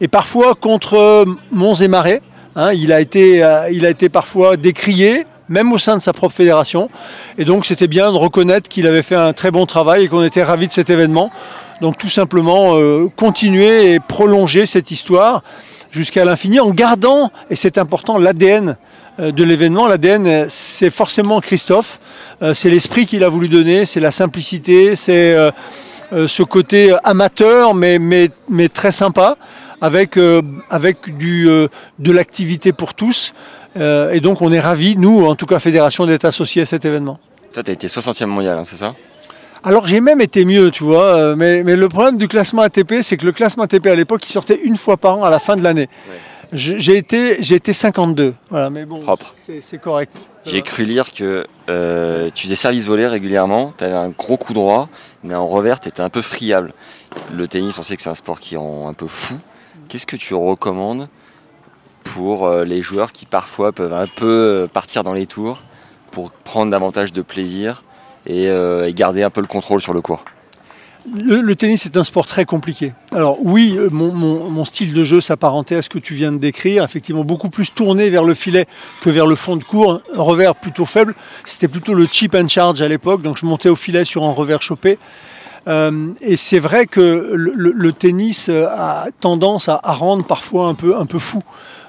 et 0.00 0.06
parfois 0.06 0.54
contre 0.54 1.24
Mons 1.50 1.74
et 1.82 1.88
Marais. 1.88 2.22
Hein, 2.60 2.74
il, 2.74 2.92
a 2.92 3.00
été, 3.00 3.42
euh, 3.42 3.70
il 3.72 3.86
a 3.86 3.88
été 3.88 4.10
parfois 4.10 4.58
décrié, 4.58 5.24
même 5.48 5.72
au 5.72 5.78
sein 5.78 5.96
de 5.96 6.02
sa 6.02 6.12
propre 6.12 6.34
fédération. 6.34 6.90
Et 7.38 7.46
donc 7.46 7.64
c'était 7.64 7.88
bien 7.88 8.12
de 8.12 8.18
reconnaître 8.18 8.68
qu'il 8.68 8.86
avait 8.86 9.00
fait 9.00 9.16
un 9.16 9.32
très 9.32 9.50
bon 9.50 9.64
travail 9.64 10.04
et 10.04 10.08
qu'on 10.08 10.22
était 10.22 10.42
ravis 10.42 10.66
de 10.66 10.72
cet 10.72 10.90
événement. 10.90 11.30
Donc 11.80 11.96
tout 11.96 12.10
simplement 12.10 12.76
euh, 12.76 13.08
continuer 13.16 13.94
et 13.94 13.98
prolonger 13.98 14.66
cette 14.66 14.90
histoire 14.90 15.42
jusqu'à 15.90 16.26
l'infini 16.26 16.60
en 16.60 16.68
gardant, 16.68 17.30
et 17.48 17.56
c'est 17.56 17.78
important, 17.78 18.18
l'ADN 18.18 18.76
euh, 19.20 19.32
de 19.32 19.42
l'événement. 19.42 19.88
L'ADN, 19.88 20.44
c'est 20.50 20.90
forcément 20.90 21.40
Christophe. 21.40 21.98
C'est 22.52 22.68
l'esprit 22.68 23.06
qu'il 23.06 23.24
a 23.24 23.30
voulu 23.30 23.48
donner, 23.48 23.86
c'est 23.86 24.00
la 24.00 24.12
simplicité, 24.12 24.96
c'est 24.96 25.34
ce 26.10 26.42
côté 26.42 26.94
amateur 27.04 27.74
mais, 27.74 27.98
mais, 27.98 28.30
mais 28.48 28.68
très 28.68 28.92
sympa 28.92 29.36
avec, 29.80 30.16
euh, 30.16 30.42
avec 30.68 31.16
du, 31.16 31.48
euh, 31.48 31.68
de 31.98 32.12
l'activité 32.12 32.72
pour 32.72 32.94
tous. 32.94 33.32
Euh, 33.76 34.12
et 34.12 34.20
donc 34.20 34.42
on 34.42 34.52
est 34.52 34.60
ravis, 34.60 34.96
nous, 34.96 35.24
en 35.24 35.34
tout 35.34 35.46
cas 35.46 35.58
Fédération, 35.58 36.06
d'être 36.06 36.24
associés 36.24 36.62
à 36.62 36.64
cet 36.64 36.84
événement. 36.84 37.18
Toi, 37.52 37.62
tu 37.62 37.70
as 37.70 37.74
été 37.74 37.86
60e 37.86 38.26
mondial, 38.26 38.58
hein, 38.58 38.64
c'est 38.64 38.76
ça? 38.76 38.94
Alors 39.62 39.86
j'ai 39.86 40.00
même 40.00 40.20
été 40.20 40.44
mieux, 40.44 40.70
tu 40.70 40.84
vois, 40.84 41.36
mais, 41.36 41.62
mais 41.62 41.76
le 41.76 41.88
problème 41.90 42.16
du 42.16 42.28
classement 42.28 42.62
ATP, 42.62 43.02
c'est 43.02 43.18
que 43.18 43.26
le 43.26 43.32
classement 43.32 43.64
ATP 43.64 43.88
à 43.88 43.94
l'époque, 43.94 44.22
il 44.26 44.32
sortait 44.32 44.58
une 44.64 44.78
fois 44.78 44.96
par 44.96 45.18
an 45.18 45.24
à 45.24 45.28
la 45.28 45.38
fin 45.38 45.54
de 45.54 45.62
l'année. 45.62 45.88
J'ai 46.52 46.96
été, 46.96 47.42
j'ai 47.42 47.56
été 47.56 47.74
52, 47.74 48.34
voilà, 48.48 48.70
mais 48.70 48.86
bon, 48.86 49.00
propre. 49.00 49.34
C'est 49.60 49.78
correct. 49.78 50.12
J'ai 50.46 50.62
cru 50.62 50.86
lire 50.86 51.10
que 51.12 51.44
tu 52.34 52.42
faisais 52.44 52.56
service 52.56 52.86
volé 52.86 53.06
régulièrement, 53.06 53.74
tu 53.76 53.84
avais 53.84 53.94
un 53.94 54.08
gros 54.08 54.38
coup 54.38 54.54
droit, 54.54 54.88
mais 55.22 55.34
en 55.34 55.46
revers, 55.46 55.78
tu 55.78 55.88
étais 55.88 56.00
un 56.00 56.08
peu 56.08 56.22
friable. 56.22 56.72
Le 57.30 57.46
tennis, 57.46 57.78
on 57.78 57.82
sait 57.82 57.96
que 57.96 58.02
c'est 58.02 58.10
un 58.10 58.14
sport 58.14 58.40
qui 58.40 58.56
rend 58.56 58.88
un 58.88 58.94
peu 58.94 59.08
fou. 59.08 59.34
Qu'est-ce 59.90 60.06
que 60.06 60.14
tu 60.14 60.34
recommandes 60.34 61.08
pour 62.04 62.46
euh, 62.46 62.64
les 62.64 62.80
joueurs 62.80 63.10
qui 63.10 63.26
parfois 63.26 63.72
peuvent 63.72 63.92
un 63.92 64.06
peu 64.06 64.26
euh, 64.26 64.66
partir 64.68 65.02
dans 65.02 65.12
les 65.12 65.26
tours 65.26 65.64
pour 66.12 66.30
prendre 66.30 66.70
davantage 66.70 67.12
de 67.12 67.22
plaisir 67.22 67.82
euh, 68.28 68.86
et, 68.86 68.94
garder 68.94 69.24
un 69.24 69.30
peu 69.30 69.40
le 69.40 69.48
contrôle 69.48 69.80
sur 69.80 69.92
le 69.92 70.00
court? 70.00 70.24
Le, 71.12 71.54
tennis 71.56 71.86
est 71.86 71.96
un 71.96 72.04
sport 72.04 72.26
très 72.26 72.44
compliqué. 72.44 72.92
Alors 73.10 73.38
oui, 73.40 73.76
mon, 73.90 74.64
style 74.64 74.92
de 74.92 75.02
jeu 75.02 75.20
s'apparentait 75.20 75.74
à 75.74 75.82
ce 75.82 75.88
que 75.88 75.98
tu 75.98 76.14
viens 76.14 76.30
de 76.30 76.38
décrire, 76.38 76.84
effectivement 76.84 77.24
beaucoup 77.24 77.50
plus 77.50 77.74
tourné 77.74 78.10
vers 78.10 78.22
le 78.22 78.34
filet 78.34 78.66
que 79.00 79.10
vers 79.10 79.26
le 79.26 79.34
fond 79.34 79.56
de 79.56 79.64
court, 79.64 80.02
un 80.14 80.22
revers 80.22 80.54
plutôt 80.54 80.84
faible. 80.84 81.16
C'était 81.44 81.68
plutôt 81.68 81.94
le 81.94 82.06
chip 82.06 82.36
and 82.36 82.46
charge 82.46 82.80
à 82.80 82.86
l'époque, 82.86 83.22
donc 83.22 83.38
je 83.38 83.46
montais 83.46 83.70
au 83.70 83.76
filet 83.76 84.04
sur 84.04 84.22
un 84.22 84.30
revers 84.30 84.62
chopé. 84.62 84.98
Euh, 85.68 86.12
et 86.20 86.36
c'est 86.36 86.58
vrai 86.58 86.86
que 86.86 87.32
le, 87.34 87.92
tennis 87.92 88.48
a 88.48 89.06
tendance 89.20 89.68
à, 89.68 89.80
rendre 89.84 90.24
parfois 90.24 90.68
un 90.68 90.74
peu, 90.74 90.96
un 90.96 91.06
peu 91.06 91.18
fou. 91.18 91.42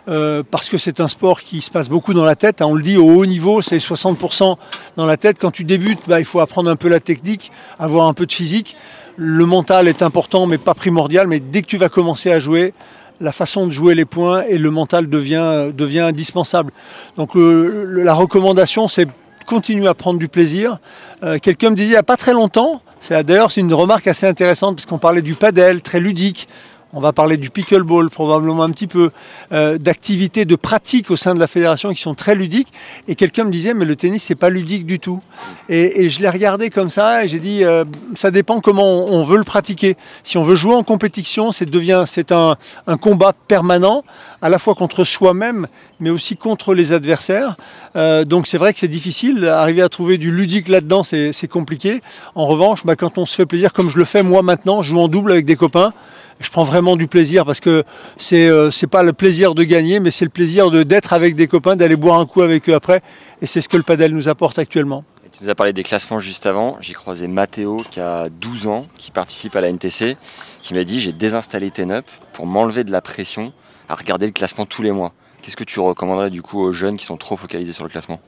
Euh, 0.08 0.42
parce 0.50 0.68
que 0.68 0.80
c'est 0.80 1.00
un 1.00 1.08
sport 1.08 1.42
qui 1.42 1.62
se 1.62 1.70
passe 1.70 1.88
beaucoup 1.88 2.14
dans 2.14 2.26
la 2.26 2.36
tête. 2.36 2.62
Hein. 2.62 2.66
on 2.66 2.74
le 2.74 2.82
dit, 2.82 2.98
au 2.98 3.08
haut 3.08 3.26
niveau, 3.26 3.62
c'est 3.62 3.78
60% 3.78 4.58
dans 4.98 5.06
la 5.06 5.18
tête. 5.18 5.38
Quand 5.40 5.52
tu 5.52 5.64
débutes, 5.64 6.00
bah, 6.08 6.20
il 6.20 6.26
faut 6.26 6.40
apprendre 6.40 6.70
un 6.70 6.76
peu 6.76 6.90
la 6.90 7.00
technique, 7.00 7.52
avoir 7.78 8.08
un 8.08 8.14
peu 8.14 8.26
de 8.26 8.32
physique. 8.32 8.76
Le 9.16 9.46
mental 9.46 9.88
est 9.88 10.02
important, 10.02 10.48
mais 10.48 10.58
pas 10.58 10.74
primordial. 10.74 11.28
Mais 11.28 11.40
dès 11.40 11.62
que 11.62 11.68
tu 11.68 11.78
vas 11.78 11.90
commencer 11.90 12.32
à 12.32 12.40
jouer, 12.40 12.74
la 13.20 13.32
façon 13.32 13.68
de 13.68 13.72
jouer 13.72 13.94
les 13.94 14.06
points 14.06 14.44
et 14.50 14.58
le 14.58 14.72
mental 14.72 15.08
devient, 15.08 15.72
devient 15.72 16.00
indispensable. 16.00 16.74
Donc 17.18 17.32
la 17.36 18.14
recommandation, 18.16 18.88
c'est 18.88 19.08
continuer 19.46 19.88
à 19.88 19.94
prendre 19.94 20.20
du 20.20 20.28
plaisir. 20.28 20.80
Euh, 21.24 21.38
quelqu'un 21.38 21.72
me 21.72 21.76
disait 21.76 21.90
il 21.90 21.92
n'y 21.92 21.98
a 21.98 22.04
pas 22.04 22.18
très 22.18 22.34
longtemps, 22.34 22.82
D'ailleurs, 23.10 23.52
c'est 23.52 23.62
une 23.62 23.74
remarque 23.74 24.08
assez 24.08 24.28
intéressante 24.28 24.76
puisqu'on 24.76 25.00
parlait 25.00 25.22
du 25.22 25.34
padel, 25.34 25.82
très 25.82 26.00
ludique. 26.00 26.48
On 26.94 27.00
va 27.00 27.14
parler 27.14 27.38
du 27.38 27.50
pickleball 27.50 28.10
probablement 28.10 28.64
un 28.64 28.72
petit 28.72 28.88
peu, 28.88 29.12
euh, 29.54 29.78
d'activités 29.78 30.44
de 30.44 30.56
pratique 30.58 31.10
au 31.10 31.16
sein 31.16 31.34
de 31.34 31.40
la 31.40 31.48
fédération 31.48 31.94
qui 31.94 32.02
sont 32.02 32.16
très 32.16 32.36
ludiques. 32.36 32.68
Et 33.08 33.16
quelqu'un 33.16 33.46
me 33.46 33.52
disait 33.52 33.74
mais 33.74 33.86
le 33.86 33.96
tennis 33.96 34.24
c'est 34.24 34.36
pas 34.36 34.50
ludique 34.50 34.86
du 34.86 35.00
tout. 35.00 35.22
Et, 35.70 36.04
et 36.04 36.10
je 36.10 36.22
l'ai 36.22 36.30
regardé 36.30 36.70
comme 36.70 36.90
ça 36.90 37.24
et 37.24 37.30
j'ai 37.30 37.40
dit 37.40 37.64
euh, 37.64 37.86
ça 38.14 38.30
dépend 38.30 38.60
comment 38.60 39.06
on, 39.06 39.24
veut 39.24 39.38
le 39.38 39.46
pratiquer. 39.46 39.96
Si 40.24 40.38
on 40.38 40.44
veut 40.44 40.56
jouer 40.56 40.74
en 40.74 40.84
compétition, 40.84 41.54
c'est 41.54 41.66
devient 41.66 42.04
c'est 42.06 42.34
un, 42.34 42.58
un 42.88 42.98
combat 42.98 43.34
permanent 43.48 44.04
à 44.42 44.50
la 44.50 44.60
fois 44.60 44.76
contre 44.76 45.06
soi-même 45.06 45.68
mais 46.02 46.10
aussi 46.10 46.36
contre 46.36 46.74
les 46.74 46.92
adversaires. 46.92 47.56
Euh, 47.96 48.26
donc 48.26 48.48
c'est 48.48 48.58
vrai 48.58 48.74
que 48.74 48.80
c'est 48.80 48.90
difficile. 48.90 49.46
Arriver 49.46 49.82
à 49.82 49.88
trouver 49.88 50.18
du 50.18 50.32
ludique 50.32 50.68
là-dedans, 50.68 51.04
c'est 51.04 51.32
c'est 51.32 51.48
compliqué. 51.48 52.02
En 52.36 52.46
revanche, 52.46 52.86
bah, 52.86 52.98
quand 52.98 53.18
on 53.18 53.26
se 53.26 53.36
fait 53.36 53.46
plaisir, 53.46 53.72
comme 53.72 53.90
je 53.90 53.98
le 53.98 54.06
fais 54.06 54.24
moi 54.24 54.42
maintenant, 54.42 54.82
je 54.82 54.90
joue 54.90 55.00
en 55.00 55.08
double 55.08 55.32
avec 55.32 55.46
des 55.46 55.56
copains. 55.56 55.94
Je 56.42 56.50
prends 56.50 56.64
vraiment 56.64 56.96
du 56.96 57.08
plaisir 57.08 57.46
parce 57.46 57.60
que 57.60 57.84
c'est 58.18 58.50
euh, 58.50 58.72
c'est 58.72 58.88
pas 58.88 59.04
le 59.04 59.14
plaisir 59.14 59.56
de 59.56 59.64
gagner, 59.64 60.00
mais 60.00 60.12
c'est 60.12 60.26
le 60.26 60.32
plaisir 60.32 60.72
de 60.72 60.84
d'être 60.84 61.14
avec 61.14 61.36
des 61.36 61.48
copains, 61.48 61.76
d'aller 61.76 61.96
boire 61.96 62.20
un 62.20 62.26
coup 62.26 62.42
avec 62.42 62.68
eux 62.70 62.74
après. 62.74 63.02
Et 63.42 63.46
c'est 63.46 63.62
ce 63.62 63.70
que 63.70 63.78
le 63.78 63.84
padel 63.84 64.14
nous 64.14 64.28
apporte 64.28 64.60
actuellement. 64.60 65.04
Tu 65.32 65.46
nous 65.46 65.50
as 65.50 65.56
parlé 65.56 65.72
des 65.72 65.84
classements 65.84 66.20
juste 66.20 66.46
avant. 66.46 66.78
J'ai 66.82 66.94
croisé 66.94 67.28
Mathéo 67.28 67.84
qui 67.90 68.02
a 68.02 68.28
12 68.30 68.68
ans, 68.68 68.86
qui 68.98 69.12
participe 69.12 69.56
à 69.56 69.62
la 69.62 69.70
NTC, 69.70 70.18
qui 70.62 70.74
m'a 70.74 70.84
dit 70.84 71.00
j'ai 71.00 71.14
désinstallé 71.14 71.72
Tenup 71.72 72.06
pour 72.34 72.48
m'enlever 72.48 72.84
de 72.84 72.92
la 72.92 73.02
pression 73.02 73.54
à 73.88 73.96
regarder 73.96 74.26
le 74.26 74.34
classement 74.34 74.66
tous 74.66 74.82
les 74.82 74.92
mois. 74.92 75.14
Qu'est-ce 75.42 75.56
que 75.56 75.64
tu 75.64 75.80
recommanderais 75.80 76.30
du 76.30 76.42
coup 76.42 76.60
aux 76.60 76.72
jeunes 76.72 76.98
qui 76.98 77.06
sont 77.06 77.18
trop 77.18 77.38
focalisés 77.38 77.74
sur 77.74 77.84
le 77.84 77.90
classement? 77.90 78.20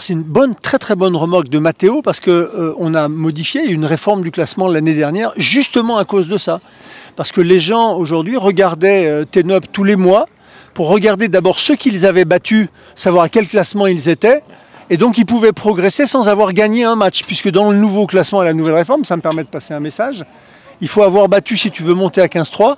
C'est 0.00 0.12
une 0.12 0.22
bonne, 0.22 0.54
très 0.54 0.78
très 0.78 0.94
bonne 0.94 1.16
remarque 1.16 1.48
de 1.48 1.58
Mathéo 1.58 2.02
parce 2.02 2.20
que 2.20 2.30
euh, 2.30 2.94
a 2.94 3.08
modifié 3.08 3.64
une 3.64 3.84
réforme 3.84 4.22
du 4.22 4.30
classement 4.30 4.68
l'année 4.68 4.94
dernière 4.94 5.32
justement 5.36 5.98
à 5.98 6.04
cause 6.04 6.28
de 6.28 6.38
ça. 6.38 6.60
Parce 7.14 7.32
que 7.32 7.40
les 7.40 7.60
gens 7.60 7.94
aujourd'hui 7.96 8.36
regardaient 8.36 9.06
euh, 9.06 9.24
tous 9.72 9.84
les 9.84 9.96
mois 9.96 10.26
pour 10.74 10.88
regarder 10.88 11.28
d'abord 11.28 11.58
ceux 11.58 11.76
qu'ils 11.76 12.04
avaient 12.04 12.24
battus, 12.24 12.68
savoir 12.94 13.24
à 13.24 13.28
quel 13.28 13.48
classement 13.48 13.86
ils 13.86 14.08
étaient. 14.08 14.42
Et 14.90 14.96
donc 14.96 15.18
ils 15.18 15.26
pouvaient 15.26 15.52
progresser 15.52 16.06
sans 16.06 16.28
avoir 16.28 16.52
gagné 16.52 16.84
un 16.84 16.96
match, 16.96 17.24
puisque 17.24 17.50
dans 17.50 17.70
le 17.70 17.76
nouveau 17.76 18.06
classement 18.06 18.42
et 18.42 18.46
la 18.46 18.52
nouvelle 18.52 18.74
réforme, 18.74 19.04
ça 19.04 19.16
me 19.16 19.22
permet 19.22 19.42
de 19.42 19.48
passer 19.48 19.74
un 19.74 19.80
message. 19.80 20.24
Il 20.80 20.88
faut 20.88 21.02
avoir 21.02 21.28
battu 21.28 21.56
si 21.56 21.70
tu 21.70 21.82
veux 21.82 21.94
monter 21.94 22.20
à 22.20 22.26
15-3. 22.26 22.76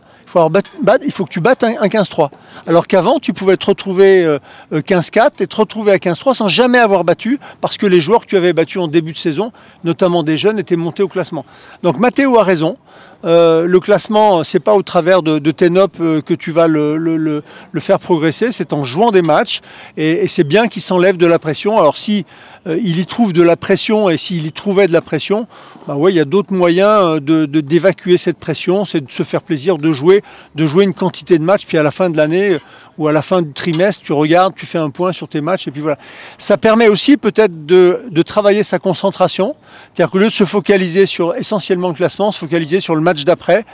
Il 1.04 1.12
faut, 1.12 1.24
que 1.24 1.30
tu 1.30 1.40
battes 1.40 1.64
un, 1.64 1.74
un 1.80 1.86
15-3. 1.86 2.28
Alors 2.66 2.86
qu'avant, 2.86 3.18
tu 3.18 3.32
pouvais 3.32 3.56
te 3.56 3.66
retrouver 3.66 4.24
euh, 4.24 4.38
euh, 4.72 4.80
15-4 4.80 5.42
et 5.42 5.46
te 5.46 5.56
retrouver 5.56 5.92
à 5.92 5.96
15-3 5.96 6.34
sans 6.34 6.48
jamais 6.48 6.78
avoir 6.78 7.04
battu, 7.04 7.38
parce 7.60 7.76
que 7.76 7.86
les 7.86 8.00
joueurs 8.00 8.22
que 8.22 8.26
tu 8.26 8.36
avais 8.36 8.52
battus 8.52 8.80
en 8.82 8.88
début 8.88 9.12
de 9.12 9.18
saison, 9.18 9.52
notamment 9.84 10.22
des 10.22 10.36
jeunes, 10.36 10.58
étaient 10.58 10.76
montés 10.76 11.02
au 11.02 11.08
classement. 11.08 11.44
Donc 11.82 11.98
Mathéo 11.98 12.38
a 12.38 12.42
raison. 12.42 12.76
Euh, 13.24 13.66
le 13.66 13.80
classement, 13.80 14.44
c'est 14.44 14.60
pas 14.60 14.74
au 14.74 14.82
travers 14.82 15.22
de, 15.22 15.38
de 15.40 15.50
Tenop 15.50 15.96
euh, 16.00 16.20
que 16.20 16.34
tu 16.34 16.52
vas 16.52 16.68
le, 16.68 17.42
faire 17.78 17.98
progresser, 17.98 18.52
c'est 18.52 18.72
en 18.72 18.84
jouant 18.84 19.10
des 19.10 19.22
matchs. 19.22 19.60
Et, 19.96 20.28
c'est 20.28 20.44
bien 20.44 20.68
qu'il 20.68 20.82
s'enlève 20.82 21.16
de 21.16 21.26
la 21.26 21.38
pression. 21.38 21.78
Alors 21.78 21.96
si 21.96 22.24
euh, 22.66 22.78
il 22.80 22.98
y 23.00 23.06
trouve 23.06 23.32
de 23.32 23.42
la 23.42 23.56
pression 23.56 24.08
et 24.08 24.16
s'il 24.16 24.46
y 24.46 24.52
trouvait 24.52 24.86
de 24.86 24.92
la 24.92 25.00
pression, 25.00 25.46
bah 25.86 25.96
ouais, 25.96 26.12
il 26.12 26.16
y 26.16 26.20
a 26.20 26.24
d'autres 26.24 26.54
moyens 26.54 27.20
de 27.20 27.46
d'évacuer 27.46 28.18
cette 28.18 28.38
pression, 28.38 28.84
c'est 28.84 29.00
de 29.04 29.10
se 29.10 29.22
faire 29.22 29.42
plaisir, 29.42 29.78
de 29.78 29.92
jouer, 29.92 30.22
de 30.54 30.66
jouer 30.66 30.84
une 30.84 30.94
quantité 30.94 31.38
de 31.38 31.44
matchs, 31.44 31.66
puis 31.66 31.78
à 31.78 31.82
la 31.82 31.90
fin 31.90 32.10
de 32.10 32.16
l'année 32.16 32.58
ou 32.98 33.08
à 33.08 33.12
la 33.12 33.22
fin 33.22 33.42
du 33.42 33.52
trimestre, 33.52 34.02
tu 34.02 34.12
regardes, 34.12 34.54
tu 34.54 34.66
fais 34.66 34.78
un 34.78 34.90
point 34.90 35.12
sur 35.12 35.28
tes 35.28 35.40
matchs, 35.40 35.68
et 35.68 35.70
puis 35.70 35.80
voilà. 35.80 35.98
Ça 36.36 36.56
permet 36.56 36.88
aussi 36.88 37.16
peut-être 37.16 37.66
de, 37.66 38.02
de 38.10 38.22
travailler 38.22 38.62
sa 38.62 38.78
concentration, 38.78 39.54
c'est-à-dire 39.94 40.10
qu'au 40.10 40.18
lieu 40.18 40.26
de 40.26 40.32
se 40.32 40.44
focaliser 40.44 41.06
sur 41.06 41.34
essentiellement 41.36 41.88
le 41.88 41.94
classement, 41.94 42.32
se 42.32 42.38
focaliser 42.38 42.80
sur 42.80 42.94
le 42.94 43.00
match 43.00 43.24
d'après. 43.24 43.64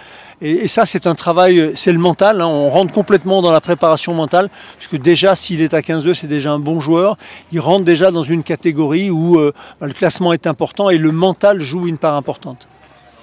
Et, 0.41 0.69
ça, 0.69 0.85
c'est 0.85 1.07
un 1.07 1.15
travail, 1.15 1.73
c'est 1.75 1.93
le 1.93 1.99
mental. 1.99 2.41
hein. 2.41 2.47
on 2.47 2.69
rentre 2.69 2.93
complètement 2.93 3.41
dans 3.41 3.53
la 3.53 3.61
préparation 3.61 4.15
mentale, 4.15 4.51
puisque 4.79 5.01
déjà, 5.01 5.35
s'il 5.35 5.61
est 5.61 5.75
à 5.75 5.81
15-2, 5.81 6.15
c'est 6.15 6.27
déjà 6.27 6.53
un 6.53 6.59
bon 6.59 6.81
joueur. 6.81 7.17
Il 7.53 7.61
rentre 7.61 7.85
déjà 7.85 8.11
dans 8.11 8.23
une 8.23 8.43
catégorie 8.43 9.11
où 9.11 9.39
euh, 9.39 9.53
bah, 9.81 9.87
le 9.87 9.95
classement 9.95 10.33
est 10.33 10.47
important 10.47 10.91
et 10.91 10.99
le 10.99 11.13
mental 11.13 11.61
joue 11.61 11.87
une 11.87 11.99
part 11.99 12.15
importante. 12.15 12.67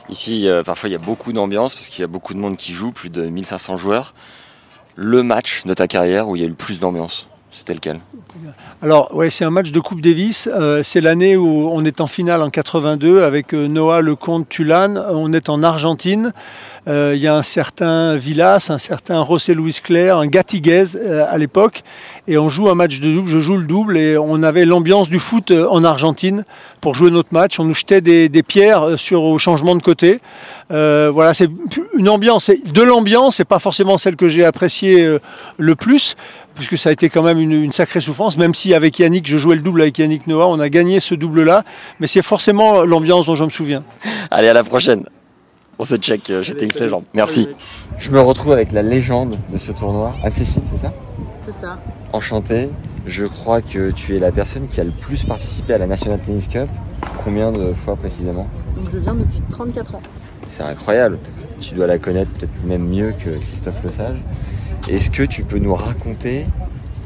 Ici, 0.10 0.47
euh, 0.47 0.64
parfois, 0.64 0.89
il 0.89 0.93
y 0.93 0.95
a 0.95 0.99
beaucoup 0.99 1.32
d'ambiance 1.32 1.76
parce 1.76 1.89
qu'il 1.89 2.02
y 2.02 2.04
a 2.04 2.08
beaucoup 2.08 2.34
de 2.34 2.39
monde 2.39 2.58
qui 2.58 2.74
joue, 2.74 2.91
plus 2.91 3.10
de 3.10 3.28
1500 3.28 3.78
joueurs. 3.78 4.14
Le 4.96 5.24
match 5.24 5.64
de 5.66 5.74
ta 5.74 5.88
carrière 5.88 6.28
où 6.28 6.36
il 6.36 6.39
y 6.39 6.44
a 6.44 6.46
eu 6.46 6.50
le 6.50 6.56
plus 6.56 6.80
d'ambiance, 6.80 7.28
c'était 7.52 7.74
lequel? 7.74 8.00
Alors, 8.82 9.14
ouais, 9.16 9.30
c'est 9.30 9.46
un 9.46 9.50
match 9.50 9.72
de 9.72 9.80
Coupe 9.80 10.02
Davis. 10.02 10.50
Euh, 10.52 10.82
c'est 10.84 11.02
l'année 11.02 11.36
où 11.36 11.70
on 11.72 11.84
est 11.84 12.02
en 12.02 12.08
finale 12.08 12.42
en 12.42 12.50
82 12.50 13.24
avec 13.24 13.54
euh, 13.54 13.68
Noah 13.68 14.02
Lecomte 14.02 14.48
Tulane. 14.48 14.98
On 15.10 15.34
est 15.34 15.50
en 15.50 15.62
Argentine. 15.64 16.34
Euh, 16.88 17.13
Il 17.15 17.21
y 17.21 17.27
a 17.27 17.36
un 17.36 17.43
certain 17.43 18.15
Villas, 18.15 18.67
un 18.69 18.79
certain 18.79 19.23
José 19.25 19.53
Luis 19.53 19.77
Claire, 19.84 20.17
un 20.17 20.27
Gatiguez 20.27 20.95
euh, 20.95 21.25
à 21.29 21.38
l'époque. 21.38 21.84
Et 22.27 22.38
on 22.38 22.49
joue 22.49 22.69
un 22.69 22.75
match 22.75 22.99
de 22.99 23.13
double. 23.13 23.29
Je 23.29 23.39
joue 23.39 23.57
le 23.57 23.65
double 23.65 23.97
et 23.97 24.17
on 24.17 24.41
avait 24.41 24.65
l'ambiance 24.65 25.07
du 25.09 25.19
foot 25.19 25.51
euh, 25.51 25.67
en 25.69 25.84
Argentine 25.84 26.43
pour 26.79 26.95
jouer 26.95 27.11
notre 27.11 27.34
match. 27.34 27.59
On 27.59 27.65
nous 27.65 27.75
jetait 27.75 28.01
des, 28.01 28.29
pierres 28.43 28.97
sur 28.97 29.23
au 29.23 29.38
changement 29.38 29.75
de 29.75 29.84
côté. 29.84 30.19
Voilà, 30.69 31.34
c'est 31.34 31.49
une 31.97 32.09
ambiance, 32.09 32.49
de 32.49 32.82
l'ambiance, 32.82 33.36
c'est 33.36 33.45
pas 33.45 33.59
forcément 33.59 33.97
celle 33.99 34.15
que 34.15 34.27
j'ai 34.27 34.43
appréciée 34.43 35.17
le 35.57 35.75
plus, 35.75 36.15
puisque 36.55 36.77
ça 36.77 36.89
a 36.89 36.91
été 36.91 37.09
quand 37.09 37.21
même 37.21 37.39
une 37.39 37.71
sacrée 37.71 38.01
souffrance, 38.01 38.36
même 38.38 38.55
si 38.55 38.73
avec 38.73 38.97
Yannick, 38.97 39.27
je 39.27 39.38
jouais 39.38 39.55
le 39.55 39.61
double 39.61 39.82
avec 39.82 39.99
Yannick 39.99 40.25
Noah, 40.25 40.47
on 40.47 40.59
a 40.59 40.69
gagné 40.69 40.99
ce 40.99 41.13
double-là, 41.13 41.63
mais 41.99 42.07
c'est 42.07 42.23
forcément 42.23 42.84
l'ambiance 42.84 43.27
dont 43.27 43.36
je 43.36 43.43
me 43.43 43.51
souviens. 43.51 43.84
Allez, 44.32 44.47
à 44.47 44.53
la 44.53 44.63
prochaine. 44.63 45.03
On 45.82 45.84
se 45.84 45.95
check 45.95 46.32
chez 46.43 46.53
Tennis 46.53 46.79
Legend. 46.79 47.01
Merci. 47.15 47.47
Je 47.97 48.11
me 48.11 48.21
retrouve 48.21 48.51
avec 48.51 48.71
la 48.71 48.84
légende 48.84 49.39
de 49.51 49.57
ce 49.57 49.71
tournoi, 49.71 50.13
Anne-Cécile, 50.23 50.61
c'est 50.69 50.77
ça? 50.77 50.93
C'est 51.43 51.55
ça. 51.55 51.79
Enchanté. 52.13 52.69
Je 53.07 53.25
crois 53.25 53.63
que 53.63 53.89
tu 53.89 54.15
es 54.15 54.19
la 54.19 54.32
personne 54.32 54.67
qui 54.67 54.79
a 54.79 54.84
le 54.84 54.91
plus 54.91 55.23
participé 55.23 55.73
à 55.73 55.79
la 55.79 55.88
National 55.88 56.19
Tennis 56.21 56.47
Cup. 56.47 56.69
Combien 57.23 57.51
de 57.51 57.73
fois 57.73 57.95
précisément? 57.95 58.45
Donc 58.75 58.91
je 58.93 58.99
viens 58.99 59.15
depuis 59.15 59.41
34 59.49 59.95
ans. 59.95 60.01
C'est 60.49 60.61
incroyable. 60.61 61.17
Tu 61.59 61.73
dois 61.73 61.88
la 61.88 61.97
connaître 61.97 62.29
peut-être 62.29 62.63
même 62.63 62.88
mieux 62.88 63.13
que 63.13 63.32
Christophe 63.32 63.84
Lesage. 63.84 64.21
Est-ce 64.88 65.09
que 65.09 65.23
tu 65.23 65.43
peux 65.43 65.57
nous 65.57 65.73
raconter 65.73 66.45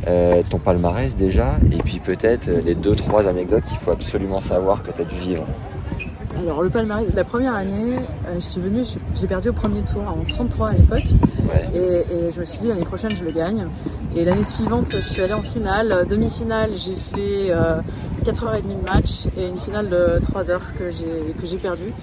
euh, 0.10 0.44
ton 0.50 0.58
palmarès 0.58 1.16
déjà? 1.16 1.60
Et 1.72 1.82
puis 1.82 2.00
peut-être 2.00 2.50
euh, 2.50 2.60
les 2.60 2.76
deux 2.76 2.98
trois 2.98 3.26
anecdotes 3.26 3.64
qu'il 3.64 3.78
faut 3.78 3.92
absolument 3.92 4.42
savoir 4.42 4.84
que 4.84 4.92
tu 4.92 5.02
as 5.02 5.06
dû 5.06 5.16
vivre 5.16 5.46
Alors 6.38 6.62
le 6.62 6.70
palmarès, 6.70 7.08
la 7.14 7.24
première 7.24 7.56
année, 7.56 7.98
euh, 8.28 8.36
je 8.36 8.40
suis 8.42 8.62
venue, 8.62 8.84
j'ai 9.16 9.28
perdu 9.28 9.50
au 9.50 9.54
premier 9.54 9.82
tour 9.82 10.02
en 10.04 10.24
33 10.24 10.70
à 10.70 10.74
l'époque. 10.74 11.06
Ouais. 11.48 11.70
Et, 11.74 11.80
et 11.80 12.32
je 12.34 12.40
me 12.40 12.46
suis 12.46 12.60
dit 12.60 12.68
l'année 12.68 12.84
prochaine 12.86 13.16
je 13.16 13.24
le 13.24 13.32
gagne. 13.32 13.68
Et 14.16 14.26
l'année 14.26 14.44
suivante 14.44 14.92
je 14.92 15.00
suis 15.00 15.22
allée 15.22 15.34
en 15.34 15.42
finale. 15.42 16.06
Demi-finale 16.10 16.72
j'ai 16.76 16.96
fait 16.96 17.52
euh, 17.52 17.80
4h30 18.24 18.64
de 18.64 18.86
match 18.86 19.28
et 19.38 19.48
une 19.48 19.60
finale 19.60 19.90
de 19.90 20.20
3 20.24 20.52
heures 20.52 20.74
que 20.78 20.92
j'ai 20.92 21.34
que 21.40 21.46
j'ai 21.46 21.58
perdu. 21.58 21.94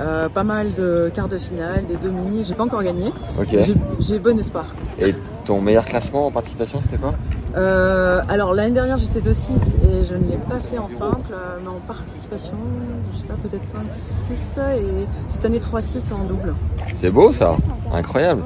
Euh, 0.00 0.28
pas 0.30 0.42
mal 0.42 0.72
de 0.74 1.10
quarts 1.14 1.28
de 1.28 1.36
finale, 1.38 1.86
des 1.86 1.96
demi, 1.96 2.44
j'ai 2.46 2.54
pas 2.54 2.64
encore 2.64 2.82
gagné. 2.82 3.12
J'ai- 3.48 3.74
J'ai 4.00 4.18
bon 4.18 4.38
espoir. 4.38 4.64
Et 4.98 5.14
ton 5.44 5.60
meilleur 5.60 5.84
classement 5.84 6.26
en 6.26 6.30
participation 6.30 6.80
c'était 6.80 6.96
quoi? 6.96 7.14
Euh, 7.56 8.22
alors 8.28 8.54
l'année 8.54 8.74
dernière 8.74 8.96
j'étais 8.96 9.20
2-6 9.20 9.76
et 9.84 10.04
je 10.04 10.14
ne 10.14 10.30
l'ai 10.30 10.38
pas 10.48 10.60
fait 10.60 10.78
en 10.78 10.88
simple, 10.88 11.32
euh, 11.34 11.58
mais 11.62 11.68
en 11.68 11.80
participation, 11.86 12.54
je 13.12 13.18
sais 13.18 13.24
pas, 13.24 13.34
peut-être 13.34 13.68
5-6 13.68 14.58
et 14.78 15.06
cette 15.28 15.44
année 15.44 15.60
3-6 15.60 16.12
en 16.12 16.24
double. 16.24 16.54
C'est 16.94 17.10
beau 17.10 17.32
ça, 17.32 17.56
incroyable. 17.92 18.42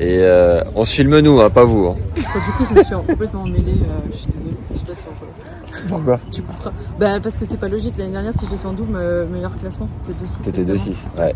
Et 0.00 0.18
euh, 0.20 0.62
on 0.74 0.84
se 0.84 0.94
filme 0.94 1.18
nous, 1.20 1.40
hein, 1.40 1.50
pas 1.50 1.64
vous. 1.64 1.88
hein. 1.88 1.96
Du 2.16 2.22
coup 2.52 2.64
je 2.70 2.78
me 2.78 2.84
suis 2.84 2.94
complètement 3.06 3.42
emmêlée, 3.42 3.72
euh, 3.82 4.08
je 4.12 4.16
suis 4.16 4.26
désolée, 4.28 4.56
je 4.72 4.78
sais 4.78 4.84
pas 4.86 4.94
si 4.94 5.06
on 5.10 5.14
peut- 5.14 5.50
Pourquoi 5.88 6.20
Tu 6.30 6.42
comprends 6.42 6.72
Bah 6.98 7.20
parce 7.22 7.36
que 7.38 7.44
c'est 7.44 7.56
pas 7.56 7.68
logique, 7.68 7.96
l'année 7.96 8.12
dernière 8.12 8.32
si 8.32 8.46
je 8.46 8.50
l'ai 8.50 8.56
fait 8.56 8.68
en 8.68 8.72
double, 8.72 8.96
euh, 8.96 9.26
meilleur 9.26 9.56
classement 9.56 9.86
c'était 9.88 10.12
2-6. 10.12 10.42
T'étais 10.42 10.62
évidemment. 10.62 10.80
2-6, 10.80 11.20
ouais. 11.20 11.34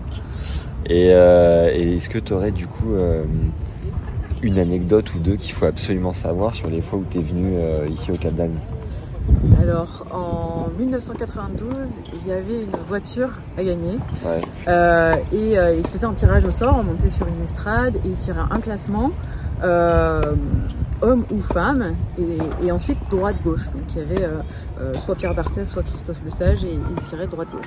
Et, 0.86 1.10
euh, 1.12 1.70
et 1.74 1.96
est-ce 1.96 2.08
que 2.08 2.18
tu 2.18 2.32
aurais 2.32 2.50
du 2.50 2.66
coup 2.66 2.94
euh, 2.94 3.22
une 4.42 4.58
anecdote 4.58 5.14
ou 5.14 5.18
deux 5.18 5.36
qu'il 5.36 5.52
faut 5.52 5.66
absolument 5.66 6.12
savoir 6.14 6.54
sur 6.54 6.68
les 6.68 6.80
fois 6.80 6.98
où 6.98 7.04
tu 7.10 7.18
es 7.18 7.22
venu 7.22 7.52
euh, 7.54 7.86
ici 7.90 8.10
au 8.10 8.16
Cap 8.16 8.34
d'Agde? 8.34 8.54
Alors 9.60 10.06
en 10.10 10.68
1992 10.78 12.00
il 12.24 12.28
y 12.28 12.32
avait 12.32 12.64
une 12.64 12.76
voiture 12.88 13.28
à 13.58 13.62
gagner. 13.62 13.98
Ouais. 14.24 14.40
Euh, 14.66 15.14
et 15.32 15.58
euh, 15.58 15.76
il 15.76 15.86
faisait 15.86 16.06
un 16.06 16.14
tirage 16.14 16.44
au 16.44 16.50
sort, 16.50 16.76
on 16.80 16.84
montait 16.84 17.10
sur 17.10 17.26
une 17.28 17.42
estrade 17.44 17.96
et 17.96 18.00
il 18.08 18.14
tirait 18.16 18.40
un 18.50 18.60
classement, 18.60 19.12
euh, 19.62 20.32
homme 21.02 21.24
ou 21.30 21.38
femme, 21.40 21.94
et, 22.18 22.66
et 22.66 22.72
ensuite 22.72 22.98
droite-gauche. 23.10 23.66
Donc 23.66 23.82
il 23.90 23.98
y 23.98 24.00
avait 24.02 24.24
euh, 24.24 24.40
euh, 24.80 24.94
soit 25.04 25.14
Pierre 25.14 25.34
Barthès, 25.34 25.64
soit 25.68 25.82
Christophe 25.82 26.18
Lesage, 26.24 26.64
et 26.64 26.72
il 26.74 27.02
tirait 27.02 27.26
droite-gauche. 27.26 27.66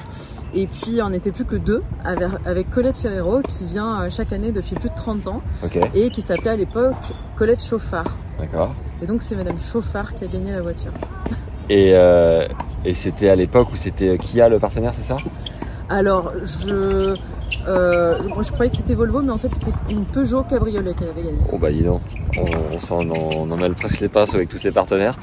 Et 0.53 0.67
puis 0.67 1.01
on 1.01 1.09
n'était 1.09 1.31
plus 1.31 1.45
que 1.45 1.55
deux, 1.55 1.81
avec, 2.05 2.29
avec 2.45 2.69
Colette 2.69 2.97
Ferrero, 2.97 3.41
qui 3.41 3.65
vient 3.65 4.01
euh, 4.03 4.09
chaque 4.09 4.31
année 4.33 4.51
depuis 4.51 4.75
plus 4.75 4.89
de 4.89 4.95
30 4.95 5.27
ans, 5.27 5.41
Ok, 5.63 5.77
et 5.95 6.09
qui 6.09 6.21
s'appelait 6.21 6.51
à 6.51 6.55
l'époque 6.55 6.95
Colette 7.35 7.63
Chauffard. 7.63 8.17
d'accord. 8.39 8.73
Et 9.01 9.05
donc 9.05 9.21
c'est 9.21 9.35
Madame 9.35 9.59
Chauffard 9.59 10.13
qui 10.13 10.23
a 10.23 10.27
gagné 10.27 10.51
la 10.51 10.61
voiture. 10.61 10.91
Et, 11.69 11.91
euh, 11.93 12.47
et 12.85 12.93
c'était 12.93 13.29
à 13.29 13.35
l'époque 13.35 13.69
où 13.71 13.75
c'était 13.75 14.17
Kia 14.17 14.49
le 14.49 14.59
partenaire, 14.59 14.93
c'est 14.95 15.03
ça? 15.07 15.17
Alors, 15.89 16.33
je, 16.43 17.13
euh, 17.67 18.17
moi, 18.29 18.43
je 18.43 18.51
croyais 18.51 18.69
que 18.71 18.77
c'était 18.77 18.95
Volvo, 18.95 19.21
mais 19.21 19.31
en 19.31 19.37
fait, 19.37 19.53
c'était 19.53 19.71
une 19.89 20.05
Peugeot 20.05 20.43
Cabriolet 20.43 20.93
qu'elle 20.93 21.09
avait 21.09 21.23
gagnée. 21.23 21.41
Oh 21.51 21.57
bah 21.57 21.71
dis 21.71 21.83
donc, 21.83 22.01
on, 22.37 22.75
on 22.75 22.79
s'en 22.79 23.01
on 23.09 23.51
en 23.51 23.57
mêle 23.57 23.73
presque 23.73 23.99
les 23.99 24.09
pinces 24.09 24.33
avec 24.33 24.49
tous 24.49 24.57
ses 24.57 24.71
partenaires. 24.71 25.15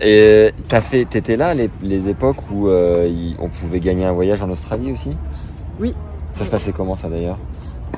Et 0.00 0.52
t'as 0.68 0.80
fait, 0.80 1.04
t'étais 1.04 1.36
là 1.36 1.54
les, 1.54 1.70
les 1.82 2.08
époques 2.08 2.50
où 2.50 2.68
euh, 2.68 3.08
on 3.38 3.48
pouvait 3.48 3.80
gagner 3.80 4.04
un 4.04 4.12
voyage 4.12 4.42
en 4.42 4.50
Australie 4.50 4.92
aussi? 4.92 5.16
Oui. 5.80 5.94
Ça 6.34 6.44
se 6.44 6.50
passait 6.50 6.72
comment 6.72 6.96
ça 6.96 7.08
d'ailleurs? 7.08 7.38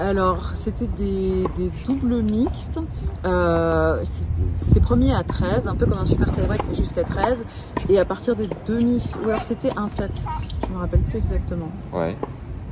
Alors, 0.01 0.51
c'était 0.55 0.86
des, 0.86 1.44
des 1.57 1.70
doubles 1.86 2.22
mixtes. 2.22 2.78
Euh, 3.24 4.03
c'était 4.57 4.80
premier 4.80 5.14
à 5.14 5.22
13, 5.22 5.66
un 5.68 5.74
peu 5.74 5.86
comme 5.86 5.99
un 5.99 6.07
super 6.07 6.32
tie-break, 6.32 6.62
mais 6.68 6.76
jusqu'à 6.76 7.05
13. 7.05 7.44
Et 7.88 7.99
à 7.99 8.05
partir 8.05 8.36
des 8.36 8.49
demi, 8.66 9.03
ou 9.24 9.28
alors 9.28 9.44
c'était 9.44 9.70
un 9.76 9.88
7. 9.88 10.11
Je 10.68 10.72
me 10.74 10.78
rappelle 10.78 11.01
plus 11.01 11.18
exactement. 11.18 11.70
Ouais, 11.92 12.16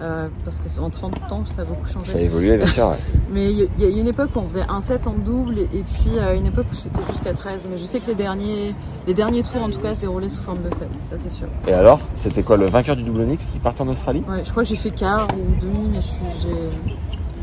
Euh, 0.01 0.27
parce 0.45 0.59
que 0.61 0.81
en 0.81 0.91
30 0.91 1.31
ans, 1.31 1.45
ça 1.45 1.63
a 1.63 1.65
beaucoup 1.65 1.87
changé. 1.87 2.11
ça 2.11 2.19
a 2.19 2.21
évolué 2.21 2.57
bien 2.57 2.67
sûr. 2.67 2.89
ouais. 2.89 2.97
Mais 3.33 3.53
il 3.53 3.69
y, 3.79 3.83
y 3.83 3.85
a 3.85 3.89
eu 3.89 4.01
une 4.01 4.09
époque 4.09 4.31
où 4.35 4.41
on 4.41 4.49
faisait 4.49 4.65
un 4.69 4.81
7 4.81 5.07
en 5.07 5.15
double 5.19 5.59
et 5.61 5.69
puis 5.69 6.19
euh, 6.19 6.37
une 6.37 6.47
époque 6.47 6.67
où 6.73 6.75
c'était 6.75 7.01
jusqu'à 7.09 7.33
13. 7.33 7.67
Mais 7.71 7.79
je 7.79 7.85
sais 7.85 8.01
que 8.01 8.07
les 8.07 8.17
derniers, 8.17 8.75
les 9.07 9.15
derniers 9.15 9.43
tours 9.45 9.63
en 9.63 9.71
tout 9.71 9.79
cas 9.79 9.95
se 9.95 10.01
déroulaient 10.01 10.29
sous 10.29 10.41
forme 10.41 10.63
de 10.63 10.71
7, 10.75 10.89
ça 11.03 11.17
c'est 11.17 11.31
sûr. 11.31 11.47
Et 11.69 11.73
alors, 11.73 12.01
c'était 12.17 12.43
quoi 12.43 12.57
le 12.57 12.67
vainqueur 12.67 12.97
du 12.97 13.05
double 13.05 13.23
mix 13.25 13.45
qui 13.45 13.59
partait 13.61 13.83
en 13.83 13.89
Australie? 13.89 14.25
Ouais, 14.29 14.43
je 14.45 14.51
crois 14.51 14.65
que 14.65 14.69
j'ai 14.69 14.77
fait 14.77 14.91
quart 14.91 15.29
ou 15.33 15.61
demi, 15.65 15.89
mais 15.93 16.01
je 16.01 16.49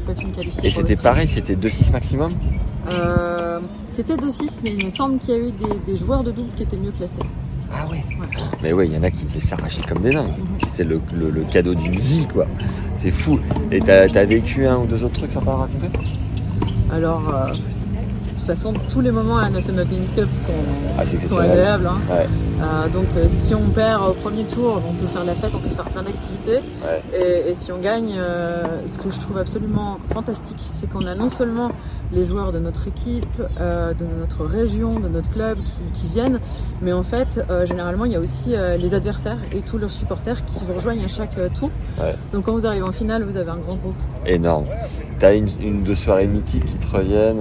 pas 0.06 0.14
pu 0.14 0.26
me 0.26 0.34
qualifier. 0.34 0.66
Et 0.68 0.72
c'était 0.72 0.96
pareil, 0.98 1.28
c'était 1.28 1.56
2-6 1.56 1.92
maximum? 1.92 2.32
Euh, 2.90 3.60
c'était 3.92 4.16
2-6, 4.16 4.62
mais 4.64 4.72
il 4.78 4.86
me 4.86 4.90
semble 4.90 5.20
qu'il 5.20 5.30
y 5.36 5.38
a 5.38 5.40
eu 5.40 5.52
des, 5.52 5.92
des 5.94 5.98
joueurs 5.98 6.24
de 6.24 6.32
double 6.32 6.50
qui 6.56 6.64
étaient 6.64 6.76
mieux 6.78 6.92
classés. 6.92 7.20
Ah 7.74 7.88
ouais 7.90 8.04
Ouais. 8.20 8.28
Mais 8.62 8.74
ouais, 8.74 8.88
il 8.88 8.94
y 8.94 8.98
en 8.98 9.04
a 9.04 9.10
qui 9.12 9.26
devaient 9.26 9.40
s'arracher 9.40 9.82
comme 9.88 10.00
des 10.02 10.12
dingues. 10.12 10.28
C'est 10.68 10.84
le, 10.84 11.02
le- 11.14 11.30
le 11.32 11.44
cadeau 11.44 11.74
d'une 11.74 11.96
vie 11.98 12.28
quoi. 12.32 12.46
C'est 12.96 13.12
fou. 13.12 13.40
Et 13.72 13.80
t'as 13.80 14.04
as 14.04 14.26
vécu 14.26 14.66
un 14.68 14.78
ou 14.78 14.86
deux 14.86 15.04
autres 15.04 15.16
trucs 15.20 15.32
sympas 15.32 15.52
à 15.54 15.56
raconter? 15.58 15.88
Alors, 16.92 17.22
euh, 17.34 17.54
toute 18.42 18.56
façon, 18.56 18.74
tous 18.90 19.02
les 19.02 19.12
moments 19.12 19.38
à 19.38 19.44
la 19.44 19.50
National 19.50 19.86
Tennis 19.88 20.12
Cup 20.12 20.28
sont, 20.36 20.52
Ah, 20.98 21.06
sont 21.06 21.38
agréables. 21.38 21.88
hein. 21.88 22.02
Ouais. 22.10 22.28
Euh, 22.62 22.88
donc, 22.90 23.06
euh, 23.18 23.26
si 23.30 23.56
on 23.56 23.70
perd 23.70 24.02
au 24.10 24.14
premier 24.14 24.44
tour, 24.44 24.82
on 24.88 24.94
peut 24.94 25.08
faire 25.08 25.24
la 25.26 25.34
fête, 25.36 25.52
on 25.56 25.60
peut 25.60 25.70
faire 25.76 25.86
plein 25.86 26.04
d'activités. 26.04 26.58
Ouais. 26.84 27.02
Et, 27.20 27.50
et 27.52 27.56
si 27.56 27.72
on 27.72 27.80
gagne, 27.80 28.14
euh, 28.18 28.64
ce 28.88 28.98
que 29.00 29.10
je 29.10 29.20
trouve 29.20 29.38
absolument 29.38 29.98
fantastique, 30.14 30.58
c'est 30.60 30.88
qu'on 30.90 31.06
a 31.08 31.16
non 31.16 31.30
seulement 31.30 31.72
les 32.12 32.26
joueurs 32.26 32.52
de 32.52 32.60
notre 32.60 32.88
équipe, 32.88 33.26
de 33.60 34.06
notre 34.20 34.44
région, 34.44 35.00
de 35.00 35.08
notre 35.08 35.30
club 35.32 35.60
qui, 35.64 35.82
qui 35.94 36.08
viennent, 36.08 36.40
mais 36.82 36.92
en 36.92 37.04
fait, 37.04 37.40
généralement, 37.66 38.04
il 38.04 38.12
y 38.12 38.16
a 38.16 38.20
aussi 38.20 38.54
les 38.80 38.94
adversaires 38.94 39.38
et 39.56 39.62
tous 39.62 39.78
leurs 39.78 39.92
supporters 39.92 40.44
qui 40.46 40.66
vous 40.66 40.74
rejoignent 40.74 41.06
à 41.06 41.08
chaque 41.08 41.36
tour. 41.54 41.70
Ouais. 42.00 42.14
Donc, 42.34 42.46
quand 42.46 42.52
vous 42.52 42.66
arrivez 42.66 42.84
en 42.84 42.92
finale, 42.92 43.24
vous 43.24 43.38
avez 43.38 43.50
un 43.50 43.56
grand 43.58 43.76
groupe. 43.76 43.96
Énorme. 44.26 44.66
T'as 45.20 45.34
une, 45.36 45.48
une 45.62 45.80
ou 45.80 45.84
deux 45.84 45.96
soirées 45.96 46.28
mythiques 46.28 46.66
qui 46.66 46.76
te 46.86 46.98
reviennent 46.98 47.40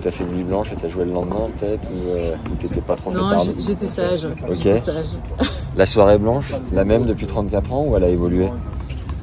t'as 0.00 0.10
fait 0.12 0.24
une 0.24 0.36
nuit 0.36 0.44
blanche 0.44 0.72
et 0.72 0.76
t'as 0.76 0.88
joué 0.88 1.04
le 1.04 1.12
lendemain 1.12 1.48
peut-être 1.58 1.88
ou 1.90 2.16
euh, 2.16 2.32
t'étais 2.60 2.80
pas 2.80 2.96
trop 2.96 3.10
Non, 3.12 3.42
j'étais 3.58 3.86
sage. 3.86 4.26
Ok. 4.48 4.56
Sage. 4.82 5.06
La 5.76 5.86
soirée 5.86 6.18
blanche, 6.18 6.52
la 6.72 6.84
même 6.84 7.06
depuis 7.06 7.26
34 7.26 7.72
ans 7.72 7.86
ou 7.86 7.96
elle 7.96 8.04
a 8.04 8.08
évolué 8.08 8.46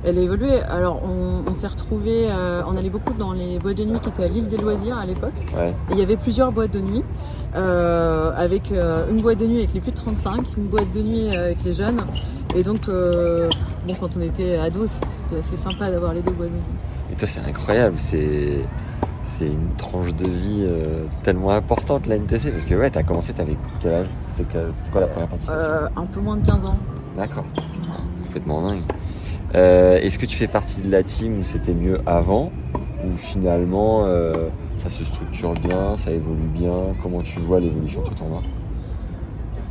Elle 0.04 0.18
a 0.18 0.22
évolué. 0.22 0.62
Alors, 0.64 1.00
on, 1.06 1.44
on 1.48 1.54
s'est 1.54 1.68
retrouvés, 1.68 2.28
euh, 2.32 2.64
on 2.68 2.76
allait 2.76 2.90
beaucoup 2.90 3.14
dans 3.14 3.34
les 3.34 3.60
boîtes 3.60 3.78
de 3.78 3.86
nuit 3.86 4.00
qui 4.00 4.10
étaient 4.10 4.24
à 4.24 4.28
l'île 4.28 4.50
des 4.50 4.58
loisirs 4.58 4.98
à 4.98 5.06
l'époque. 5.06 5.34
Ouais. 5.56 5.74
Il 5.92 6.00
y 6.00 6.02
avait 6.02 6.18
plusieurs 6.18 6.52
boîtes 6.52 6.72
de 6.72 6.80
nuit, 6.80 7.04
euh, 7.56 8.32
avec 8.36 8.72
euh, 8.72 9.06
une 9.12 9.22
boîte 9.22 9.38
de 9.38 9.46
nuit 9.46 9.60
avec 9.60 9.74
les 9.76 9.80
plus 9.80 9.92
de 9.92 9.98
35, 9.98 10.42
une 10.58 10.66
boîte 10.66 10.92
de 10.92 11.02
nuit 11.02 11.30
avec 11.36 11.64
les 11.64 11.74
jeunes. 11.74 12.02
Et 12.56 12.64
donc, 12.64 12.88
bon, 12.88 13.94
quand 14.00 14.18
on 14.18 14.22
était 14.22 14.58
ados, 14.58 14.90
c'était 15.22 15.40
assez 15.40 15.58
sympa 15.58 15.92
d'avoir 15.92 16.16
les 16.16 16.22
deux 16.22 16.32
boîtes 16.32 16.50
de 16.50 16.56
nuit. 16.56 16.64
Et 17.12 17.16
toi 17.16 17.28
c'est 17.28 17.42
incroyable, 17.42 17.96
c'est 17.98 18.60
c'est 19.30 19.46
une 19.48 19.74
tranche 19.78 20.14
de 20.16 20.28
vie 20.28 20.64
euh, 20.64 21.06
tellement 21.24 21.52
importante 21.52 22.08
la 22.08 22.16
NTC 22.18 22.52
parce 22.52 22.66
que 22.66 22.74
ouais 22.76 22.90
t'as 22.90 23.04
commencé 23.04 23.32
t'avais 23.34 23.56
quel 23.80 23.94
âge? 23.94 24.08
C'était 24.36 24.50
quoi 24.92 25.02
la 25.02 25.08
première 25.08 25.30
participation? 25.30 25.70
Euh, 25.72 25.88
un 25.96 26.06
peu 26.06 26.20
moins 26.20 26.38
de 26.38 26.46
15 26.46 26.66
ans. 26.66 26.78
D'accord. 27.16 27.46
Complètement 28.26 28.68
dingue. 28.68 28.82
Euh, 29.56 29.98
Est-ce 29.98 30.20
que 30.20 30.26
tu 30.26 30.36
fais 30.38 30.48
partie 30.48 30.82
de 30.82 30.92
la 30.92 31.04
team 31.04 31.40
où 31.40 31.44
c'était 31.44 31.74
mieux 31.74 32.02
avant? 32.06 32.52
Ou 33.06 33.16
finalement 33.16 34.04
euh, 34.06 34.50
ça 34.78 34.90
se 34.90 35.04
structure 35.06 35.54
bien, 35.54 35.96
ça 35.96 36.12
évolue 36.12 36.48
bien? 36.54 36.74
Comment 37.02 37.22
tu 37.22 37.40
vois 37.40 37.60
l'évolution 37.60 38.02
tout 38.02 38.22
en 38.24 38.30
bas 38.30 38.44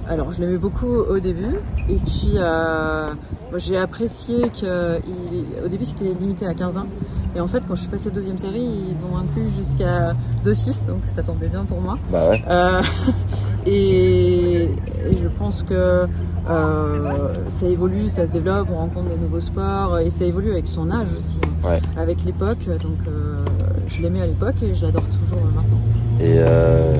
Alors, 0.09 0.33
je 0.33 0.41
l'aimais 0.41 0.57
beaucoup 0.59 0.87
au 0.89 1.19
début. 1.21 1.57
Et 1.89 1.97
puis, 1.97 2.33
euh, 2.37 3.09
j'ai 3.57 3.77
apprécié 3.77 4.37
que 4.49 4.99
il- 5.07 5.65
au 5.65 5.69
début, 5.69 5.85
c'était 5.85 6.13
limité 6.19 6.47
à 6.47 6.55
15 6.55 6.79
ans. 6.79 6.87
Et 7.37 7.41
en 7.41 7.47
fait, 7.47 7.63
quand 7.69 7.75
je 7.75 7.83
suis 7.83 7.91
passée 7.91 8.11
deuxième 8.11 8.39
série, 8.39 8.67
ils 8.91 9.05
ont 9.05 9.17
inclus 9.19 9.51
jusqu'à 9.59 10.15
2-6, 10.45 10.83
donc 10.87 11.01
ça 11.05 11.23
tombait 11.23 11.49
bien 11.49 11.65
pour 11.65 11.81
moi. 11.81 11.99
Bah 12.11 12.31
ouais. 12.31 12.43
Euh, 12.49 12.81
et, 13.67 14.63
et 14.65 15.19
je 15.23 15.29
pense 15.39 15.63
que 15.63 16.07
euh, 16.49 17.35
ça 17.49 17.67
évolue, 17.67 18.09
ça 18.09 18.27
se 18.27 18.33
développe, 18.33 18.69
on 18.73 18.77
rencontre 18.79 19.11
des 19.11 19.19
nouveaux 19.19 19.41
sports 19.41 19.99
et 19.99 20.09
ça 20.09 20.25
évolue 20.25 20.53
avec 20.53 20.67
son 20.67 20.91
âge 20.91 21.09
aussi, 21.19 21.39
Ouais. 21.63 21.81
avec 21.99 22.25
l'époque. 22.25 22.67
Donc 22.83 22.99
euh, 23.07 23.45
je 23.89 24.01
l'aimais 24.03 24.23
à 24.23 24.27
l'époque 24.27 24.55
et 24.63 24.75
je 24.75 24.87
l'adore 24.87 25.05
toujours 25.05 25.45
maintenant. 25.55 25.79
Et 26.21 26.37
euh, 26.39 26.97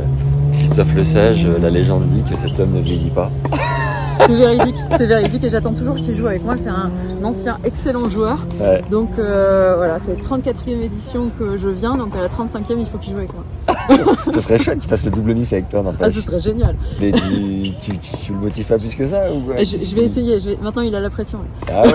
Christophe 0.79 0.97
Lesage, 0.97 1.45
euh, 1.45 1.59
la 1.59 1.71
légende 1.71 2.07
dit 2.07 2.23
que 2.23 2.37
cet 2.37 2.61
homme 2.61 2.71
ne 2.71 2.81
vieillit 2.81 3.11
pas. 3.11 3.33
C'est 4.21 4.37
véridique, 4.37 4.77
c'est 4.97 5.07
véridique 5.07 5.43
et 5.45 5.51
j'attends 5.51 5.73
toujours 5.73 5.95
qu'il 5.95 6.15
joue 6.15 6.27
avec 6.27 6.45
moi. 6.45 6.57
C'est 6.57 6.69
un 6.69 6.91
ancien 7.25 7.59
excellent 7.65 8.09
joueur. 8.09 8.47
Ouais. 8.61 8.83
Donc 8.91 9.11
euh, 9.19 9.75
voilà, 9.77 9.99
c'est 10.03 10.17
la 10.17 10.23
34e 10.23 10.83
édition 10.83 11.31
que 11.39 11.57
je 11.57 11.69
viens, 11.69 11.97
donc 11.97 12.15
à 12.15 12.21
la 12.21 12.29
35e 12.29 12.79
il 12.79 12.87
faut 12.87 12.99
qu'il 12.99 13.13
joue 13.13 13.19
avec 13.19 13.33
moi. 13.33 13.45
Ce 14.33 14.41
serait 14.41 14.59
chouette 14.59 14.79
qu'il 14.81 14.89
fasse 14.89 15.05
le 15.05 15.11
double 15.11 15.35
miss 15.35 15.53
avec 15.53 15.69
toi, 15.69 15.81
Ah, 15.83 15.91
n'empêche. 15.91 16.15
ce 16.15 16.21
serait 16.21 16.41
génial. 16.41 16.77
Mais 17.01 17.13
tu, 17.13 17.71
tu, 17.81 17.99
tu, 17.99 18.17
tu 18.25 18.33
le 18.33 18.39
motives 18.39 18.67
pas 18.67 18.79
plus 18.79 18.95
que 18.95 19.07
ça 19.07 19.33
ou 19.33 19.53
Et 19.57 19.65
Je, 19.65 19.77
je 19.77 19.95
vais 19.95 20.03
essayer, 20.05 20.39
je 20.41 20.51
vais... 20.51 20.59
maintenant 20.63 20.83
il 20.83 20.95
a 20.95 21.01
la 21.01 21.11
pression. 21.11 21.39
Ah 21.73 21.83
ouais. 21.83 21.93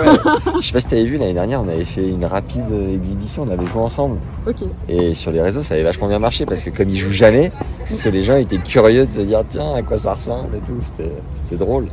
Je 0.62 0.66
sais 0.68 0.74
pas 0.74 0.80
si 0.80 0.88
t'avais 0.88 1.06
vu 1.06 1.18
l'année 1.18 1.34
dernière, 1.34 1.62
on 1.62 1.68
avait 1.70 1.86
fait 1.86 2.08
une 2.08 2.26
rapide 2.26 2.66
euh, 2.72 2.96
exhibition, 2.96 3.44
on 3.48 3.52
avait 3.52 3.66
joué 3.66 3.82
ensemble. 3.82 4.18
Ok. 4.48 4.58
Et 4.90 5.14
sur 5.14 5.32
les 5.32 5.42
réseaux, 5.42 5.62
ça 5.62 5.76
avait 5.76 5.84
vachement 5.84 6.08
bien 6.08 6.20
marché 6.20 6.46
parce 6.46 6.64
que 6.64 6.70
comme 6.70 6.90
il 6.90 6.98
joue 6.98 7.12
jamais, 7.12 7.52
pense 7.90 8.02
que 8.02 8.10
les 8.10 8.24
gens 8.24 8.38
étaient 8.38 8.58
curieux 8.58 9.06
de 9.06 9.12
se 9.12 9.22
dire 9.22 9.44
tiens 9.50 9.74
à 9.76 9.82
quoi 9.84 9.98
ça 9.98 10.14
ressemble 10.14 10.56
et 10.56 10.60
tout. 10.60 10.78
C'était, 10.82 11.12
c'était 11.44 11.64
drôle. 11.64 11.88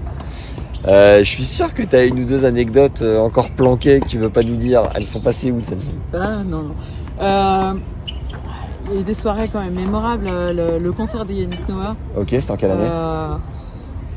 Euh, 0.89 1.19
je 1.19 1.29
suis 1.29 1.45
sûr 1.45 1.75
que 1.75 1.83
tu 1.83 1.95
as 1.95 2.05
une 2.05 2.21
ou 2.21 2.25
deux 2.25 2.47
anecdotes 2.47 3.03
euh, 3.03 3.19
encore 3.19 3.51
planquées 3.51 4.01
que 4.01 4.07
tu 4.07 4.17
veux 4.17 4.31
pas 4.31 4.43
nous 4.43 4.57
dire. 4.57 4.85
Elles 4.95 5.05
sont 5.05 5.21
passées 5.21 5.51
où 5.53 5.61
celles-ci? 5.61 5.95
Ah 6.15 6.39
non, 6.43 6.63
non. 6.63 6.75
Euh, 7.21 7.75
il 8.91 8.95
y 8.95 8.99
a 8.99 9.01
eu 9.01 9.05
des 9.05 9.15
soirées 9.15 9.49
quand 9.49 9.61
même 9.61 9.75
mémorables. 9.75 10.27
Le, 10.27 10.79
le 10.79 10.93
concert 10.93 11.25
de 11.25 11.33
Yannick 11.33 11.69
Noah, 11.69 11.97
Ok, 12.17 12.29
c'était 12.31 12.51
en 12.51 12.57
quelle 12.57 12.73
année 12.73 12.89
euh, 12.91 13.35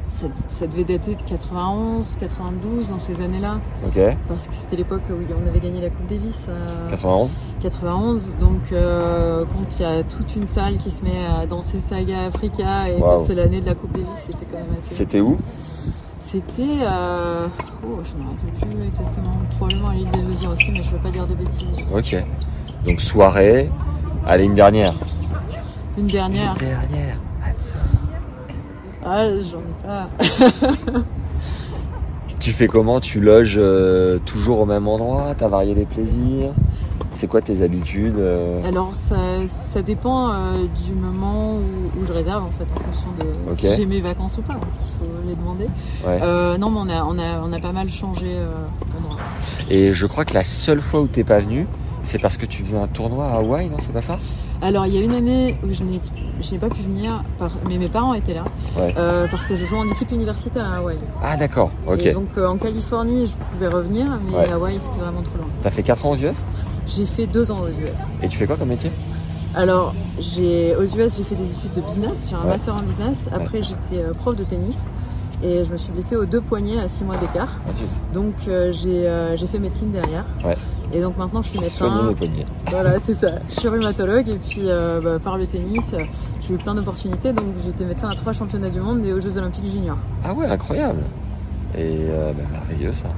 ça, 0.10 0.28
ça 0.48 0.68
devait 0.68 0.84
dater 0.84 1.16
de 1.16 1.22
91, 1.28 2.18
92, 2.20 2.90
dans 2.90 3.00
ces 3.00 3.20
années-là. 3.22 3.60
Ok, 3.88 4.00
Parce 4.28 4.48
que 4.48 4.54
c'était 4.54 4.76
l'époque 4.76 5.02
où 5.10 5.14
on 5.44 5.48
avait 5.48 5.60
gagné 5.60 5.82
la 5.82 5.90
Coupe 5.90 6.08
Davis. 6.08 6.46
euh, 6.50 6.90
91. 6.92 7.30
91. 7.62 8.36
Donc, 8.38 8.60
euh, 8.72 9.44
quand 9.46 9.76
il 9.80 9.82
y 9.82 9.86
a 9.86 10.04
toute 10.04 10.36
une 10.36 10.48
salle 10.48 10.78
qui 10.78 10.92
se 10.92 11.02
met 11.04 11.18
à 11.42 11.46
danser 11.48 11.80
Saga 11.80 12.26
Africa 12.28 12.90
et 12.90 13.00
Waouh. 13.00 13.18
que 13.18 13.24
c'est 13.26 13.36
l'année 13.36 13.62
de 13.62 13.66
la 13.66 13.74
Coupe 13.76 13.92
Davis, 13.94 14.08
c'était 14.28 14.46
quand 14.46 14.58
même 14.60 14.78
assez. 14.78 14.94
C'était 14.94 15.20
où 15.20 15.38
C'était. 16.22 16.62
Euh... 16.84 17.48
Oh, 17.84 18.00
je 18.04 18.22
me 18.22 18.28
rappelle 18.30 18.70
plus 18.70 18.88
exactement. 18.88 19.34
Probablement 19.58 19.90
à 19.90 19.94
l'île 19.96 20.12
des 20.12 20.22
Loisirs 20.22 20.52
aussi, 20.52 20.72
mais 20.72 20.84
je 20.84 20.92
veux 20.92 20.98
pas 21.00 21.10
dire 21.10 21.26
de 21.26 21.34
bêtises. 21.34 21.68
Ok. 21.96 22.24
Donc 22.86 23.02
soirée. 23.02 23.72
Allez, 24.26 24.46
une 24.46 24.56
dernière. 24.56 24.94
Une 25.98 26.08
dernière. 26.08 26.56
Dernière. 26.56 27.18
Ah, 29.06 29.26
j'en 29.26 29.60
ai 29.60 29.86
pas. 29.86 30.10
Tu 32.40 32.52
fais 32.52 32.68
comment? 32.68 33.00
Tu 33.00 33.22
loges 33.22 33.56
euh, 33.58 34.20
toujours 34.26 34.60
au 34.60 34.66
même 34.66 34.86
endroit? 34.86 35.34
T'as 35.38 35.48
varié 35.48 35.74
les 35.74 35.86
plaisirs? 35.86 36.52
C'est 37.14 37.28
quoi 37.28 37.40
tes 37.42 37.62
habitudes 37.62 38.18
euh? 38.18 38.62
Alors, 38.68 38.90
ça, 38.96 39.16
ça 39.48 39.82
dépend 39.82 40.30
euh, 40.30 40.66
du 40.86 40.92
moment 40.92 41.54
où, 41.54 42.02
où 42.02 42.06
je 42.06 42.12
réserve, 42.12 42.44
en 42.44 42.52
fait, 42.52 42.66
en 42.76 42.84
fonction 42.84 43.08
de 43.18 43.56
si 43.56 43.76
j'ai 43.78 43.86
mes 43.86 44.02
vacances 44.02 44.38
ou 44.40 44.42
pas, 44.42 44.56
parce 44.56 44.74
qu'il 44.74 44.92
faut 45.00 45.14
les 45.26 45.36
demander. 45.36 45.68
Ouais. 46.06 46.20
Euh, 46.22 46.58
non, 46.58 46.70
mais 46.70 46.80
on 46.82 46.90
a, 46.90 47.04
on 47.06 47.18
a, 47.18 47.48
on 47.48 47.54
a 47.54 47.60
pas 47.60 47.72
mal 47.72 47.90
changé 47.90 48.34
euh, 48.36 48.52
d'endroit. 48.94 49.20
Et 49.70 49.94
je 49.94 50.06
crois 50.06 50.26
que 50.26 50.34
la 50.34 50.44
seule 50.44 50.82
fois 50.82 51.00
où 51.00 51.08
t'es 51.08 51.24
pas 51.24 51.40
venu, 51.40 51.66
c'est 52.04 52.20
parce 52.22 52.38
que 52.38 52.46
tu 52.46 52.64
faisais 52.64 52.78
un 52.78 52.88
tournoi 52.88 53.26
à 53.28 53.36
Hawaï, 53.38 53.70
non 53.70 53.78
C'est 53.86 53.92
pas 53.94 54.02
ça? 54.02 54.20
Alors, 54.62 54.86
il 54.86 54.94
y 54.96 54.98
a 54.98 55.02
une 55.02 55.14
année 55.14 55.58
où 55.64 55.68
je 55.74 55.84
n'ai, 55.84 56.58
pas 56.58 56.70
pu 56.70 56.82
venir, 56.84 57.24
par- 57.38 57.52
mais 57.70 57.78
mes 57.78 57.88
parents 57.88 58.14
étaient 58.14 58.34
là, 58.34 58.44
Ouais. 58.78 58.94
euh, 58.98 59.28
parce 59.30 59.46
que 59.48 59.56
je 59.56 59.66
jouais 59.66 59.78
en 59.80 59.90
équipe 59.90 60.12
universitaire 60.12 60.66
à 60.72 60.78
Hawaï. 60.78 60.98
Ah 61.22 61.36
d'accord, 61.36 61.72
ok. 61.88 62.06
Et 62.06 62.14
donc, 62.14 62.30
euh, 62.38 62.48
en 62.48 62.58
Californie, 62.58 63.28
je 63.28 63.34
pouvais 63.54 63.68
revenir, 63.68 64.06
mais 64.30 64.38
Ouais. 64.38 64.50
à 64.50 64.56
Hawaï, 64.56 64.78
c'était 64.80 65.00
vraiment 65.02 65.22
trop 65.22 65.38
loin. 65.38 65.48
T'as 65.62 65.72
fait 65.72 65.84
4 65.84 66.06
ans 66.06 66.12
aux 66.12 66.16
US 66.18 66.36
J'ai 66.88 67.06
fait 67.06 67.28
deux 67.28 67.50
ans 67.52 67.60
aux 67.64 67.68
US. 67.68 67.92
Et 68.22 68.28
tu 68.28 68.38
fais 68.38 68.46
quoi 68.46 68.56
comme 68.58 68.70
métier? 68.70 68.92
Alors, 69.56 69.94
j'ai 70.20 70.76
aux 70.76 70.84
US, 70.84 71.18
j'ai 71.18 71.24
fait 71.24 71.36
des 71.36 71.52
études 71.52 71.74
de 71.74 71.82
business. 71.82 72.28
J'ai 72.30 72.36
un 72.36 72.42
Ouais. 72.42 72.48
master 72.48 72.76
en 72.76 72.82
business. 72.82 73.30
Après, 73.32 73.62
j'étais 73.64 74.02
euh, 74.04 74.12
prof 74.14 74.36
de 74.36 74.44
tennis. 74.44 74.86
Et 75.44 75.66
je 75.66 75.72
me 75.74 75.78
suis 75.78 75.92
blessée 75.92 76.16
aux 76.16 76.26
deux 76.26 76.40
poignets 76.40 76.80
à 76.80 76.88
six 76.88 77.04
mois 77.04 77.18
d'écart. 77.18 77.50
Ah. 77.68 77.72
Donc 78.14 78.34
euh, 78.48 78.72
j'ai 78.72 79.08
euh, 79.08 79.36
j'ai 79.36 79.46
fait 79.46 79.60
médecine 79.60 79.92
derrière. 79.92 80.26
Ouais. 80.44 80.56
Et 80.94 81.02
donc 81.02 81.18
maintenant 81.18 81.42
je 81.42 81.50
suis 81.50 81.60
médecin. 81.60 82.08
les 82.10 82.16
poignets. 82.16 82.46
Voilà, 82.70 82.98
c'est 83.00 83.14
ça. 83.14 83.32
Je 83.50 83.60
suis 83.60 83.68
rhumatologue 83.68 84.30
et 84.30 84.38
puis 84.38 84.62
euh, 84.70 85.02
bah, 85.02 85.20
par 85.20 85.38
le 85.38 85.46
tennis, 85.46 85.84
j'ai 86.48 86.54
eu 86.54 86.58
plein 86.58 86.74
d'opportunités. 86.74 87.34
Donc 87.34 87.48
j'étais 87.66 87.84
médecin 87.84 88.10
à 88.10 88.16
trois 88.16 88.32
championnats 88.32 88.70
du 88.70 88.80
monde 88.80 89.06
et 89.06 89.12
aux 89.12 89.20
Jeux 89.20 89.38
Olympiques 89.38 89.68
juniors. 89.68 89.98
Ah 90.24 90.34
ouais, 90.34 90.46
incroyable. 90.46 91.04
Et 91.78 92.08
bah, 92.08 92.44
merveilleux 92.52 92.94
ça. 92.94 93.10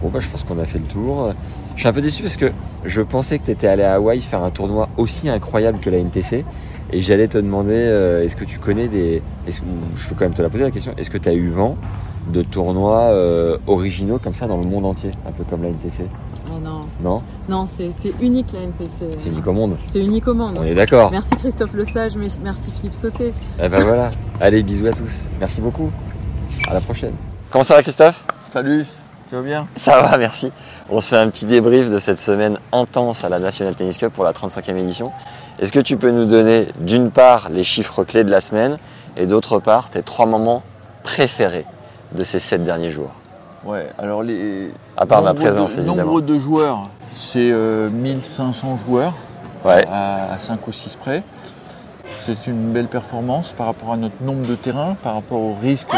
Bon 0.00 0.10
bah 0.10 0.20
je 0.20 0.28
pense 0.28 0.44
qu'on 0.44 0.58
a 0.60 0.64
fait 0.64 0.78
le 0.78 0.84
tour. 0.84 1.32
Je 1.74 1.80
suis 1.80 1.88
un 1.88 1.92
peu 1.92 2.02
déçu 2.02 2.22
parce 2.22 2.36
que 2.36 2.52
je 2.84 3.02
pensais 3.02 3.38
que 3.38 3.44
tu 3.44 3.50
étais 3.50 3.66
allé 3.66 3.82
à 3.82 3.94
Hawaï 3.94 4.20
faire 4.20 4.42
un 4.44 4.50
tournoi 4.50 4.88
aussi 4.96 5.28
incroyable 5.28 5.80
que 5.80 5.90
la 5.90 5.98
NTC. 5.98 6.44
Et 6.92 7.00
j'allais 7.00 7.28
te 7.28 7.38
demander, 7.38 7.74
euh, 7.74 8.22
est-ce 8.24 8.36
que 8.36 8.44
tu 8.44 8.58
connais 8.58 8.88
des... 8.88 9.22
Est-ce, 9.48 9.60
ou 9.60 9.64
je 9.96 10.08
peux 10.08 10.14
quand 10.14 10.24
même 10.24 10.34
te 10.34 10.42
la 10.42 10.48
poser 10.48 10.64
la 10.64 10.70
question, 10.70 10.92
est-ce 10.96 11.10
que 11.10 11.18
tu 11.18 11.28
as 11.28 11.34
eu 11.34 11.48
vent 11.48 11.76
de 12.32 12.42
tournois 12.42 13.02
euh, 13.10 13.58
originaux 13.66 14.18
comme 14.18 14.34
ça 14.34 14.46
dans 14.46 14.56
le 14.56 14.64
monde 14.66 14.86
entier 14.86 15.10
Un 15.26 15.32
peu 15.32 15.44
comme 15.44 15.62
la 15.62 15.68
NTC 15.70 16.04
Oh 16.48 16.58
non, 16.62 16.80
Non? 17.02 17.18
Non, 17.48 17.66
c'est 17.66 17.90
c'est 17.92 18.12
unique 18.20 18.52
la 18.52 18.60
NPC. 18.62 19.04
C'est 19.18 19.28
unique 19.28 19.46
au 19.46 19.52
monde. 19.52 19.76
C'est 19.84 20.00
unique 20.00 20.26
au 20.28 20.34
monde. 20.34 20.56
On 20.58 20.64
est 20.64 20.74
d'accord 20.74 21.10
Merci 21.10 21.34
Christophe 21.36 21.74
Lesage, 21.74 22.12
merci 22.42 22.70
Philippe 22.70 22.94
Sauté. 22.94 23.32
Eh 23.62 23.68
ben 23.68 23.82
voilà. 23.84 24.10
Allez, 24.40 24.62
bisous 24.62 24.86
à 24.86 24.92
tous. 24.92 25.26
Merci 25.40 25.60
beaucoup. 25.60 25.90
À 26.68 26.74
la 26.74 26.80
prochaine. 26.80 27.14
Comment 27.50 27.64
ça 27.64 27.74
va 27.74 27.82
Christophe? 27.82 28.24
Salut, 28.52 28.86
tu 29.28 29.34
vas 29.34 29.42
bien 29.42 29.66
Ça 29.76 30.00
va, 30.00 30.16
merci. 30.18 30.52
On 30.90 31.00
se 31.00 31.08
fait 31.10 31.16
un 31.16 31.28
petit 31.28 31.46
débrief 31.46 31.90
de 31.90 31.98
cette 31.98 32.18
semaine 32.18 32.58
intense 32.72 33.24
à 33.24 33.28
la 33.28 33.38
National 33.38 33.74
Tennis 33.74 33.98
Cup 33.98 34.12
pour 34.12 34.24
la 34.24 34.32
35e 34.32 34.76
édition. 34.76 35.12
Est-ce 35.58 35.72
que 35.72 35.80
tu 35.80 35.96
peux 35.96 36.10
nous 36.10 36.26
donner 36.26 36.68
d'une 36.80 37.10
part 37.10 37.48
les 37.50 37.64
chiffres 37.64 38.04
clés 38.04 38.24
de 38.24 38.30
la 38.30 38.40
semaine 38.40 38.78
et 39.16 39.26
d'autre 39.26 39.58
part 39.58 39.90
tes 39.90 40.02
trois 40.02 40.26
moments 40.26 40.62
préférés 41.02 41.66
de 42.12 42.24
ces 42.24 42.38
sept 42.38 42.62
derniers 42.62 42.90
jours? 42.90 43.12
Ouais, 43.64 43.88
alors 43.98 44.22
les. 44.22 44.70
À 44.96 45.06
part 45.06 45.22
ma 45.22 45.34
présence, 45.34 45.74
de, 45.74 45.80
évidemment. 45.80 46.12
Nombre 46.12 46.20
de 46.20 46.38
joueurs, 46.38 46.90
c'est 47.10 47.50
euh, 47.50 47.90
1500 47.90 48.78
joueurs 48.86 49.14
Ouais, 49.64 49.84
à, 49.90 50.36
5 50.38 50.66
ou 50.68 50.72
6 50.72 50.96
près. 50.96 51.24
C'est 52.24 52.46
une 52.46 52.72
belle 52.72 52.86
performance 52.86 53.52
par 53.52 53.66
rapport 53.66 53.92
à 53.92 53.96
notre 53.96 54.22
nombre 54.22 54.46
de 54.46 54.54
terrains, 54.54 54.96
par 55.02 55.14
rapport 55.14 55.40
au 55.40 55.54
risque 55.54 55.92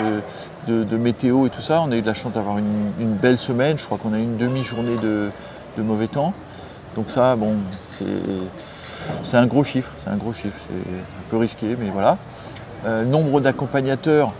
de, 0.68 0.84
de 0.84 0.96
météo 0.96 1.46
et 1.46 1.50
tout 1.50 1.62
ça. 1.62 1.80
On 1.80 1.90
a 1.90 1.96
eu 1.96 2.02
de 2.02 2.06
la 2.06 2.14
chance 2.14 2.32
d'avoir 2.32 2.58
une, 2.58 2.92
une 3.00 3.14
belle 3.14 3.38
semaine. 3.38 3.78
Je 3.78 3.84
crois 3.84 3.98
qu'on 3.98 4.12
a 4.12 4.18
eu 4.18 4.22
une 4.22 4.36
demi-journée 4.36 4.96
de, 5.02 5.30
de 5.76 5.82
mauvais 5.82 6.06
temps. 6.08 6.32
Donc 6.94 7.10
ça, 7.10 7.34
bon, 7.36 7.56
c'est 9.22 9.36
un 9.36 9.46
gros 9.46 9.64
chiffre. 9.64 9.92
C'est 10.04 10.10
un 10.10 10.16
gros 10.16 10.32
chiffre. 10.32 10.58
C'est 10.68 10.90
un 10.90 11.30
peu 11.30 11.36
risqué, 11.38 11.76
mais 11.78 11.90
voilà. 11.90 12.18
Euh, 12.86 13.04
nombre 13.04 13.40
d'accompagnateurs, 13.40 14.32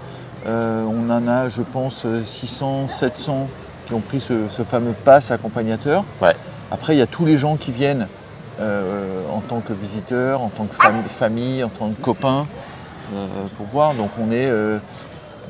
euh, 0.47 0.85
on 0.85 1.11
en 1.11 1.27
a, 1.27 1.49
je 1.49 1.63
pense, 1.63 2.07
600, 2.25 2.87
700 2.89 3.49
qui 3.87 3.95
ont 3.95 4.01
pris 4.01 4.21
ce, 4.21 4.49
ce 4.51 4.63
fameux 4.63 4.93
pass 4.93 5.31
accompagnateur. 5.31 6.05
Ouais. 6.23 6.35
Après, 6.71 6.95
il 6.95 6.99
y 6.99 7.03
a 7.03 7.07
tous 7.07 7.25
les 7.25 7.39
gens 7.39 7.57
qui 7.57 7.73
viennent 7.73 8.07
euh, 8.61 9.23
en 9.33 9.41
tant 9.41 9.61
que 9.61 9.73
visiteurs, 9.73 10.43
en 10.43 10.49
tant 10.49 10.65
que 10.67 10.77
fami- 10.77 11.03
famille, 11.09 11.65
en 11.65 11.69
tant 11.69 11.89
que 11.91 12.01
copains 12.01 12.47
pour 13.57 13.67
voir. 13.67 13.95
Donc 13.95 14.11
on 14.21 14.31
est, 14.31 14.51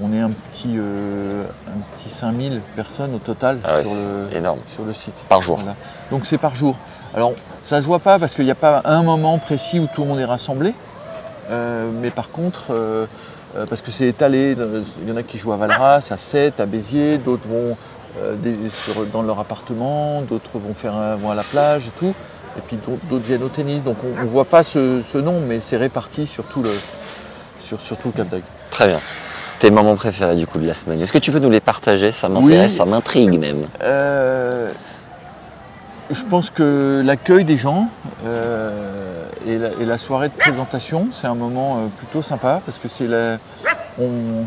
on 0.02 0.12
est 0.12 0.20
un, 0.20 0.30
petit, 0.30 0.74
euh, 0.76 1.44
un 1.66 1.96
petit 1.96 2.08
5000 2.10 2.60
personnes 2.76 3.14
au 3.14 3.18
total 3.18 3.58
Ah 3.64 3.76
ouais, 3.76 3.84
sur, 3.84 3.94
le, 3.96 4.28
c'est 4.30 4.38
énorme. 4.38 4.60
sur 4.72 4.84
le 4.84 4.92
site. 4.94 5.14
Par 5.28 5.40
jour. 5.40 5.56
Voilà. 5.58 5.74
Donc 6.10 6.26
c'est 6.26 6.38
par 6.38 6.54
jour. 6.54 6.76
Alors 7.14 7.32
ça 7.62 7.80
se 7.80 7.86
voit 7.86 7.98
pas 7.98 8.18
parce 8.18 8.34
qu'il 8.34 8.44
n'y 8.44 8.50
a 8.50 8.54
pas 8.56 8.82
un 8.84 9.02
moment 9.02 9.38
précis 9.38 9.78
où 9.80 9.88
tout 9.92 10.02
le 10.02 10.08
monde 10.08 10.20
est 10.20 10.24
rassemblé. 10.24 10.74
Euh, 11.50 11.90
mais 12.02 12.10
par 12.10 12.30
contre, 12.30 12.66
euh, 12.70 13.06
euh, 13.56 13.64
parce 13.66 13.80
que 13.82 13.90
c'est 13.90 14.06
étalé, 14.06 14.54
euh, 14.58 14.82
il 15.02 15.08
y 15.08 15.12
en 15.12 15.16
a 15.16 15.22
qui 15.22 15.38
jouent 15.38 15.52
à 15.52 15.56
Valras, 15.56 16.06
à 16.10 16.16
Sète, 16.18 16.60
à 16.60 16.66
Béziers, 16.66 17.16
d'autres 17.18 17.48
vont 17.48 17.76
euh, 18.20 18.34
des- 18.36 18.56
sur- 18.70 19.06
dans 19.06 19.22
leur 19.22 19.38
appartement, 19.38 20.20
d'autres 20.22 20.58
vont, 20.58 20.74
faire 20.74 20.94
un- 20.94 21.16
vont 21.16 21.30
à 21.30 21.34
la 21.34 21.42
plage 21.42 21.86
et 21.86 21.92
tout. 21.98 22.14
Et 22.56 22.60
puis 22.66 22.76
d'autres 22.76 23.04
d'autres 23.08 23.24
viennent 23.24 23.42
au 23.42 23.48
tennis. 23.48 23.82
Donc 23.82 23.96
on 24.04 24.20
ne 24.22 24.26
voit 24.28 24.44
pas 24.44 24.62
ce, 24.62 25.02
ce 25.12 25.18
nom, 25.18 25.40
mais 25.40 25.60
c'est 25.60 25.76
réparti 25.76 26.26
sur 26.26 26.44
tout 26.44 26.62
le, 26.62 26.70
sur, 27.60 27.80
sur 27.80 27.96
tout 27.96 28.08
le 28.08 28.12
Cap 28.14 28.28
d'Agde. 28.28 28.44
très 28.70 28.86
bien. 28.88 29.00
Tes 29.58 29.70
moments 29.72 29.96
préférés 29.96 30.36
du 30.36 30.46
coup 30.46 30.58
de 30.58 30.66
la 30.66 30.74
semaine. 30.74 31.00
Est-ce 31.00 31.12
que 31.12 31.18
tu 31.18 31.32
peux 31.32 31.40
nous 31.40 31.50
les 31.50 31.60
partager? 31.60 32.12
Ça 32.12 32.28
m'intéresse, 32.28 32.70
Oui. 32.72 32.76
ça 32.76 32.84
m'intrigue 32.84 33.38
même. 33.40 33.62
Euh, 33.82 34.70
je 36.10 36.22
pense 36.24 36.50
que 36.50 37.02
l'accueil 37.04 37.44
des 37.44 37.56
gens 37.56 37.88
euh, 38.24 39.28
et, 39.44 39.58
la, 39.58 39.68
et 39.72 39.84
la 39.84 39.98
soirée 39.98 40.28
de 40.28 40.34
présentation, 40.34 41.08
c'est 41.12 41.26
un 41.26 41.34
moment 41.34 41.78
euh, 41.78 41.86
plutôt 41.96 42.22
sympa 42.22 42.60
parce 42.64 42.78
que 42.78 42.86
c'est 42.88 43.08
la, 43.08 43.38
on, 43.98 44.44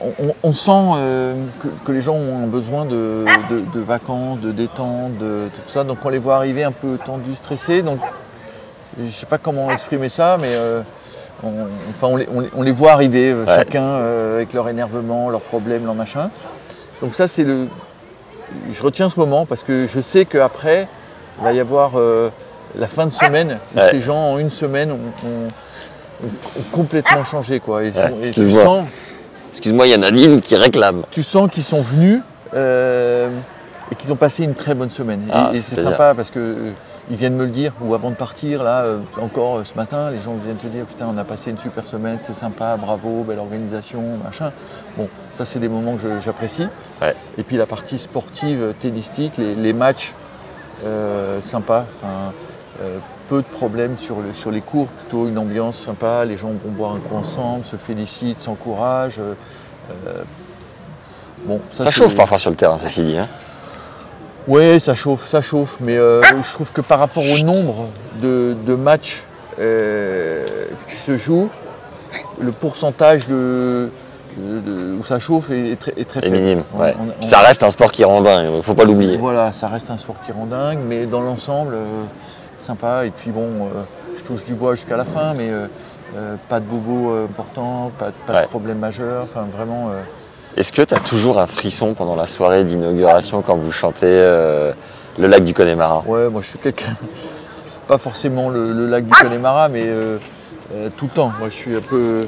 on, 0.00 0.12
on- 0.22 0.34
on 0.42 0.52
sent 0.52 0.70
euh, 0.98 1.34
que, 1.62 1.68
que 1.86 1.92
les 1.92 2.02
gens 2.02 2.14
ont 2.14 2.44
un 2.44 2.46
besoin 2.46 2.84
de, 2.84 3.24
de- 3.48 3.64
de 3.72 3.80
vacances, 3.80 4.40
de 4.40 4.52
détente, 4.52 5.16
de, 5.16 5.48
tout 5.64 5.72
ça. 5.72 5.82
Donc 5.82 5.98
on 6.04 6.10
les 6.10 6.18
voit 6.18 6.36
arriver 6.36 6.62
un 6.62 6.72
peu 6.72 6.98
tendus, 7.04 7.36
stressés. 7.36 7.80
Donc 7.80 8.00
je 8.98 9.04
ne 9.04 9.10
sais 9.10 9.26
pas 9.26 9.38
comment 9.38 9.70
exprimer 9.70 10.10
ça, 10.10 10.36
mais 10.40 10.50
euh, 10.50 10.82
on, 11.42 11.66
enfin, 11.90 12.06
on, 12.08 12.16
les, 12.16 12.28
on 12.32 12.40
les- 12.40 12.50
on 12.56 12.62
les 12.62 12.70
voit 12.72 12.92
arriver, 12.92 13.30
euh, 13.32 13.44
Ouais. 13.44 13.54
chacun 13.56 13.82
euh, 13.82 14.36
avec 14.36 14.52
leur 14.52 14.68
énervement, 14.68 15.28
leurs 15.30 15.40
problèmes, 15.42 15.84
leurs 15.84 15.94
machins. 15.94 16.30
Donc 17.02 17.14
ça, 17.14 17.26
c'est 17.26 17.44
le. 17.44 17.68
Je 18.70 18.82
retiens 18.82 19.08
ce 19.08 19.18
moment 19.18 19.44
parce 19.44 19.62
que 19.62 19.86
je 19.86 20.00
sais 20.00 20.24
qu'après, 20.24 20.88
il 21.40 21.44
va 21.44 21.52
y 21.52 21.60
avoir 21.60 21.92
euh, 21.98 22.30
la 22.78 22.86
fin 22.86 23.04
de 23.06 23.10
semaine 23.12 23.58
où 23.74 23.78
Ouais. 23.78 23.90
ces 23.90 24.00
gens, 24.00 24.32
en 24.32 24.38
une 24.38 24.50
semaine, 24.50 24.92
ont, 24.92 24.98
ont- 25.26 25.48
ont- 26.26 26.60
ont 26.60 26.64
complètement 26.72 27.24
changé. 27.24 27.60
Quoi. 27.60 27.84
Et, 27.84 27.90
Ouais, 27.90 27.92
sont- 27.92 28.16
et 28.16 28.20
tu 28.22 28.26
excuse-moi. 28.28 28.64
sens, 28.64 28.86
Excuse-moi, 29.52 29.86
il 29.86 29.90
y 29.92 29.94
en 29.96 30.02
a 30.02 30.10
Nadine 30.10 30.40
qui 30.40 30.54
réclame. 30.56 31.02
tu 31.10 31.22
sens 31.22 31.50
qu'ils 31.50 31.62
sont 31.64 31.80
venus 31.80 32.20
euh, 32.54 33.28
et 33.90 33.94
qu'ils 33.94 34.12
ont 34.12 34.16
passé 34.16 34.44
une 34.44 34.54
très 34.54 34.74
bonne 34.74 34.90
semaine. 34.90 35.22
Et- 35.28 35.32
Ah, 35.32 35.50
et 35.54 35.58
c'est 35.60 35.80
sympa 35.80 36.12
parce 36.14 36.30
que 36.30 36.56
ils 37.10 37.16
viennent 37.16 37.36
me 37.36 37.44
le 37.44 37.50
dire, 37.50 37.72
ou 37.80 37.94
avant 37.94 38.10
de 38.10 38.16
partir, 38.16 38.62
là, 38.64 38.82
euh, 38.82 38.98
encore 39.20 39.58
euh, 39.58 39.64
ce 39.64 39.74
matin, 39.74 40.10
les 40.10 40.18
gens 40.18 40.34
viennent 40.34 40.56
te 40.56 40.66
dire 40.66 40.84
Putain, 40.86 41.06
on 41.08 41.16
a 41.18 41.24
passé 41.24 41.50
une 41.50 41.58
super 41.58 41.86
semaine, 41.86 42.18
c'est 42.22 42.34
sympa, 42.34 42.76
bravo, 42.76 43.22
belle 43.22 43.38
organisation, 43.38 44.02
machin. 44.24 44.50
Bon, 44.96 45.08
ça, 45.32 45.44
c'est 45.44 45.58
des 45.60 45.68
moments 45.68 45.96
que 45.96 46.20
j'apprécie. 46.20 46.66
Ouais. 47.00 47.14
Et 47.38 47.42
puis 47.44 47.56
la 47.56 47.66
partie 47.66 47.98
sportive, 47.98 48.60
euh, 48.62 48.72
tennistique, 48.72 49.36
les, 49.36 49.54
les 49.54 49.72
matchs 49.72 50.14
euh, 50.84 51.40
sympas. 51.40 51.84
Peu 53.28 53.38
de 53.42 53.46
problèmes 53.46 53.98
sur, 53.98 54.20
le- 54.20 54.32
sur 54.32 54.52
les 54.52 54.60
cours, 54.60 54.86
plutôt 54.86 55.26
une 55.26 55.36
ambiance 55.38 55.78
sympa, 55.78 56.24
les 56.24 56.36
gens 56.36 56.48
vont 56.50 56.70
boire 56.70 56.92
un 56.94 57.00
coup 57.00 57.16
ensemble, 57.16 57.64
se 57.64 57.74
félicitent, 57.74 58.38
s'encouragent. 58.38 59.20
bon, 61.44 61.60
Ça, 61.72 61.90
chauffe 61.90 62.14
parfois 62.14 62.38
sur 62.38 62.50
le 62.50 62.56
terrain, 62.56 62.78
ceci 62.78 63.02
dit. 63.04 63.18
hein. 63.18 63.26
Oui, 64.48 64.78
ça 64.80 64.94
chauffe, 64.94 65.26
ça 65.26 65.40
chauffe, 65.40 65.78
mais 65.80 65.96
euh, 65.96 66.22
je 66.22 66.52
trouve 66.52 66.72
que 66.72 66.80
par 66.80 66.98
rapport 66.98 67.22
au 67.24 67.44
nombre 67.44 67.88
de, 68.22 68.54
de 68.66 68.74
matchs 68.74 69.24
euh, 69.58 70.44
qui 70.88 70.96
se 70.96 71.16
jouent, 71.16 71.48
le 72.40 72.52
pourcentage 72.52 73.26
de, 73.26 73.90
de- 74.36 74.60
de- 74.60 74.94
où 75.00 75.04
ça 75.04 75.18
chauffe 75.18 75.50
est, 75.50 75.72
est 75.72 75.76
très, 75.76 75.92
est 75.96 76.04
très 76.08 76.20
faible. 76.20 76.36
minime. 76.36 76.62
On- 76.74 76.80
ouais. 76.80 76.94
on- 77.00 77.08
on- 77.20 77.22
Ça 77.22 77.38
reste 77.40 77.62
un 77.62 77.70
sport 77.70 77.90
qui 77.90 78.04
rend 78.04 78.20
dingue, 78.20 78.62
faut 78.62 78.74
pas 78.74 78.84
l'oublier. 78.84 79.16
Voilà, 79.16 79.52
ça 79.52 79.66
reste 79.66 79.90
un 79.90 79.96
sport 79.96 80.16
qui 80.24 80.32
rend 80.32 80.46
dingue, 80.46 80.78
mais 80.86 81.06
dans 81.06 81.20
l'ensemble, 81.22 81.74
euh, 81.74 82.04
sympa. 82.60 83.06
Et 83.06 83.10
puis 83.10 83.30
bon, 83.30 83.66
euh, 83.66 83.82
je 84.18 84.22
touche 84.24 84.44
du 84.44 84.54
bois 84.54 84.74
jusqu'à 84.74 84.96
la 84.96 85.04
fin, 85.04 85.34
mais 85.34 85.50
euh, 85.50 85.66
euh, 86.16 86.36
pas 86.48 86.60
de 86.60 86.64
bobo 86.66 87.24
important, 87.24 87.90
pas, 87.98 88.06
de- 88.08 88.12
pas 88.26 88.34
Ouais. 88.34 88.42
de 88.42 88.46
problème 88.48 88.78
majeur, 88.78 89.24
enfin 89.24 89.44
vraiment. 89.50 89.88
Est-ce 90.56 90.72
que 90.72 90.80
tu 90.80 90.94
as 90.94 91.00
toujours 91.00 91.38
un 91.38 91.46
frisson 91.46 91.92
pendant 91.92 92.16
la 92.16 92.26
soirée 92.26 92.64
d'inauguration 92.64 93.42
quand 93.42 93.56
vous 93.56 93.70
chantez 93.70 94.06
euh, 94.06 94.72
le 95.18 95.26
lac 95.26 95.44
du 95.44 95.52
Connemara? 95.52 96.02
Ouais, 96.06 96.30
moi 96.30 96.40
je 96.40 96.48
suis 96.48 96.58
quelqu'un, 96.58 96.96
pas 97.86 97.98
forcément 97.98 98.48
le, 98.48 98.70
le 98.72 98.86
lac 98.86 99.04
du 99.04 99.10
Connemara, 99.10 99.68
mais 99.68 99.84
euh, 99.84 100.16
euh, 100.72 100.88
tout 100.96 101.04
le 101.04 101.10
temps. 101.10 101.30
Moi 101.38 101.50
je 101.50 101.54
suis 101.54 101.76
un 101.76 101.82
peu. 101.82 102.26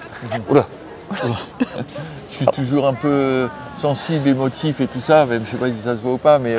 Oula. 0.50 0.66
Je 2.30 2.38
suis 2.38 2.46
toujours 2.46 2.88
un 2.88 2.94
peu 2.94 3.48
sensible, 3.76 4.26
émotif 4.26 4.80
et 4.80 4.88
tout 4.88 4.98
ça, 4.98 5.24
même 5.24 5.44
je 5.44 5.52
sais 5.52 5.56
pas 5.56 5.68
si 5.68 5.78
ça 5.78 5.96
se 5.96 6.02
voit 6.02 6.14
ou 6.14 6.18
pas, 6.18 6.40
mais 6.40 6.56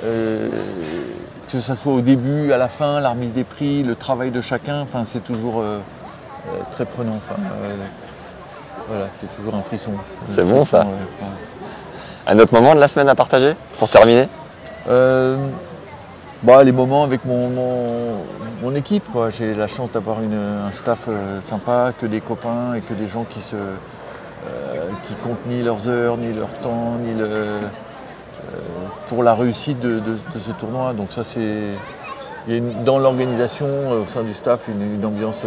que 0.00 1.60
ça 1.60 1.76
soit 1.76 1.92
au 1.92 2.00
début, 2.00 2.52
à 2.52 2.56
la 2.56 2.68
fin, 2.68 3.00
la 3.00 3.10
remise 3.10 3.34
des 3.34 3.44
prix, 3.44 3.82
le 3.82 3.96
travail 3.96 4.30
de 4.30 4.40
chacun, 4.40 4.80
enfin 4.80 5.04
c'est 5.04 5.22
toujours 5.22 5.62
très 6.72 6.86
prenant. 6.86 7.16
Enfin, 7.16 7.38
voilà, 8.88 9.06
c'est 9.14 9.30
toujours 9.34 9.54
un 9.54 9.62
frisson. 9.62 9.92
C'est 10.28 10.44
bon, 10.44 10.64
ça. 10.64 10.80
ouais. 10.80 11.26
Un 12.26 12.38
autre 12.38 12.54
moment 12.54 12.74
de 12.74 12.80
la 12.80 12.88
semaine 12.88 13.08
à 13.08 13.14
partager 13.14 13.54
pour 13.78 13.88
terminer 13.88 14.26
Euh, 14.88 15.36
bah, 16.42 16.62
les 16.64 16.72
moments 16.72 17.04
avec 17.04 17.24
mon, 17.24 17.48
mon, 17.48 18.16
mon 18.62 18.74
équipe. 18.74 19.04
J'ai 19.30 19.54
la 19.54 19.66
chance 19.66 19.90
d'avoir 19.92 20.18
un 20.18 20.72
staff 20.72 21.06
euh, 21.08 21.40
sympa, 21.40 21.92
que 22.00 22.06
des 22.06 22.20
copains 22.20 22.74
et 22.76 22.80
que 22.80 22.94
des 22.94 23.06
gens 23.06 23.24
qui 23.28 23.40
se 23.42 23.56
euh, 23.56 24.88
qui 25.06 25.14
comptent 25.16 25.44
ni 25.46 25.62
leurs 25.62 25.86
heures, 25.88 26.16
ni 26.16 26.32
leur 26.32 26.48
temps, 26.62 26.96
ni 27.04 27.12
le, 27.12 27.58
pour 29.08 29.22
la 29.22 29.34
réussite 29.34 29.80
de, 29.80 29.98
de- 30.00 30.18
de 30.34 30.38
ce 30.38 30.50
tournoi. 30.52 30.92
Donc 30.94 31.12
ça 31.12 31.24
c'est 31.24 31.68
il 32.46 32.52
y 32.52 32.54
a 32.54 32.58
une- 32.58 32.84
dans 32.84 32.98
l'organisation, 32.98 33.66
au 33.90 34.06
sein 34.06 34.22
du 34.22 34.32
staff, 34.32 34.66
une, 34.68 34.94
une 34.94 35.04
ambiance 35.04 35.44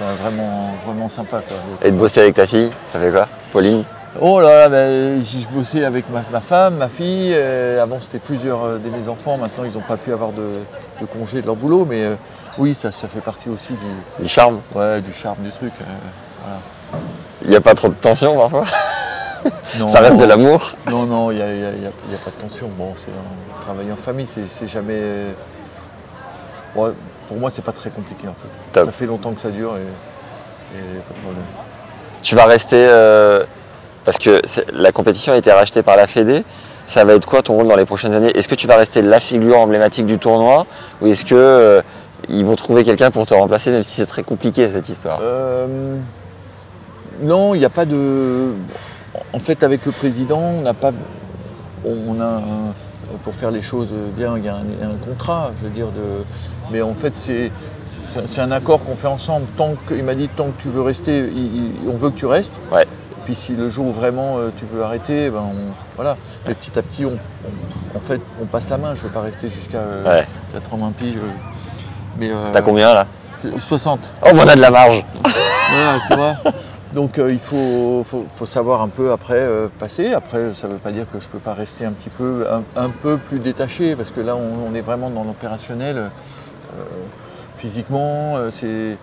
vraiment, 0.00 0.74
vraiment 0.86 1.08
sympa. 1.08 1.40
Quoi. 1.46 1.56
Et 1.82 1.90
de 1.90 1.96
bosser 1.96 2.20
avec 2.20 2.34
ta 2.34 2.46
fille, 2.46 2.70
ça 2.92 2.98
fait 2.98 3.10
quoi 3.10 3.28
Pauline? 3.52 3.84
Oh 4.20 4.40
là 4.40 4.60
là, 4.60 4.68
ben, 4.68 5.20
je 5.20 5.48
bossais 5.48 5.84
avec 5.84 6.08
ma, 6.10 6.22
ma 6.30 6.40
femme, 6.40 6.76
ma 6.76 6.88
fille. 6.88 7.32
euh, 7.34 7.82
avant, 7.82 7.98
c'était 8.00 8.20
plusieurs 8.20 8.62
euh, 8.64 8.78
de 8.78 8.88
mes 8.88 9.08
enfants. 9.08 9.36
Maintenant, 9.36 9.64
ils 9.64 9.72
n'ont 9.74 9.84
pas 9.84 9.96
pu 9.96 10.12
avoir 10.12 10.30
de, 10.30 10.60
de 11.00 11.06
congé 11.06 11.40
de 11.42 11.46
leur 11.46 11.56
boulot. 11.56 11.84
Mais 11.84 12.04
euh, 12.04 12.14
oui, 12.58 12.76
ça, 12.76 12.92
ça 12.92 13.08
fait 13.08 13.20
partie 13.20 13.48
aussi 13.48 13.72
du, 13.72 14.22
Du 14.22 14.28
charme 14.28 14.60
ouais, 14.74 15.00
du 15.00 15.12
charme 15.12 15.38
du 15.42 15.50
truc. 15.50 15.72
euh, 15.80 15.84
voilà. 16.44 16.60
Il 17.42 17.50
n'y 17.50 17.56
a 17.56 17.60
pas 17.60 17.74
trop 17.74 17.88
de 17.88 17.94
tension 17.94 18.36
parfois? 18.36 18.64
Non, 19.78 19.86
Ça 19.88 20.00
reste 20.00 20.14
non, 20.14 20.22
de 20.22 20.24
l'amour? 20.24 20.72
Non, 20.90 21.02
non, 21.04 21.30
il 21.30 21.36
n'y 21.36 21.42
a, 21.42 21.90
pas 22.24 22.30
de 22.30 22.40
tension. 22.48 22.66
Bon, 22.78 22.94
c'est 22.96 23.10
un 23.10 23.60
travail 23.60 23.92
en 23.92 23.96
famille, 23.96 24.26
c'est 24.26 24.66
jamais. 24.66 25.34
Pour 27.28 27.36
moi, 27.38 27.50
c'est 27.50 27.64
pas 27.64 27.72
très 27.72 27.90
compliqué 27.90 28.28
en 28.28 28.34
fait. 28.34 28.48
Top. 28.72 28.86
Ça 28.86 28.92
fait 28.92 29.06
longtemps 29.06 29.32
que 29.32 29.40
ça 29.40 29.50
dure 29.50 29.76
et, 29.76 29.80
et 30.78 30.98
pas 30.98 31.14
de 31.14 31.20
problème. 31.20 31.42
Tu 32.22 32.34
vas 32.36 32.44
rester. 32.46 32.76
euh, 32.88 33.44
parce 34.04 34.18
que 34.18 34.42
la 34.72 34.92
compétition 34.92 35.32
a 35.32 35.36
été 35.36 35.50
rachetée 35.50 35.82
par 35.82 35.96
la 35.96 36.06
Fédé. 36.06 36.44
Ça 36.86 37.04
va 37.06 37.14
être 37.14 37.26
quoi 37.26 37.40
ton 37.40 37.54
rôle 37.54 37.68
dans 37.68 37.76
les 37.76 37.86
prochaines 37.86 38.12
années? 38.12 38.30
Est-ce 38.36 38.48
que 38.48 38.54
tu 38.54 38.66
vas 38.66 38.76
rester 38.76 39.00
la 39.00 39.18
figure 39.18 39.58
emblématique 39.58 40.04
du 40.04 40.18
tournoi 40.18 40.66
Ou 41.00 41.06
est-ce 41.06 41.24
que 41.24 41.34
euh, 41.34 41.80
ils 42.28 42.44
vont 42.44 42.54
trouver 42.56 42.84
quelqu'un 42.84 43.10
pour 43.10 43.24
te 43.24 43.32
remplacer, 43.32 43.70
même 43.70 43.82
si 43.82 43.92
c'est 43.92 44.04
très 44.06 44.22
compliqué 44.22 44.68
cette 44.68 44.90
histoire? 44.90 45.20
Euh, 45.22 45.96
non, 47.22 47.54
il 47.54 47.60
n'y 47.60 47.64
a 47.64 47.70
pas 47.70 47.86
de. 47.86 48.52
En 49.32 49.38
fait, 49.38 49.62
avec 49.62 49.86
le 49.86 49.92
président, 49.92 50.38
on 50.40 50.60
n'a 50.60 50.74
pas. 50.74 50.92
On 51.86 52.20
a. 52.20 52.24
un- 52.24 52.74
Pour 53.22 53.34
faire 53.34 53.50
les 53.50 53.62
choses 53.62 53.88
bien, 54.16 54.36
il 54.36 54.44
y 54.44 54.48
a 54.48 54.56
un, 54.56 54.90
un 54.90 54.96
contrat, 55.08 55.52
je 55.58 55.64
veux 55.66 55.72
dire. 55.72 55.86
De... 55.86 56.24
Mais 56.70 56.82
en 56.82 56.94
fait, 56.94 57.12
c'est. 57.16 57.50
c'est- 58.26 58.40
un 58.40 58.50
accord 58.52 58.82
qu'on 58.84 58.94
fait 58.96 59.08
ensemble. 59.08 59.46
Tant 59.56 59.74
que, 59.86 59.94
il 59.94 60.04
m'a 60.04 60.14
dit 60.14 60.28
tant 60.28 60.46
que 60.46 60.62
tu 60.62 60.68
veux 60.68 60.82
rester, 60.82 61.18
il- 61.18 61.56
il- 61.84 61.88
on 61.88 61.96
veut 61.96 62.10
que 62.10 62.16
tu 62.18 62.26
restes. 62.26 62.60
Ouais. 62.72 62.82
Et 62.84 63.24
puis 63.24 63.34
si 63.34 63.52
le 63.56 63.68
jour 63.68 63.86
où 63.86 63.92
vraiment 63.92 64.38
euh, 64.38 64.50
tu 64.56 64.64
veux 64.66 64.82
arrêter, 64.84 65.30
ben 65.30 65.40
on- 65.42 65.72
voilà. 65.96 66.16
Mais 66.46 66.54
petit 66.54 66.78
à 66.78 66.82
petit, 66.82 67.04
on, 67.04 67.12
on- 67.14 67.96
en 67.96 68.00
fait, 68.00 68.20
on 68.40 68.46
passe 68.46 68.68
la 68.68 68.76
main. 68.78 68.94
Je 68.94 69.00
ne 69.02 69.06
veux 69.08 69.12
pas 69.12 69.20
rester 69.22 69.48
jusqu'à 69.48 69.78
euh, 69.78 70.04
Ouais. 70.20 70.26
80 70.52 70.92
piges. 70.96 71.16
euh. 71.16 71.20
Mais 72.18 72.30
euh, 72.30 72.34
T'as 72.52 72.62
combien 72.62 72.94
là? 72.94 73.06
60. 73.58 74.12
Oh, 74.24 74.28
on 74.32 74.48
a 74.48 74.54
de 74.54 74.60
la 74.60 74.70
marge 74.70 75.04
Voilà, 75.24 75.98
tu 76.08 76.14
vois. 76.16 76.52
Donc 76.94 77.18
il 77.28 77.40
faut, 77.40 78.04
faut, 78.08 78.24
faut 78.36 78.46
savoir 78.46 78.80
un 78.80 78.88
peu 78.88 79.10
après 79.10 79.44
passer. 79.80 80.12
Après, 80.14 80.54
ça 80.54 80.68
ne 80.68 80.74
veut 80.74 80.78
pas 80.78 80.92
dire 80.92 81.06
que 81.12 81.18
je 81.18 81.26
ne 81.26 81.30
peux 81.32 81.38
pas 81.40 81.52
rester 81.54 81.84
un 81.84 81.90
petit 81.90 82.08
peu, 82.10 82.46
un, 82.48 82.62
un 82.80 82.88
peu 82.90 83.16
plus 83.16 83.40
détaché, 83.40 83.96
parce 83.96 84.12
que 84.12 84.20
là, 84.20 84.36
on, 84.36 84.70
on 84.70 84.74
est 84.76 84.80
vraiment 84.80 85.10
dans 85.10 85.24
l'opérationnel. 85.24 86.10
Euh, 86.76 86.82
physiquement, 87.56 88.36
euh, 88.36 88.50
c'est 88.52 88.96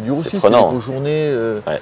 dur 0.00 0.16
aussi, 0.18 0.38
c'est 0.40 0.50
des 0.50 0.80
journées. 0.80 1.28
euh, 1.28 1.60
Ouais. 1.66 1.80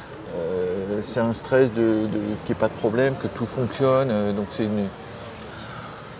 c'est 1.02 1.20
un 1.20 1.32
stress 1.32 1.72
de, 1.72 2.06
de- 2.06 2.06
qu'il 2.44 2.50
n'y 2.50 2.52
ait 2.52 2.54
pas 2.60 2.68
de 2.68 2.74
problème, 2.74 3.14
que 3.20 3.26
tout 3.28 3.46
fonctionne. 3.46 4.10
donc 4.34 4.46
c'est 4.52 4.64
une- 4.64 4.88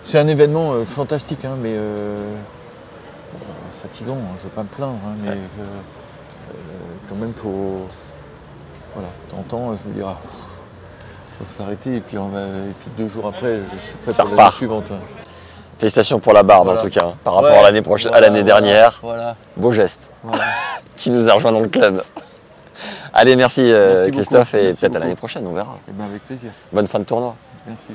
c'est 0.02 0.18
un 0.18 0.26
événement 0.28 0.72
euh, 0.72 0.84
fantastique, 0.84 1.44
hein, 1.44 1.54
mais 1.60 1.74
euh, 1.74 2.32
fatigant. 3.82 4.14
hein, 4.14 4.34
je 4.38 4.44
ne 4.44 4.48
veux 4.48 4.54
pas 4.54 4.62
me 4.62 4.68
plaindre, 4.68 4.94
hein, 5.06 5.14
mais 5.22 5.30
Ouais. 5.30 5.36
euh, 5.60 5.64
quand 7.08 7.16
même, 7.16 7.32
faut. 7.34 7.86
Voilà, 8.94 9.08
temps, 9.48 9.76
je 9.76 9.88
me 9.88 9.94
dis, 9.94 10.00
ah, 10.04 10.16
faut 11.38 11.44
s'arrêter, 11.56 11.96
et 11.96 12.00
puis, 12.00 12.18
on 12.18 12.28
va, 12.28 12.40
et 12.40 12.74
puis 12.80 12.90
deux 12.98 13.06
jours 13.06 13.26
après, 13.28 13.60
je 13.60 13.78
suis 13.78 13.96
prêt 13.98 14.12
Ça 14.12 14.22
pour 14.24 14.32
repart. 14.32 14.54
suivante. 14.54 14.90
Félicitations 15.80 16.20
pour 16.20 16.32
la 16.34 16.42
barbe 16.42 16.66
Voilà. 16.66 16.80
en 16.80 16.84
tout 16.84 16.90
cas, 16.90 17.06
hein, 17.06 17.14
par 17.24 17.34
rapport 17.34 17.50
Ouais, 17.52 17.56
à 17.58 17.62
l'année 17.62 17.80
prochaine, 17.82 18.12
à 18.14 18.20
l'année 18.20 18.42
voilà, 18.42 18.60
dernière. 18.60 19.00
Voilà, 19.02 19.36
Beau 19.56 19.72
geste. 19.72 20.10
voilà. 20.22 20.44
Tu 20.96 21.10
nous 21.10 21.28
as 21.28 21.32
rejoint 21.32 21.52
dans 21.52 21.60
le 21.60 21.68
club. 21.68 22.02
Allez, 23.14 23.34
merci, 23.34 23.62
euh, 23.72 23.94
Merci 23.94 24.10
Christophe 24.12 24.52
beaucoup. 24.52 24.64
et 24.64 24.74
peut-être 24.74 24.96
à 24.96 24.98
l'année 24.98 25.14
prochaine, 25.16 25.46
on 25.46 25.54
verra. 25.54 25.78
Eh 25.88 25.92
ben, 25.92 26.04
avec 26.04 26.22
plaisir. 26.26 26.50
Bonne 26.72 26.86
fin 26.86 26.98
de 26.98 27.04
tournoi. 27.04 27.34
Merci. 27.66 27.88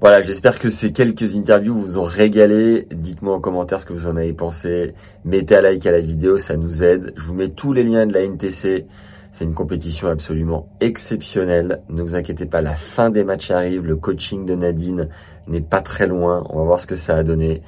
Voilà, 0.00 0.22
j'espère 0.22 0.58
que 0.58 0.70
ces 0.70 0.90
quelques 0.92 1.36
interviews 1.36 1.74
vous 1.78 1.98
ont 1.98 2.04
régalé. 2.04 2.86
Dites-moi 2.90 3.34
en 3.36 3.40
commentaire 3.40 3.80
ce 3.80 3.84
que 3.84 3.92
vous 3.92 4.06
en 4.06 4.16
avez 4.16 4.32
pensé. 4.32 4.94
Mettez 5.26 5.56
un 5.56 5.60
like 5.60 5.84
à 5.86 5.90
la 5.90 6.00
vidéo, 6.00 6.38
ça 6.38 6.56
nous 6.56 6.82
aide. 6.82 7.12
Je 7.16 7.22
vous 7.24 7.34
mets 7.34 7.48
tous 7.48 7.72
les 7.74 7.82
liens 7.84 8.06
de 8.06 8.14
la 8.14 8.20
NTC. 8.22 8.86
C'est 9.30 9.44
une 9.44 9.54
compétition 9.54 10.08
absolument 10.08 10.68
exceptionnelle. 10.80 11.82
Ne 11.88 12.02
vous 12.02 12.16
inquiétez 12.16 12.46
pas, 12.46 12.60
la 12.60 12.74
fin 12.74 13.10
des 13.10 13.24
matchs 13.24 13.50
arrive. 13.50 13.86
Le 13.86 13.96
coaching 13.96 14.46
de 14.46 14.54
Nadine 14.54 15.08
n'est 15.46 15.60
pas 15.60 15.80
très 15.80 16.06
loin. 16.06 16.44
On 16.50 16.58
va 16.58 16.64
voir 16.64 16.80
ce 16.80 16.86
que 16.86 16.96
ça 16.96 17.16
a 17.16 17.22
donné. 17.22 17.62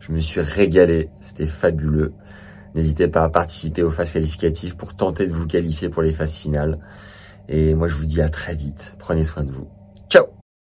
Je 0.00 0.12
me 0.12 0.20
suis 0.20 0.40
régalé. 0.40 1.08
C'était 1.20 1.46
fabuleux. 1.46 2.12
N'hésitez 2.74 3.08
pas 3.08 3.24
à 3.24 3.28
participer 3.28 3.82
aux 3.82 3.90
phases 3.90 4.12
qualificatives 4.12 4.76
pour 4.76 4.94
tenter 4.94 5.26
de 5.26 5.32
vous 5.32 5.46
qualifier 5.46 5.88
pour 5.88 6.02
les 6.02 6.12
phases 6.12 6.36
finales. 6.36 6.78
Et 7.48 7.74
moi, 7.74 7.88
je 7.88 7.94
vous 7.94 8.06
dis 8.06 8.20
à 8.20 8.28
très 8.28 8.54
vite. 8.54 8.94
Prenez 8.98 9.24
soin 9.24 9.44
de 9.44 9.50
vous. 9.50 9.68
Ciao 10.10 10.26